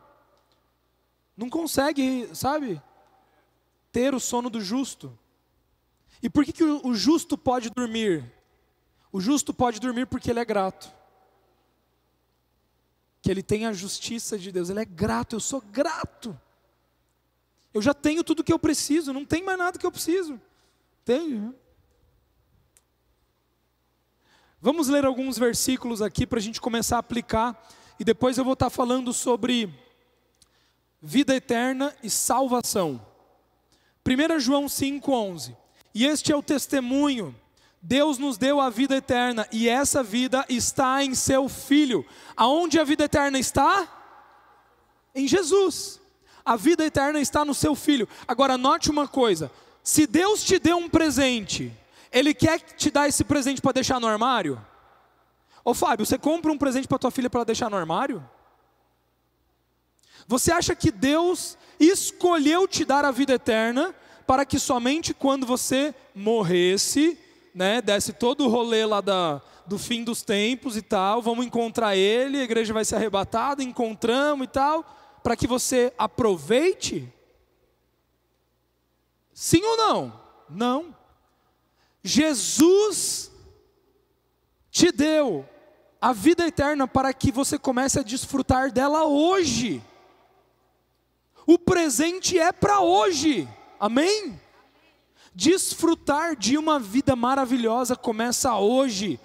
Não 1.36 1.48
consegue, 1.48 2.28
sabe? 2.34 2.82
ter 3.96 4.14
o 4.14 4.20
sono 4.20 4.50
do 4.50 4.60
justo. 4.60 5.18
E 6.22 6.28
por 6.28 6.44
que, 6.44 6.52
que 6.52 6.62
o 6.62 6.92
justo 6.92 7.38
pode 7.38 7.70
dormir? 7.70 8.30
O 9.10 9.22
justo 9.22 9.54
pode 9.54 9.80
dormir 9.80 10.06
porque 10.06 10.30
ele 10.30 10.38
é 10.38 10.44
grato. 10.44 10.92
Que 13.26 13.30
ele 13.32 13.42
tem 13.42 13.66
a 13.66 13.72
justiça 13.72 14.38
de 14.38 14.52
Deus, 14.52 14.70
ele 14.70 14.78
é 14.78 14.84
grato, 14.84 15.34
eu 15.34 15.40
sou 15.40 15.60
grato. 15.60 16.40
Eu 17.74 17.82
já 17.82 17.92
tenho 17.92 18.22
tudo 18.22 18.44
que 18.44 18.52
eu 18.52 18.58
preciso, 18.58 19.12
não 19.12 19.24
tem 19.24 19.42
mais 19.42 19.58
nada 19.58 19.76
que 19.76 19.84
eu 19.84 19.90
preciso. 19.90 20.40
Tenho. 21.04 21.52
Vamos 24.60 24.86
ler 24.86 25.04
alguns 25.04 25.36
versículos 25.36 26.00
aqui 26.00 26.24
para 26.24 26.38
a 26.38 26.40
gente 26.40 26.60
começar 26.60 26.94
a 26.94 27.00
aplicar, 27.00 27.68
e 27.98 28.04
depois 28.04 28.38
eu 28.38 28.44
vou 28.44 28.52
estar 28.52 28.70
falando 28.70 29.12
sobre 29.12 29.74
vida 31.02 31.34
eterna 31.34 31.92
e 32.04 32.08
salvação. 32.08 33.04
1 34.06 34.38
João 34.38 34.66
5,11. 34.66 35.56
E 35.92 36.06
este 36.06 36.30
é 36.30 36.36
o 36.36 36.42
testemunho 36.44 37.34
Deus 37.86 38.18
nos 38.18 38.36
deu 38.36 38.60
a 38.60 38.68
vida 38.68 38.96
eterna 38.96 39.46
e 39.52 39.68
essa 39.68 40.02
vida 40.02 40.44
está 40.48 41.04
em 41.04 41.14
seu 41.14 41.48
Filho. 41.48 42.04
Aonde 42.36 42.80
a 42.80 42.84
vida 42.84 43.04
eterna 43.04 43.38
está? 43.38 43.86
Em 45.14 45.28
Jesus. 45.28 46.00
A 46.44 46.56
vida 46.56 46.84
eterna 46.84 47.20
está 47.20 47.44
no 47.44 47.54
seu 47.54 47.76
Filho. 47.76 48.08
Agora, 48.26 48.58
note 48.58 48.90
uma 48.90 49.06
coisa: 49.06 49.52
se 49.84 50.04
Deus 50.04 50.42
te 50.42 50.58
deu 50.58 50.78
um 50.78 50.88
presente, 50.88 51.72
Ele 52.10 52.34
quer 52.34 52.58
te 52.58 52.90
dar 52.90 53.06
esse 53.06 53.22
presente 53.22 53.62
para 53.62 53.70
deixar 53.70 54.00
no 54.00 54.08
armário? 54.08 54.60
Ô 55.64 55.72
Fábio, 55.72 56.04
você 56.04 56.18
compra 56.18 56.50
um 56.50 56.58
presente 56.58 56.88
para 56.88 56.98
tua 56.98 57.12
filha 57.12 57.30
para 57.30 57.44
deixar 57.44 57.70
no 57.70 57.76
armário? 57.76 58.28
Você 60.26 60.50
acha 60.50 60.74
que 60.74 60.90
Deus 60.90 61.56
escolheu 61.78 62.66
te 62.66 62.84
dar 62.84 63.04
a 63.04 63.12
vida 63.12 63.34
eterna 63.34 63.94
para 64.26 64.44
que 64.44 64.58
somente 64.58 65.14
quando 65.14 65.46
você 65.46 65.94
morresse, 66.12 67.16
né, 67.56 67.80
desse 67.80 68.12
todo 68.12 68.44
o 68.44 68.48
rolê 68.50 68.84
lá 68.84 69.00
da, 69.00 69.40
do 69.66 69.78
fim 69.78 70.04
dos 70.04 70.20
tempos 70.20 70.76
e 70.76 70.82
tal, 70.82 71.22
vamos 71.22 71.46
encontrar 71.46 71.96
ele, 71.96 72.38
a 72.38 72.44
igreja 72.44 72.74
vai 72.74 72.84
ser 72.84 72.96
arrebatada, 72.96 73.62
encontramos 73.62 74.44
e 74.44 74.50
tal, 74.50 74.84
para 75.22 75.34
que 75.34 75.46
você 75.46 75.90
aproveite? 75.96 77.10
Sim 79.32 79.64
ou 79.64 79.76
não? 79.78 80.20
Não. 80.50 80.94
Jesus 82.02 83.32
te 84.70 84.92
deu 84.92 85.48
a 85.98 86.12
vida 86.12 86.46
eterna 86.46 86.86
para 86.86 87.10
que 87.14 87.32
você 87.32 87.58
comece 87.58 87.98
a 87.98 88.02
desfrutar 88.02 88.70
dela 88.70 89.06
hoje. 89.06 89.82
O 91.46 91.58
presente 91.58 92.38
é 92.38 92.52
para 92.52 92.80
hoje, 92.80 93.48
amém? 93.80 94.38
Desfrutar 95.36 96.34
de 96.34 96.56
uma 96.56 96.80
vida 96.80 97.14
maravilhosa 97.14 97.94
começa 97.94 98.56
hoje. 98.56 99.20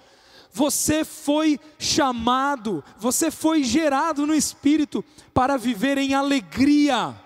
Você 0.52 1.06
foi 1.06 1.58
chamado, 1.78 2.84
você 2.98 3.30
foi 3.30 3.64
gerado 3.64 4.26
no 4.26 4.34
Espírito 4.34 5.02
para 5.32 5.56
viver 5.56 5.96
em 5.96 6.12
alegria, 6.12 7.18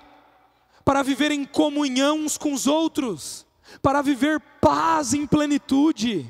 para 0.85 1.03
viver 1.03 1.33
em 1.33 1.45
comunhão 1.45 2.21
uns 2.21 2.39
com 2.39 2.53
os 2.53 2.69
outros, 2.69 3.45
para 3.83 4.03
viver 4.03 4.41
paz 4.61 5.13
em 5.15 5.27
plenitude. 5.27 6.25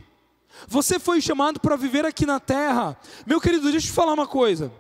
Você 0.67 0.99
foi 0.99 1.21
chamado 1.21 1.61
para 1.61 1.77
viver 1.77 2.07
aqui 2.07 2.25
na 2.25 2.41
terra. 2.41 2.99
Meu 3.27 3.39
querido, 3.39 3.71
deixa 3.71 3.89
eu 3.89 3.91
te 3.91 3.95
falar 3.95 4.15
uma 4.15 4.27
coisa. 4.27 4.73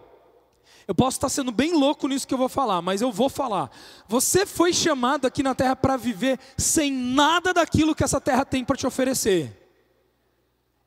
Eu 0.88 0.94
posso 0.94 1.16
estar 1.16 1.28
sendo 1.28 1.50
bem 1.50 1.72
louco 1.72 2.06
nisso 2.06 2.26
que 2.26 2.32
eu 2.32 2.38
vou 2.38 2.48
falar, 2.48 2.80
mas 2.80 3.02
eu 3.02 3.10
vou 3.10 3.28
falar. 3.28 3.70
Você 4.06 4.46
foi 4.46 4.72
chamado 4.72 5.26
aqui 5.26 5.42
na 5.42 5.54
terra 5.54 5.74
para 5.74 5.96
viver 5.96 6.38
sem 6.56 6.92
nada 6.92 7.52
daquilo 7.52 7.94
que 7.94 8.04
essa 8.04 8.20
terra 8.20 8.44
tem 8.44 8.64
para 8.64 8.76
te 8.76 8.86
oferecer. 8.86 9.66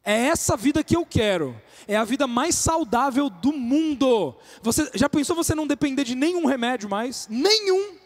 É 0.04 0.28
essa 0.28 0.56
vida 0.56 0.84
que 0.84 0.96
eu 0.96 1.06
quero. 1.06 1.60
É 1.86 1.98
a 1.98 2.06
vida 2.06 2.26
mais 2.26 2.56
saudável 2.56 3.30
do 3.30 3.52
mundo. 3.52 4.36
Você 4.62 4.90
já 4.96 5.10
pensou 5.10 5.36
você 5.36 5.54
não 5.54 5.68
depender 5.68 6.06
de 6.06 6.16
nenhum 6.16 6.46
remédio 6.46 6.90
mais? 6.90 7.28
Nenhum. 7.30 7.98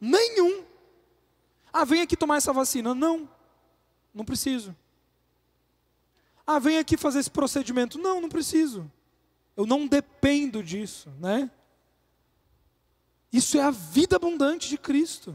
Nenhum. 0.00 0.64
Ah, 1.70 1.84
vem 1.84 2.00
aqui 2.00 2.16
tomar 2.16 2.38
essa 2.38 2.52
vacina. 2.52 2.94
Não. 2.94 3.28
Não 4.14 4.24
preciso. 4.24 4.74
Ah, 6.46 6.58
vem 6.58 6.78
aqui 6.78 6.96
fazer 6.96 7.20
esse 7.20 7.30
procedimento. 7.30 7.98
Não, 7.98 8.22
não 8.22 8.28
preciso. 8.28 8.90
Eu 9.56 9.66
não 9.66 9.86
dependo 9.86 10.62
disso, 10.62 11.10
né? 11.18 11.50
Isso 13.32 13.56
é 13.58 13.62
a 13.62 13.70
vida 13.70 14.16
abundante 14.16 14.68
de 14.68 14.78
Cristo. 14.78 15.34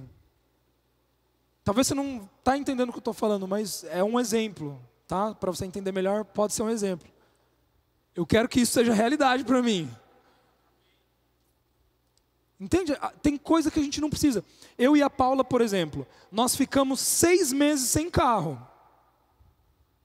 Talvez 1.64 1.88
você 1.88 1.94
não 1.94 2.30
está 2.40 2.58
entendendo 2.58 2.90
o 2.90 2.92
que 2.92 2.98
eu 2.98 3.02
estou 3.02 3.14
falando, 3.14 3.48
mas 3.48 3.84
é 3.86 4.04
um 4.04 4.20
exemplo, 4.20 4.80
tá? 5.08 5.34
Para 5.34 5.52
você 5.52 5.66
entender 5.66 5.92
melhor, 5.92 6.24
pode 6.26 6.54
ser 6.54 6.64
um 6.64 6.70
exemplo. 6.70 7.08
Eu 8.16 8.26
quero 8.26 8.48
que 8.48 8.62
isso 8.62 8.74
seja 8.74 8.94
realidade 8.94 9.44
para 9.44 9.62
mim. 9.62 9.90
Entende? 12.60 12.94
Ah, 13.02 13.12
tem 13.22 13.38
coisa 13.38 13.70
que 13.70 13.80
a 13.80 13.84
gente 13.84 14.00
não 14.00 14.10
precisa. 14.10 14.44
Eu 14.78 14.96
e 14.96 15.02
a 15.02 15.10
Paula, 15.10 15.44
por 15.44 15.62
exemplo, 15.62 16.08
nós 16.32 16.56
ficamos 16.56 17.00
seis 17.00 17.52
meses 17.52 17.90
sem 17.90 18.10
carro. 18.10 18.62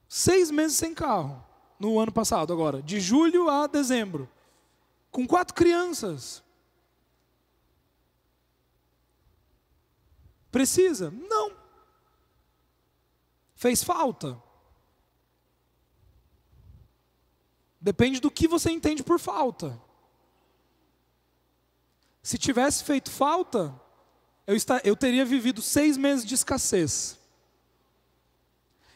Seis 0.08 0.50
meses 0.50 0.76
sem 0.76 0.92
carro 0.92 1.44
no 1.80 1.98
ano 1.98 2.12
passado, 2.12 2.52
agora, 2.52 2.82
de 2.82 3.00
julho 3.00 3.48
a 3.48 3.66
dezembro, 3.66 4.28
com 5.10 5.26
quatro 5.26 5.54
crianças. 5.54 6.44
Precisa? 10.52 11.10
Não. 11.10 11.56
Fez 13.54 13.82
falta? 13.82 14.40
Depende 17.80 18.20
do 18.20 18.30
que 18.30 18.46
você 18.46 18.70
entende 18.70 19.02
por 19.02 19.18
falta. 19.18 19.80
Se 22.22 22.36
tivesse 22.36 22.84
feito 22.84 23.10
falta, 23.10 23.74
eu, 24.46 24.54
está, 24.54 24.82
eu 24.84 24.94
teria 24.94 25.24
vivido 25.24 25.62
seis 25.62 25.96
meses 25.96 26.26
de 26.26 26.34
escassez. 26.34 27.18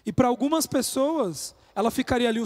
E 0.05 0.12
para 0.12 0.28
algumas 0.28 0.66
pessoas, 0.66 1.55
ela 1.75 1.91
ficaria 1.91 2.29
ali 2.29 2.41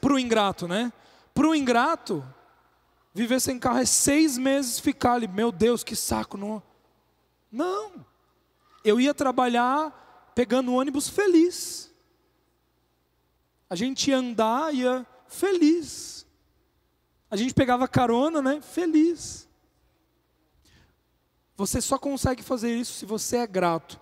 para 0.00 0.12
o 0.12 0.18
ingrato, 0.18 0.68
né? 0.68 0.92
Para 1.32 1.48
o 1.48 1.54
ingrato, 1.54 2.24
viver 3.12 3.40
sem 3.40 3.58
carro 3.58 3.78
é 3.78 3.86
seis 3.86 4.36
meses 4.36 4.78
ficar 4.78 5.14
ali. 5.14 5.26
Meu 5.26 5.50
Deus, 5.50 5.82
que 5.82 5.96
saco! 5.96 6.36
Não. 6.36 6.62
não. 7.50 8.06
Eu 8.84 9.00
ia 9.00 9.14
trabalhar 9.14 10.32
pegando 10.34 10.74
ônibus 10.74 11.08
feliz. 11.08 11.90
A 13.70 13.74
gente 13.74 14.10
ia 14.10 14.18
andar, 14.18 14.74
ia 14.74 15.06
feliz. 15.26 16.26
A 17.30 17.36
gente 17.36 17.54
pegava 17.54 17.88
carona, 17.88 18.42
né? 18.42 18.60
Feliz. 18.60 19.48
Você 21.56 21.80
só 21.80 21.98
consegue 21.98 22.42
fazer 22.42 22.74
isso 22.76 22.92
se 22.92 23.06
você 23.06 23.38
é 23.38 23.46
grato. 23.46 24.00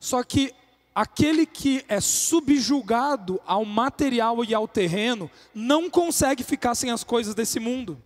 Só 0.00 0.22
que 0.22 0.54
aquele 0.94 1.46
que 1.46 1.84
é 1.88 2.00
subjugado 2.00 3.40
ao 3.46 3.64
material 3.64 4.44
e 4.44 4.54
ao 4.54 4.68
terreno 4.68 5.30
não 5.54 5.88
consegue 5.88 6.42
ficar 6.42 6.74
sem 6.74 6.90
as 6.90 7.02
coisas 7.02 7.34
desse 7.34 7.58
mundo. 7.58 8.02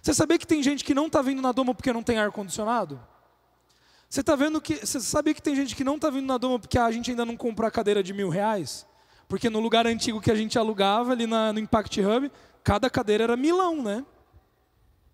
Você 0.00 0.12
sabia 0.12 0.38
que 0.38 0.46
tem 0.46 0.62
gente 0.62 0.84
que 0.84 0.94
não 0.94 1.06
está 1.06 1.22
vindo 1.22 1.40
na 1.40 1.50
Doma 1.50 1.74
porque 1.74 1.92
não 1.92 2.02
tem 2.02 2.18
ar 2.18 2.30
condicionado? 2.30 3.00
Você 4.08 4.22
tá 4.22 4.36
vendo 4.36 4.60
que 4.60 4.76
você 4.76 5.00
sabia 5.00 5.34
que 5.34 5.42
tem 5.42 5.56
gente 5.56 5.74
que 5.74 5.82
não 5.82 5.96
está 5.96 6.10
vindo 6.10 6.26
na 6.26 6.38
Doma 6.38 6.58
porque 6.58 6.78
a 6.78 6.90
gente 6.90 7.10
ainda 7.10 7.24
não 7.24 7.36
comprou 7.36 7.66
a 7.66 7.70
cadeira 7.70 8.02
de 8.02 8.12
mil 8.12 8.28
reais? 8.28 8.86
Porque 9.26 9.50
no 9.50 9.58
lugar 9.58 9.86
antigo 9.86 10.20
que 10.20 10.30
a 10.30 10.34
gente 10.34 10.58
alugava 10.58 11.12
ali 11.12 11.26
na, 11.26 11.52
no 11.52 11.58
Impact 11.58 12.00
Hub, 12.00 12.30
cada 12.62 12.88
cadeira 12.90 13.24
era 13.24 13.36
milão, 13.36 13.82
né? 13.82 14.04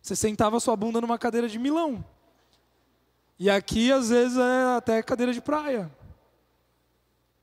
Você 0.03 0.17
sentava 0.17 0.59
sua 0.61 0.77
bunda 0.77 1.01
numa 1.01 1.19
cadeira 1.19 1.49
de 1.49 1.59
milão. 1.59 2.05
E 3.39 3.49
aqui 3.49 3.91
às 3.93 4.11
vezes 4.11 4.37
é 4.37 4.77
até 4.77 5.03
cadeira 5.03 5.33
de 5.33 5.41
praia. 5.41 5.91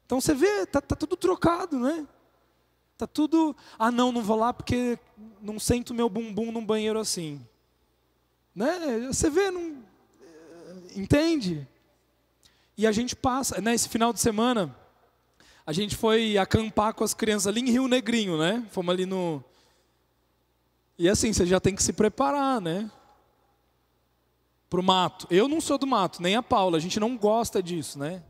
Então 0.08 0.22
você 0.22 0.34
vê, 0.34 0.66
tá, 0.66 0.80
tá 0.80 0.96
tudo 0.96 1.18
trocado, 1.18 1.78
né? 1.78 2.08
Tá 2.98 3.06
tudo, 3.06 3.54
ah 3.78 3.92
não, 3.92 4.10
não 4.10 4.24
vou 4.24 4.38
lá 4.38 4.54
porque 4.54 4.98
não 5.42 5.60
sento 5.60 5.94
meu 5.94 6.08
bumbum 6.08 6.50
num 6.50 6.66
banheiro 6.66 6.98
assim. 6.98 7.46
Né? 8.56 9.06
Você 9.08 9.30
vê, 9.30 9.52
não 9.52 9.84
entende? 10.96 11.68
E 12.78 12.88
a 12.88 12.92
gente 12.94 13.18
passa, 13.18 13.60
né, 13.60 13.78
final 13.78 14.14
de 14.14 14.22
semana, 14.22 14.74
a 15.66 15.74
gente 15.74 15.94
foi 15.94 16.38
acampar 16.38 16.94
com 16.94 17.04
as 17.04 17.14
crianças 17.14 17.48
ali 17.48 17.60
em 17.60 17.70
Rio 17.70 17.90
Negrinho, 17.90 18.38
né? 18.38 18.66
Fomos 18.72 18.94
ali 18.94 19.06
no 19.06 19.44
E 20.98 21.10
assim, 21.10 21.34
você 21.34 21.46
já 21.46 21.60
tem 21.60 21.76
que 21.76 21.84
se 21.84 21.92
preparar, 21.92 22.62
né? 22.62 22.90
Pro 24.70 24.82
mato. 24.82 25.28
Eu 25.30 25.50
não 25.50 25.60
sou 25.60 25.78
do 25.78 25.86
mato, 25.86 26.22
nem 26.22 26.38
a 26.38 26.42
Paula, 26.42 26.78
a 26.78 26.80
gente 26.80 26.98
não 26.98 27.18
gosta 27.18 27.62
disso, 27.62 28.00
né? 28.00 28.24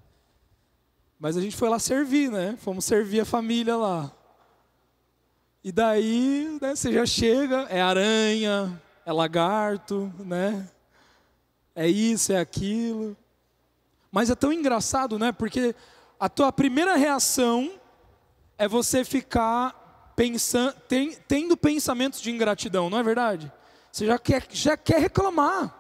Mas 1.20 1.36
a 1.36 1.42
gente 1.42 1.56
foi 1.56 1.70
lá 1.70 1.80
servir, 1.80 2.32
né? 2.32 2.56
Fomos 2.60 2.86
servir 2.86 3.22
a 3.22 3.26
família 3.26 3.76
lá. 3.76 4.12
E 5.64 5.72
daí, 5.72 6.58
né, 6.62 6.76
você 6.76 6.94
já 6.94 7.06
chega, 7.06 7.64
é 7.70 7.82
aranha, 7.82 8.82
é 9.06 9.12
lagarto, 9.12 10.14
né? 10.20 10.70
É 11.76 11.88
isso, 11.88 12.32
é 12.32 12.40
aquilo. 12.40 13.18
Mas 14.12 14.30
é 14.30 14.36
tão 14.36 14.54
engraçado, 14.54 15.18
né? 15.18 15.32
Porque 15.32 15.76
a 16.20 16.30
tua 16.30 16.52
primeira 16.52 16.96
reação 16.96 17.72
é 18.58 18.68
você 18.68 19.04
ficar 19.04 20.14
pensando, 20.16 20.76
tendo 21.28 21.58
pensamentos 21.58 22.22
de 22.22 22.32
ingratidão, 22.32 22.90
não 22.90 22.98
é 22.98 23.04
verdade? 23.04 23.52
Você 23.92 24.06
já 24.06 24.18
quer, 24.18 24.48
já 24.52 24.78
quer 24.78 25.00
reclamar. 25.00 25.74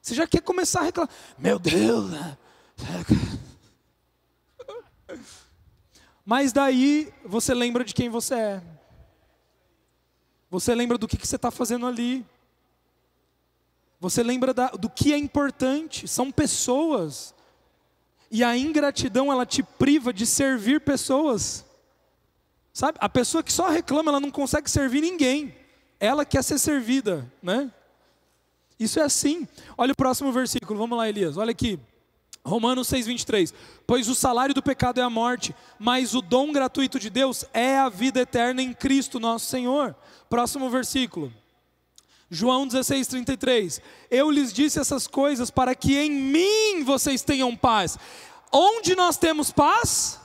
Você 0.00 0.14
já 0.14 0.26
quer 0.26 0.40
começar 0.40 0.80
a 0.80 0.84
reclamar. 0.84 1.12
Meu 1.36 1.58
Deus, 1.58 2.10
né? 2.10 2.38
Mas 6.24 6.52
daí 6.52 7.12
você 7.24 7.54
lembra 7.54 7.84
de 7.84 7.94
quem 7.94 8.08
você 8.08 8.34
é. 8.34 8.62
Você 10.50 10.74
lembra 10.74 10.98
do 10.98 11.06
que, 11.06 11.16
que 11.16 11.26
você 11.26 11.36
está 11.36 11.50
fazendo 11.50 11.86
ali. 11.86 12.24
Você 14.00 14.22
lembra 14.22 14.52
da, 14.52 14.68
do 14.68 14.88
que 14.88 15.12
é 15.12 15.18
importante. 15.18 16.06
São 16.08 16.30
pessoas. 16.30 17.34
E 18.30 18.42
a 18.42 18.56
ingratidão, 18.56 19.30
ela 19.30 19.46
te 19.46 19.62
priva 19.62 20.12
de 20.12 20.26
servir 20.26 20.80
pessoas. 20.80 21.64
Sabe? 22.72 22.98
A 23.00 23.08
pessoa 23.08 23.42
que 23.42 23.52
só 23.52 23.68
reclama, 23.68 24.10
ela 24.10 24.20
não 24.20 24.30
consegue 24.30 24.70
servir 24.70 25.00
ninguém. 25.00 25.54
Ela 25.98 26.24
quer 26.24 26.42
ser 26.42 26.58
servida, 26.58 27.30
né? 27.42 27.72
Isso 28.78 29.00
é 29.00 29.02
assim. 29.02 29.48
Olha 29.78 29.92
o 29.92 29.96
próximo 29.96 30.30
versículo, 30.32 30.78
vamos 30.78 30.98
lá, 30.98 31.08
Elias. 31.08 31.36
Olha 31.36 31.52
aqui. 31.52 31.80
Romanos 32.46 32.86
6:23. 32.88 33.52
Pois 33.86 34.08
o 34.08 34.14
salário 34.14 34.54
do 34.54 34.62
pecado 34.62 35.00
é 35.00 35.02
a 35.02 35.10
morte, 35.10 35.54
mas 35.78 36.14
o 36.14 36.22
dom 36.22 36.52
gratuito 36.52 36.98
de 36.98 37.10
Deus 37.10 37.44
é 37.52 37.76
a 37.76 37.88
vida 37.88 38.20
eterna 38.20 38.62
em 38.62 38.72
Cristo, 38.72 39.18
nosso 39.18 39.46
Senhor. 39.46 39.94
Próximo 40.30 40.70
versículo. 40.70 41.32
João 42.30 42.66
16:33. 42.66 43.80
Eu 44.10 44.30
lhes 44.30 44.52
disse 44.52 44.78
essas 44.78 45.06
coisas 45.06 45.50
para 45.50 45.74
que 45.74 45.96
em 45.96 46.10
mim 46.10 46.84
vocês 46.84 47.22
tenham 47.22 47.54
paz. 47.56 47.98
Onde 48.52 48.94
nós 48.94 49.16
temos 49.16 49.50
paz? 49.50 50.20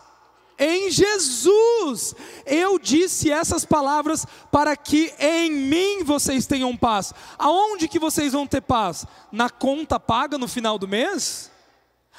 Em 0.60 0.92
Jesus. 0.92 2.14
Eu 2.46 2.78
disse 2.78 3.32
essas 3.32 3.66
palavras 3.66 4.28
para 4.52 4.78
que 4.78 5.12
em 5.20 5.52
mim 5.52 6.04
vocês 6.04 6.46
tenham 6.46 6.78
paz. 6.78 7.14
Aonde 7.38 7.88
que 7.88 7.98
vocês 7.98 8.34
vão 8.34 8.46
ter 8.46 8.62
paz? 8.62 9.08
Na 9.32 9.50
conta 9.50 10.00
paga 10.00 10.38
no 10.38 10.48
final 10.48 10.78
do 10.78 10.88
mês? 10.88 11.51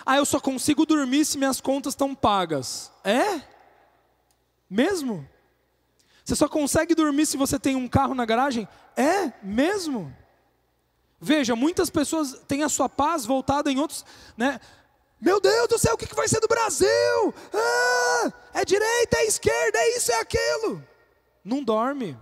Ah, 0.05 0.17
eu 0.17 0.25
só 0.25 0.41
consigo 0.41 0.87
dormir 0.87 1.25
se 1.25 1.39
minhas 1.39 1.61
contas 1.61 1.93
estão 1.93 2.15
pagas. 2.15 2.91
É? 3.05 3.43
Mesmo? 4.69 5.29
Você 6.25 6.35
só 6.35 6.49
consegue 6.49 6.95
dormir 6.95 7.27
se 7.27 7.37
você 7.37 7.59
tem 7.59 7.77
um 7.77 7.89
carro 7.89 8.15
na 8.15 8.25
garagem? 8.25 8.69
É 8.97 9.33
mesmo? 9.43 10.15
Veja, 11.21 11.55
muitas 11.55 11.91
pessoas 11.91 12.41
têm 12.49 12.63
a 12.63 12.69
sua 12.69 12.89
paz 12.89 13.25
voltada 13.25 13.71
em 13.71 13.79
outros, 13.79 14.05
né? 14.37 14.61
Meu 15.21 15.41
Deus 15.41 15.69
do 15.69 15.79
céu, 15.79 15.95
o 15.95 15.97
que 15.97 16.13
vai 16.17 16.27
ser 16.27 16.41
do 16.41 16.49
Brasil? 16.49 17.35
Ah, 17.55 18.33
é 18.55 18.65
direita, 18.65 19.19
é 19.19 19.27
esquerda, 19.27 19.79
é 19.79 19.97
isso, 19.97 20.11
é 20.11 20.21
aquilo. 20.21 20.85
Não 21.45 21.63
dorme. 21.63 22.19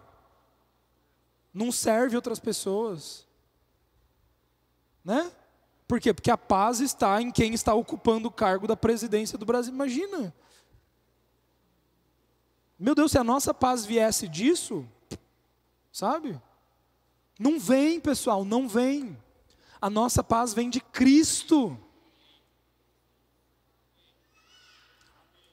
Não 1.53 1.73
serve 1.73 2.15
outras 2.15 2.39
pessoas. 2.39 3.27
Né? 5.03 5.33
Por 5.91 5.99
quê? 5.99 6.15
Porque 6.15 6.31
a 6.31 6.39
paz 6.39 6.79
está 6.79 7.21
em 7.21 7.33
quem 7.33 7.53
está 7.53 7.75
ocupando 7.75 8.29
o 8.29 8.31
cargo 8.31 8.65
da 8.65 8.77
presidência 8.77 9.37
do 9.37 9.45
Brasil. 9.45 9.75
Imagina. 9.75 10.33
Meu 12.79 12.95
Deus, 12.95 13.11
se 13.11 13.19
a 13.19 13.25
nossa 13.25 13.53
paz 13.53 13.85
viesse 13.85 14.29
disso, 14.29 14.87
sabe? 15.91 16.41
Não 17.41 17.59
vem, 17.59 17.99
pessoal, 17.99 18.45
não 18.45 18.69
vem. 18.69 19.19
A 19.81 19.91
nossa 19.91 20.23
paz 20.23 20.55
vem 20.55 20.71
de 20.71 20.81
Cristo. 20.81 21.77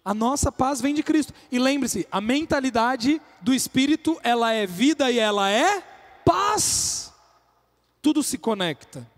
A 0.06 0.14
nossa 0.14 0.52
paz 0.52 0.80
vem 0.80 0.94
de 0.94 1.02
Cristo. 1.02 1.34
E 1.52 1.58
lembre-se, 1.58 2.08
a 2.12 2.22
mentalidade 2.22 3.20
do 3.42 3.56
Espírito, 3.56 4.20
ela 4.22 4.54
é 4.54 4.68
vida 4.68 5.10
e 5.10 5.18
ela 5.18 5.50
é 5.50 5.82
paz. 6.24 7.12
Tudo 8.04 8.22
se 8.22 8.38
conecta. 8.38 9.17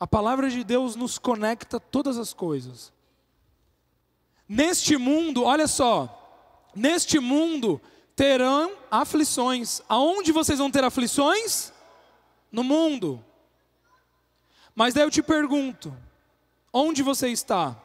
A 0.00 0.06
palavra 0.06 0.48
de 0.48 0.62
Deus 0.62 0.94
nos 0.94 1.18
conecta 1.18 1.80
todas 1.80 2.18
as 2.18 2.32
coisas. 2.32 2.92
Neste 4.48 4.96
mundo, 4.96 5.44
olha 5.44 5.66
só, 5.66 6.70
neste 6.74 7.18
mundo 7.18 7.80
terão 8.14 8.76
aflições. 8.90 9.82
Aonde 9.88 10.32
vocês 10.32 10.58
vão 10.58 10.70
ter 10.70 10.84
aflições? 10.84 11.72
No 12.50 12.62
mundo. 12.62 13.22
Mas 14.74 14.94
daí 14.94 15.02
eu 15.02 15.10
te 15.10 15.22
pergunto: 15.22 15.94
onde 16.72 17.02
você 17.02 17.28
está? 17.28 17.76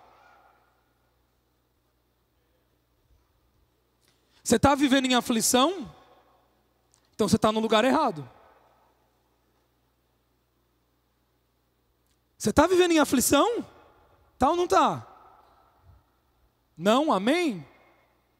Você 4.43 4.57
está 4.57 4.75
vivendo 4.75 5.05
em 5.05 5.15
aflição? 5.15 5.91
Então 7.15 7.27
você 7.27 7.37
está 7.37 7.51
no 7.51 7.59
lugar 7.59 7.83
errado. 7.85 8.29
Você 12.43 12.49
está 12.49 12.67
vivendo 12.67 12.91
em 12.91 12.99
aflição? 12.99 13.65
Tá 14.37 14.49
ou 14.49 14.57
não 14.57 14.65
está? 14.65 15.07
Não, 16.77 17.09
amém? 17.09 17.65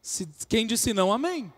Se, 0.01 0.27
quem 0.49 0.67
disse 0.67 0.93
não, 0.93 1.13
amém. 1.13 1.53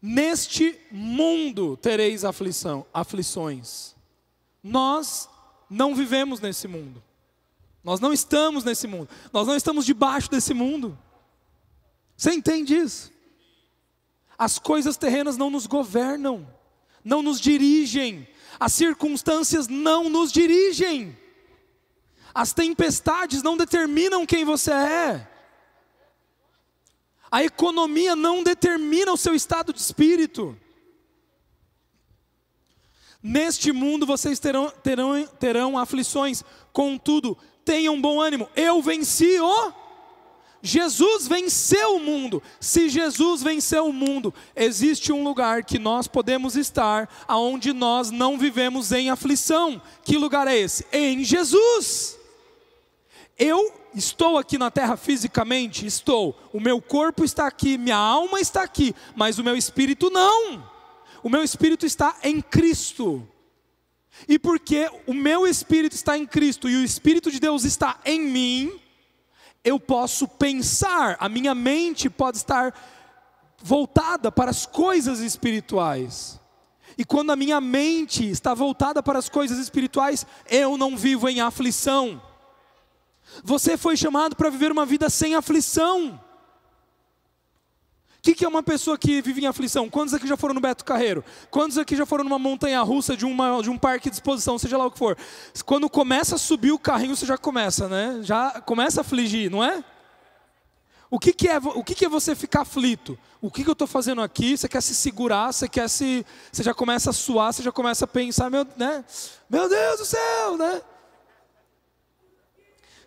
Neste 0.00 0.78
mundo 0.92 1.76
tereis 1.76 2.24
aflição, 2.24 2.86
aflições. 2.94 3.96
Nós 4.62 5.28
não 5.68 5.92
vivemos 5.92 6.38
nesse 6.38 6.68
mundo. 6.68 7.02
Nós 7.82 7.98
não 7.98 8.12
estamos 8.12 8.62
nesse 8.62 8.86
mundo. 8.86 9.08
Nós 9.32 9.44
não 9.44 9.56
estamos 9.56 9.84
debaixo 9.84 10.30
desse 10.30 10.54
mundo. 10.54 10.96
Você 12.16 12.32
entende 12.32 12.76
isso? 12.76 13.10
As 14.38 14.56
coisas 14.56 14.96
terrenas 14.96 15.36
não 15.36 15.50
nos 15.50 15.66
governam, 15.66 16.46
não 17.04 17.22
nos 17.22 17.40
dirigem, 17.40 18.28
as 18.60 18.74
circunstâncias 18.74 19.66
não 19.66 20.10
nos 20.10 20.30
dirigem. 20.30 21.16
As 22.34 22.52
tempestades 22.52 23.42
não 23.42 23.56
determinam 23.56 24.26
quem 24.26 24.44
você 24.44 24.70
é. 24.70 25.28
A 27.30 27.42
economia 27.42 28.14
não 28.14 28.42
determina 28.42 29.12
o 29.12 29.16
seu 29.16 29.34
estado 29.34 29.72
de 29.72 29.80
espírito. 29.80 30.54
Neste 33.22 33.72
mundo 33.72 34.04
vocês 34.04 34.38
terão, 34.38 34.70
terão, 34.70 35.26
terão 35.26 35.78
aflições, 35.78 36.44
contudo, 36.72 37.36
tenham 37.64 38.00
bom 38.00 38.20
ânimo. 38.20 38.48
Eu 38.54 38.82
venci 38.82 39.40
o 39.40 39.72
Jesus 40.62 41.26
venceu 41.26 41.96
o 41.96 42.00
mundo. 42.00 42.42
Se 42.60 42.88
Jesus 42.88 43.42
venceu 43.42 43.86
o 43.86 43.92
mundo, 43.92 44.32
existe 44.54 45.12
um 45.12 45.24
lugar 45.24 45.64
que 45.64 45.78
nós 45.78 46.06
podemos 46.06 46.56
estar 46.56 47.08
aonde 47.26 47.72
nós 47.72 48.10
não 48.10 48.38
vivemos 48.38 48.92
em 48.92 49.10
aflição. 49.10 49.80
Que 50.04 50.18
lugar 50.18 50.46
é 50.46 50.58
esse? 50.58 50.86
Em 50.92 51.24
Jesus. 51.24 52.18
Eu 53.38 53.72
estou 53.94 54.36
aqui 54.36 54.58
na 54.58 54.70
terra 54.70 54.96
fisicamente, 54.96 55.86
estou. 55.86 56.38
O 56.52 56.60
meu 56.60 56.80
corpo 56.80 57.24
está 57.24 57.46
aqui, 57.46 57.78
minha 57.78 57.96
alma 57.96 58.38
está 58.40 58.62
aqui, 58.62 58.94
mas 59.16 59.38
o 59.38 59.44
meu 59.44 59.56
espírito 59.56 60.10
não. 60.10 60.62
O 61.22 61.30
meu 61.30 61.42
espírito 61.42 61.86
está 61.86 62.16
em 62.22 62.40
Cristo. 62.40 63.26
E 64.28 64.38
porque 64.38 64.90
o 65.06 65.14
meu 65.14 65.46
espírito 65.46 65.94
está 65.94 66.18
em 66.18 66.26
Cristo 66.26 66.68
e 66.68 66.76
o 66.76 66.84
espírito 66.84 67.30
de 67.30 67.40
Deus 67.40 67.64
está 67.64 67.98
em 68.04 68.20
mim, 68.20 68.80
eu 69.64 69.78
posso 69.78 70.26
pensar, 70.26 71.16
a 71.20 71.28
minha 71.28 71.54
mente 71.54 72.08
pode 72.08 72.38
estar 72.38 72.74
voltada 73.62 74.32
para 74.32 74.50
as 74.50 74.64
coisas 74.64 75.20
espirituais. 75.20 76.40
E 76.96 77.04
quando 77.04 77.30
a 77.30 77.36
minha 77.36 77.60
mente 77.60 78.28
está 78.28 78.54
voltada 78.54 79.02
para 79.02 79.18
as 79.18 79.28
coisas 79.28 79.58
espirituais, 79.58 80.26
eu 80.48 80.76
não 80.76 80.96
vivo 80.96 81.28
em 81.28 81.40
aflição. 81.40 82.20
Você 83.44 83.76
foi 83.76 83.96
chamado 83.96 84.34
para 84.34 84.50
viver 84.50 84.72
uma 84.72 84.84
vida 84.84 85.08
sem 85.08 85.34
aflição. 85.34 86.20
O 88.20 88.22
que, 88.22 88.34
que, 88.34 88.44
é 88.44 88.48
uma 88.48 88.62
pessoa 88.62 88.98
que 88.98 89.22
vive 89.22 89.40
em 89.40 89.46
aflição? 89.46 89.88
Quantos 89.88 90.12
aqui 90.12 90.28
já 90.28 90.36
foram 90.36 90.52
no 90.52 90.60
Beto 90.60 90.84
Carreiro? 90.84 91.24
Quantos 91.50 91.78
aqui 91.78 91.96
já 91.96 92.04
foram 92.04 92.22
numa 92.22 92.38
montanha 92.38 92.78
russa 92.82 93.16
de, 93.16 93.24
uma, 93.24 93.62
de 93.62 93.70
um 93.70 93.78
parque 93.78 94.10
de 94.10 94.16
exposição, 94.16 94.58
seja 94.58 94.76
lá 94.76 94.84
o 94.84 94.90
que 94.90 94.98
for? 94.98 95.16
Quando 95.64 95.88
começa 95.88 96.34
a 96.34 96.38
subir 96.38 96.70
o 96.70 96.78
carrinho, 96.78 97.16
você 97.16 97.24
já 97.24 97.38
começa, 97.38 97.88
né? 97.88 98.20
Já 98.22 98.60
começa 98.60 99.00
a 99.00 99.02
afligir, 99.02 99.50
não 99.50 99.64
é? 99.64 99.82
O 101.10 101.18
que, 101.18 101.32
que 101.32 101.48
é, 101.48 101.56
o 101.56 101.82
que, 101.82 101.94
que 101.94 102.04
é 102.04 102.10
você 102.10 102.34
ficar 102.34 102.60
aflito? 102.60 103.18
O 103.40 103.50
que, 103.50 103.66
eu 103.66 103.72
estou 103.72 103.86
fazendo 103.86 104.20
aqui? 104.20 104.54
Você 104.54 104.68
quer 104.68 104.82
se 104.82 104.94
segurar, 104.94 105.50
você 105.50 105.66
quer 105.66 105.88
se. 105.88 106.24
Você 106.52 106.62
já 106.62 106.74
começa 106.74 107.08
a 107.08 107.14
suar, 107.14 107.54
você 107.54 107.62
já 107.62 107.72
começa 107.72 108.04
a 108.04 108.08
pensar, 108.08 108.50
meu, 108.50 108.66
né? 108.76 109.02
meu 109.48 109.66
Deus 109.66 109.98
do 109.98 110.04
céu, 110.04 110.58
né? 110.58 110.82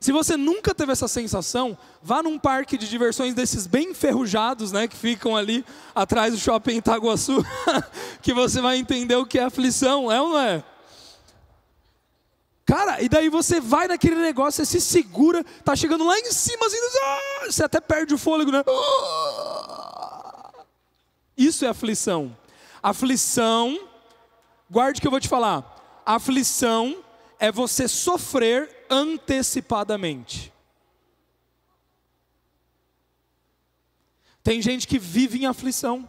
Se 0.03 0.11
você 0.11 0.35
nunca 0.35 0.75
teve 0.75 0.91
essa 0.91 1.07
sensação, 1.07 1.77
vá 2.01 2.21
num 2.21 2.37
parque 2.37 2.77
de 2.77 2.89
diversões 2.89 3.33
desses 3.33 3.65
bem 3.65 3.91
enferrujados, 3.91 4.69
né, 4.69 4.85
que 4.85 4.97
ficam 4.97 5.33
ali 5.33 5.65
atrás 5.95 6.33
do 6.33 6.39
shopping 6.41 6.75
Itaguaçu, 6.75 7.41
que 8.21 8.33
você 8.33 8.59
vai 8.59 8.75
entender 8.75 9.15
o 9.15 9.25
que 9.25 9.39
é 9.39 9.43
aflição, 9.43 10.11
é 10.11 10.21
ou 10.21 10.31
não 10.31 10.39
é? 10.39 10.63
Cara, 12.65 13.01
e 13.01 13.07
daí 13.07 13.29
você 13.29 13.61
vai 13.61 13.87
naquele 13.87 14.17
negócio, 14.17 14.65
você 14.65 14.77
se 14.77 14.85
segura, 14.85 15.41
tá 15.63 15.73
chegando 15.73 16.05
lá 16.05 16.19
em 16.19 16.33
cima, 16.33 16.65
assim, 16.65 16.77
ah, 17.01 17.45
você 17.45 17.63
até 17.63 17.79
perde 17.79 18.13
o 18.13 18.17
fôlego, 18.17 18.51
né? 18.51 18.61
Isso 21.37 21.63
é 21.63 21.69
aflição. 21.69 22.35
Aflição, 22.83 23.79
guarde 24.69 24.99
que 24.99 25.07
eu 25.07 25.11
vou 25.11 25.21
te 25.21 25.29
falar. 25.29 26.01
Aflição 26.05 26.97
é 27.39 27.49
você 27.49 27.87
sofrer 27.87 28.82
antecipadamente. 28.93 30.53
Tem 34.43 34.61
gente 34.61 34.87
que 34.87 34.99
vive 34.99 35.39
em 35.39 35.45
aflição. 35.45 36.07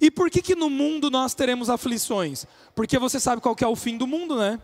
E 0.00 0.10
por 0.10 0.30
que 0.30 0.42
que 0.42 0.54
no 0.54 0.68
mundo 0.68 1.10
nós 1.10 1.34
teremos 1.34 1.70
aflições? 1.70 2.46
Porque 2.74 2.98
você 2.98 3.20
sabe 3.20 3.40
qual 3.40 3.54
que 3.54 3.64
é 3.64 3.68
o 3.68 3.76
fim 3.76 3.96
do 3.96 4.06
mundo, 4.06 4.36
né? 4.36 4.60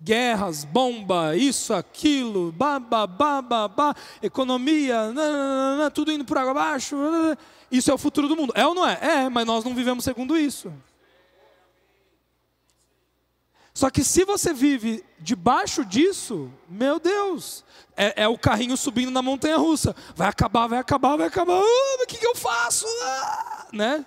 Guerras, 0.00 0.64
bomba, 0.64 1.36
isso, 1.36 1.74
aquilo, 1.74 2.52
babá, 2.52 3.06
babá, 3.06 3.94
economia, 4.22 5.12
nananana, 5.12 5.90
tudo 5.90 6.12
indo 6.12 6.24
por 6.24 6.38
água 6.38 6.52
abaixo. 6.52 6.96
Isso 7.70 7.90
é 7.90 7.94
o 7.94 7.98
futuro 7.98 8.28
do 8.28 8.36
mundo. 8.36 8.52
É 8.56 8.66
ou 8.66 8.74
não 8.74 8.86
é? 8.86 8.98
É, 9.00 9.28
mas 9.28 9.46
nós 9.46 9.64
não 9.64 9.74
vivemos 9.74 10.04
segundo 10.04 10.36
isso. 10.36 10.72
Só 13.78 13.90
que 13.90 14.02
se 14.02 14.24
você 14.24 14.52
vive 14.52 15.04
debaixo 15.20 15.84
disso, 15.84 16.52
meu 16.68 16.98
Deus, 16.98 17.64
é, 17.96 18.24
é 18.24 18.26
o 18.26 18.36
carrinho 18.36 18.76
subindo 18.76 19.12
na 19.12 19.22
montanha 19.22 19.56
russa. 19.56 19.94
Vai 20.16 20.26
acabar, 20.26 20.66
vai 20.66 20.80
acabar, 20.80 21.16
vai 21.16 21.28
acabar. 21.28 21.60
Uh, 21.60 22.02
o 22.02 22.06
que, 22.08 22.18
que 22.18 22.26
eu 22.26 22.34
faço? 22.34 22.84
Ah, 23.04 23.68
né? 23.72 24.04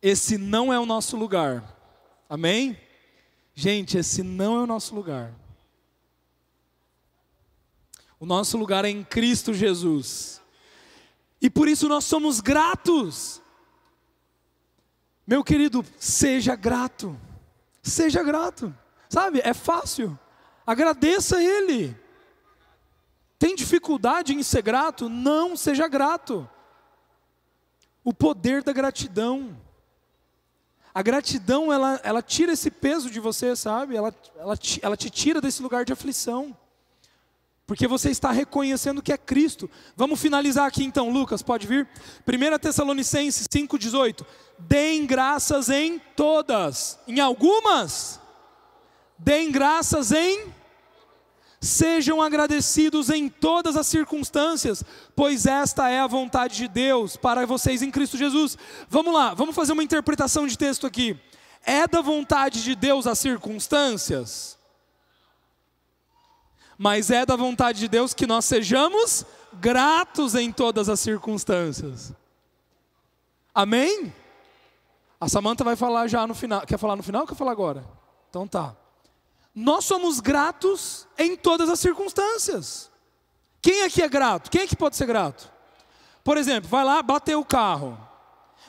Esse 0.00 0.38
não 0.38 0.72
é 0.72 0.78
o 0.78 0.86
nosso 0.86 1.16
lugar. 1.16 1.76
Amém? 2.30 2.80
Gente, 3.52 3.98
esse 3.98 4.22
não 4.22 4.60
é 4.60 4.62
o 4.62 4.66
nosso 4.68 4.94
lugar. 4.94 5.34
O 8.20 8.24
nosso 8.24 8.56
lugar 8.56 8.84
é 8.84 8.90
em 8.90 9.02
Cristo 9.02 9.52
Jesus. 9.52 10.40
E 11.42 11.50
por 11.50 11.66
isso 11.66 11.88
nós 11.88 12.04
somos 12.04 12.38
gratos. 12.38 13.42
Meu 15.26 15.42
querido, 15.42 15.84
seja 15.98 16.54
grato. 16.54 17.18
Seja 17.84 18.22
grato. 18.22 18.74
Sabe? 19.08 19.40
É 19.44 19.54
fácil. 19.54 20.18
Agradeça 20.66 21.40
Ele. 21.40 21.96
Tem 23.38 23.54
dificuldade 23.54 24.34
em 24.34 24.42
ser 24.42 24.62
grato? 24.62 25.08
Não, 25.08 25.54
seja 25.56 25.86
grato. 25.86 26.48
O 28.02 28.12
poder 28.12 28.62
da 28.62 28.72
gratidão. 28.72 29.54
A 30.94 31.02
gratidão, 31.02 31.72
ela, 31.72 32.00
ela 32.02 32.22
tira 32.22 32.52
esse 32.52 32.70
peso 32.70 33.10
de 33.10 33.20
você, 33.20 33.54
sabe? 33.54 33.96
Ela, 33.96 34.14
ela, 34.36 34.54
ela 34.80 34.96
te 34.96 35.10
tira 35.10 35.40
desse 35.40 35.62
lugar 35.62 35.84
de 35.84 35.92
aflição. 35.92 36.56
Porque 37.66 37.86
você 37.86 38.10
está 38.10 38.30
reconhecendo 38.30 39.02
que 39.02 39.12
é 39.12 39.18
Cristo. 39.18 39.70
Vamos 39.96 40.20
finalizar 40.20 40.66
aqui 40.66 40.84
então, 40.84 41.10
Lucas, 41.10 41.42
pode 41.42 41.66
vir? 41.66 41.88
1 42.26 42.58
Tessalonicenses 42.58 43.48
5,18. 43.48 44.24
Deem 44.58 45.06
graças 45.06 45.68
em 45.68 45.98
todas, 45.98 46.98
em 47.06 47.20
algumas, 47.20 48.20
deem 49.18 49.50
graças 49.50 50.12
em 50.12 50.52
Sejam 51.64 52.20
agradecidos 52.20 53.08
em 53.08 53.26
todas 53.26 53.74
as 53.74 53.86
circunstâncias, 53.86 54.84
pois 55.16 55.46
esta 55.46 55.88
é 55.88 55.98
a 55.98 56.06
vontade 56.06 56.56
de 56.56 56.68
Deus 56.68 57.16
para 57.16 57.46
vocês 57.46 57.80
em 57.80 57.90
Cristo 57.90 58.18
Jesus. 58.18 58.58
Vamos 58.86 59.14
lá, 59.14 59.32
vamos 59.32 59.56
fazer 59.56 59.72
uma 59.72 59.82
interpretação 59.82 60.46
de 60.46 60.58
texto 60.58 60.86
aqui. 60.86 61.18
É 61.64 61.86
da 61.86 62.02
vontade 62.02 62.62
de 62.62 62.74
Deus 62.74 63.06
as 63.06 63.18
circunstâncias? 63.18 64.58
Mas 66.76 67.10
é 67.10 67.24
da 67.24 67.34
vontade 67.34 67.78
de 67.78 67.88
Deus 67.88 68.12
que 68.12 68.26
nós 68.26 68.44
sejamos 68.44 69.24
gratos 69.54 70.34
em 70.34 70.52
todas 70.52 70.90
as 70.90 71.00
circunstâncias. 71.00 72.12
Amém? 73.54 74.12
A 75.24 75.28
Samanta 75.28 75.64
vai 75.64 75.74
falar 75.74 76.06
já 76.06 76.26
no 76.26 76.34
final. 76.34 76.60
Quer 76.66 76.78
falar 76.78 76.96
no 76.96 77.02
final 77.02 77.22
ou 77.22 77.26
quer 77.26 77.34
falar 77.34 77.52
agora? 77.52 77.82
Então 78.28 78.46
tá. 78.46 78.76
Nós 79.54 79.86
somos 79.86 80.20
gratos 80.20 81.08
em 81.16 81.34
todas 81.34 81.70
as 81.70 81.80
circunstâncias. 81.80 82.90
Quem 83.62 83.84
aqui 83.84 84.02
é 84.02 84.08
grato? 84.08 84.50
Quem 84.50 84.60
aqui 84.60 84.76
pode 84.76 84.96
ser 84.96 85.06
grato? 85.06 85.50
Por 86.22 86.36
exemplo, 86.36 86.68
vai 86.68 86.84
lá, 86.84 87.02
bateu 87.02 87.40
o 87.40 87.44
carro. 87.44 87.98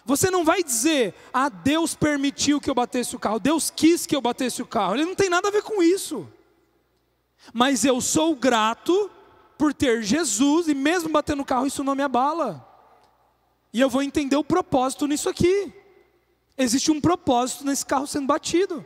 Você 0.06 0.32
não 0.32 0.46
vai 0.46 0.64
dizer, 0.64 1.14
ah, 1.34 1.50
Deus 1.50 1.94
permitiu 1.94 2.62
que 2.62 2.70
eu 2.70 2.76
batesse 2.76 3.18
o 3.18 3.20
carro, 3.20 3.38
Deus 3.38 3.70
quis 3.70 4.06
que 4.06 4.16
eu 4.16 4.22
batesse 4.22 4.62
o 4.62 4.66
carro. 4.66 4.94
Ele 4.96 5.04
não 5.04 5.16
tem 5.16 5.30
nada 5.30 5.50
a 5.50 5.52
ver 5.52 5.62
com 5.62 5.84
isso. 5.84 6.26
Mas 7.54 7.84
eu 7.84 8.00
sou 8.00 8.34
grato 8.34 9.12
por 9.58 9.74
ter 9.74 10.04
Jesus, 10.04 10.70
e 10.70 10.74
mesmo 10.74 11.10
batendo 11.10 11.42
o 11.42 11.46
carro, 11.46 11.68
isso 11.68 11.84
não 11.84 11.96
me 11.96 12.04
abala. 12.04 12.66
E 13.74 13.82
eu 13.82 13.90
vou 13.90 14.02
entender 14.02 14.38
o 14.38 14.44
propósito 14.44 15.06
nisso 15.06 15.28
aqui. 15.28 15.84
Existe 16.58 16.92
um 16.92 17.02
propósito 17.02 17.66
nesse 17.66 17.86
carro 17.86 18.08
sendo 18.08 18.28
batido. 18.28 18.86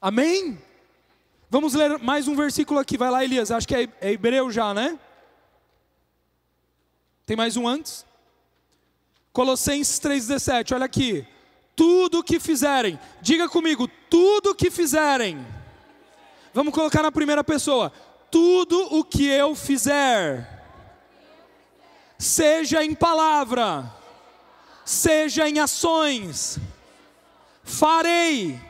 Amém? 0.00 0.60
Vamos 1.48 1.74
ler 1.74 1.98
mais 1.98 2.28
um 2.28 2.34
versículo 2.34 2.80
aqui. 2.80 2.98
Vai 2.98 3.10
lá, 3.10 3.24
Elias. 3.24 3.50
Acho 3.50 3.68
que 3.68 3.74
é, 3.74 3.88
é 4.00 4.12
Hebreu 4.12 4.50
já, 4.50 4.74
né? 4.74 4.98
Tem 7.24 7.36
mais 7.36 7.56
um 7.56 7.66
antes? 7.66 8.04
Colossenses 9.32 9.98
3,17. 10.00 10.74
Olha 10.74 10.84
aqui. 10.84 11.26
Tudo 11.74 12.22
que 12.22 12.38
fizerem. 12.38 12.98
Diga 13.20 13.48
comigo. 13.48 13.88
Tudo 14.10 14.54
que 14.54 14.70
fizerem. 14.70 15.46
Vamos 16.52 16.74
colocar 16.74 17.02
na 17.02 17.12
primeira 17.12 17.42
pessoa. 17.42 17.90
Tudo 18.30 18.94
o 18.94 19.02
que 19.04 19.26
eu 19.26 19.54
fizer. 19.54 20.64
Seja 22.18 22.84
em 22.84 22.94
palavra. 22.94 24.01
Seja 24.84 25.48
em 25.48 25.58
ações. 25.58 26.58
Farei 27.62 28.60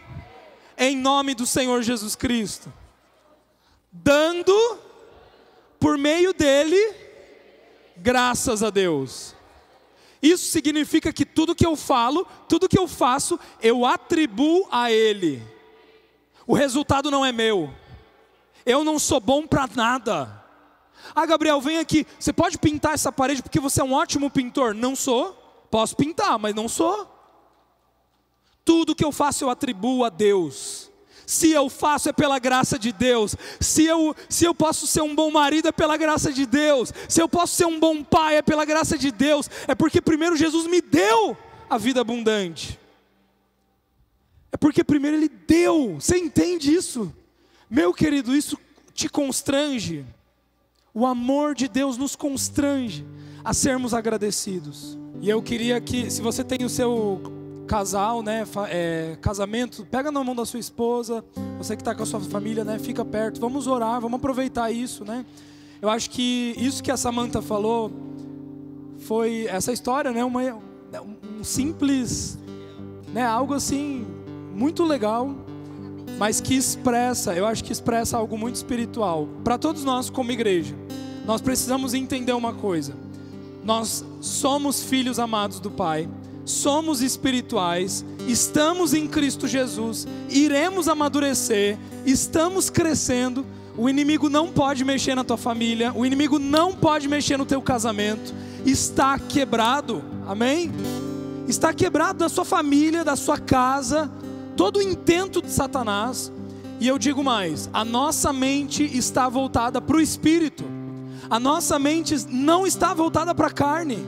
em 0.77 0.97
nome 0.97 1.35
do 1.35 1.47
Senhor 1.47 1.83
Jesus 1.83 2.17
Cristo, 2.17 2.73
dando 3.91 4.53
por 5.79 5.97
meio 5.97 6.33
dele 6.33 6.95
graças 7.97 8.63
a 8.63 8.71
Deus. 8.71 9.35
Isso 10.21 10.51
significa 10.51 11.13
que 11.13 11.25
tudo 11.25 11.55
que 11.55 11.67
eu 11.67 11.75
falo, 11.75 12.27
tudo 12.49 12.69
que 12.69 12.79
eu 12.79 12.87
faço, 12.87 13.39
eu 13.61 13.85
atribuo 13.85 14.69
a 14.71 14.91
Ele. 14.91 15.43
O 16.47 16.55
resultado 16.55 17.11
não 17.11 17.25
é 17.25 17.33
meu. 17.33 17.73
Eu 18.65 18.85
não 18.85 18.99
sou 18.99 19.19
bom 19.19 19.47
para 19.47 19.69
nada. 19.75 20.43
Ah, 21.15 21.27
Gabriel, 21.27 21.61
vem 21.61 21.79
aqui. 21.79 22.07
Você 22.19 22.33
pode 22.33 22.59
pintar 22.59 22.95
essa 22.95 23.11
parede 23.11 23.43
porque 23.43 23.59
você 23.59 23.81
é 23.81 23.85
um 23.85 23.93
ótimo 23.93 24.31
pintor? 24.31 24.75
Não 24.75 24.95
sou. 24.95 25.42
Posso 25.73 25.97
pintar, 25.97 26.39
mas 26.39 26.55
não 26.55 26.69
sou. 26.69 27.11
Tudo 28.63 28.95
que 28.95 29.03
eu 29.03 29.11
faço 29.11 29.43
eu 29.43 29.49
atribuo 29.49 30.05
a 30.05 30.11
Deus. 30.11 30.91
Se 31.27 31.51
eu 31.51 31.71
faço 31.71 32.11
é 32.11 32.13
pela 32.13 32.39
graça 32.39 32.79
de 32.79 32.93
Deus. 32.93 33.35
Se 33.59 33.85
eu, 33.85 34.15
se 34.29 34.45
eu 34.45 34.55
posso 34.55 34.87
ser 34.87 35.01
um 35.01 35.15
bom 35.15 35.31
marido 35.31 35.69
é 35.69 35.73
pela 35.73 35.97
graça 35.97 36.31
de 36.31 36.45
Deus. 36.45 36.93
Se 37.09 37.23
eu 37.23 37.27
posso 37.27 37.55
ser 37.55 37.65
um 37.65 37.81
bom 37.81 38.05
pai 38.05 38.37
é 38.37 38.43
pela 38.43 38.67
graça 38.67 38.99
de 38.99 39.11
Deus. 39.11 39.49
É 39.67 39.75
porque 39.75 40.03
primeiro 40.03 40.37
Jesus 40.37 40.67
me 40.67 40.83
deu 40.83 41.35
a 41.71 41.79
vida 41.79 42.03
abundante. 42.03 42.79
É 44.53 44.59
porque 44.59 44.85
primeiro 44.85 45.17
Ele 45.17 45.31
deu. 45.31 45.95
Você 45.99 46.19
entende 46.19 46.71
isso? 46.71 47.11
Meu 47.71 47.95
querido, 47.95 48.37
isso 48.37 48.59
te 48.93 49.09
constrange. 49.09 50.05
O 50.95 51.07
amor 51.07 51.55
de 51.55 51.69
Deus 51.69 51.97
nos 51.97 52.15
constrange 52.15 53.07
a 53.43 53.55
sermos 53.55 53.95
agradecidos. 53.95 54.99
E 55.23 55.31
eu 55.31 55.43
queria 55.43 55.81
que, 55.81 56.11
se 56.11 56.21
você 56.21 56.45
tem 56.45 56.67
o 56.67 56.69
seu 56.69 57.21
casal, 57.67 58.23
né, 58.23 58.45
é, 58.69 59.17
casamento, 59.23 59.87
pega 59.91 60.13
na 60.13 60.23
mão 60.23 60.35
da 60.35 60.45
sua 60.45 60.61
esposa, 60.61 61.25
você 61.57 61.75
que 61.77 61.81
está 61.81 61.95
com 61.95 62.03
a 62.03 62.07
sua 62.07 62.21
família, 62.21 62.63
né, 62.63 62.79
fica 62.79 63.05
perto, 63.05 63.41
vamos 63.41 63.67
orar, 63.67 64.01
vamos 64.03 64.19
aproveitar 64.19 64.71
isso, 64.71 65.03
né. 65.03 65.25
Eu 65.81 65.89
acho 65.89 66.11
que 66.11 66.55
isso 66.59 66.83
que 66.83 66.91
a 66.91 66.97
Samantha 66.97 67.41
falou 67.41 67.91
foi 68.99 69.47
essa 69.49 69.73
história, 69.73 70.13
né, 70.13 70.23
uma, 70.23 70.43
um 71.39 71.43
simples, 71.43 72.39
né, 73.15 73.25
algo 73.25 73.55
assim 73.55 74.07
muito 74.55 74.85
legal, 74.85 75.35
mas 76.19 76.41
que 76.41 76.55
expressa, 76.55 77.35
eu 77.35 77.47
acho 77.47 77.65
que 77.65 77.73
expressa 77.73 78.19
algo 78.19 78.37
muito 78.37 78.57
espiritual 78.57 79.27
para 79.43 79.57
todos 79.57 79.85
nós 79.85 80.11
como 80.11 80.31
igreja. 80.31 80.82
Nós 81.25 81.41
precisamos 81.41 81.95
entender 81.95 82.33
uma 82.33 82.53
coisa. 82.53 82.95
Nós 83.65 84.05
somos 84.21 84.83
filhos 84.83 85.19
amados 85.19 85.61
do 85.61 85.71
Pai 85.71 86.09
somos 86.45 87.01
espirituais, 87.01 88.05
estamos 88.27 88.95
em 88.95 89.07
Cristo 89.07 89.47
Jesus, 89.47 90.07
iremos 90.29 90.89
amadurecer, 90.89 91.79
estamos 92.05 92.69
crescendo. 92.71 93.47
O 93.77 93.89
inimigo 93.89 94.29
não 94.29 94.53
pode 94.53 94.85
mexer 94.85 95.15
na 95.15 95.25
tua 95.25 95.37
família, 95.37 95.93
o 95.95 96.05
inimigo 96.05 96.39
não 96.39 96.75
pode 96.75 97.09
mexer 97.09 97.37
no 97.37 97.47
teu 97.47 97.63
casamento, 97.63 98.35
está 98.67 99.19
quebrado, 99.19 100.03
amém? 100.27 100.71
Está 101.49 101.73
quebrado 101.73 102.19
da 102.19 102.29
sua 102.29 102.45
família, 102.45 103.05
da 103.05 103.17
sua 103.17 103.39
casa, 103.39 104.11
todo 104.57 104.79
o 104.79 104.83
intento 104.83 105.41
de 105.41 105.51
Satanás. 105.51 106.31
E 106.79 106.87
eu 106.87 106.99
digo 106.99 107.25
mais: 107.25 107.71
a 107.73 107.85
nossa 107.85 108.33
mente 108.33 108.85
está 108.85 109.29
voltada 109.29 109.81
para 109.81 109.97
o 109.97 110.01
espírito, 110.01 110.65
a 111.33 111.41
nossa 111.41 111.79
mente 111.79 112.15
não 112.29 112.67
está 112.67 112.95
voltada 112.95 113.35
para 113.35 113.49
a 113.49 113.53
carne 113.53 114.07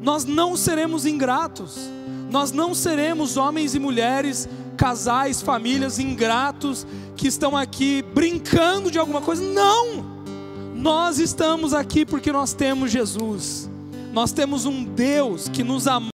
nós 0.00 0.24
não 0.24 0.56
seremos 0.56 1.04
ingratos, 1.04 1.78
nós 2.30 2.52
não 2.52 2.74
seremos 2.74 3.36
homens 3.36 3.74
e 3.74 3.78
mulheres, 3.78 4.48
casais, 4.76 5.42
famílias 5.42 5.98
ingratos 5.98 6.86
que 7.16 7.28
estão 7.28 7.54
aqui 7.54 8.02
brincando 8.14 8.90
de 8.90 8.98
alguma 8.98 9.20
coisa. 9.20 9.42
Não! 9.42 10.20
Nós 10.74 11.18
estamos 11.18 11.74
aqui 11.74 12.06
porque 12.06 12.32
nós 12.32 12.54
temos 12.54 12.90
Jesus, 12.90 13.68
nós 14.10 14.32
temos 14.32 14.64
um 14.64 14.82
Deus 14.82 15.48
que 15.48 15.62
nos 15.62 15.86
amou. 15.86 16.00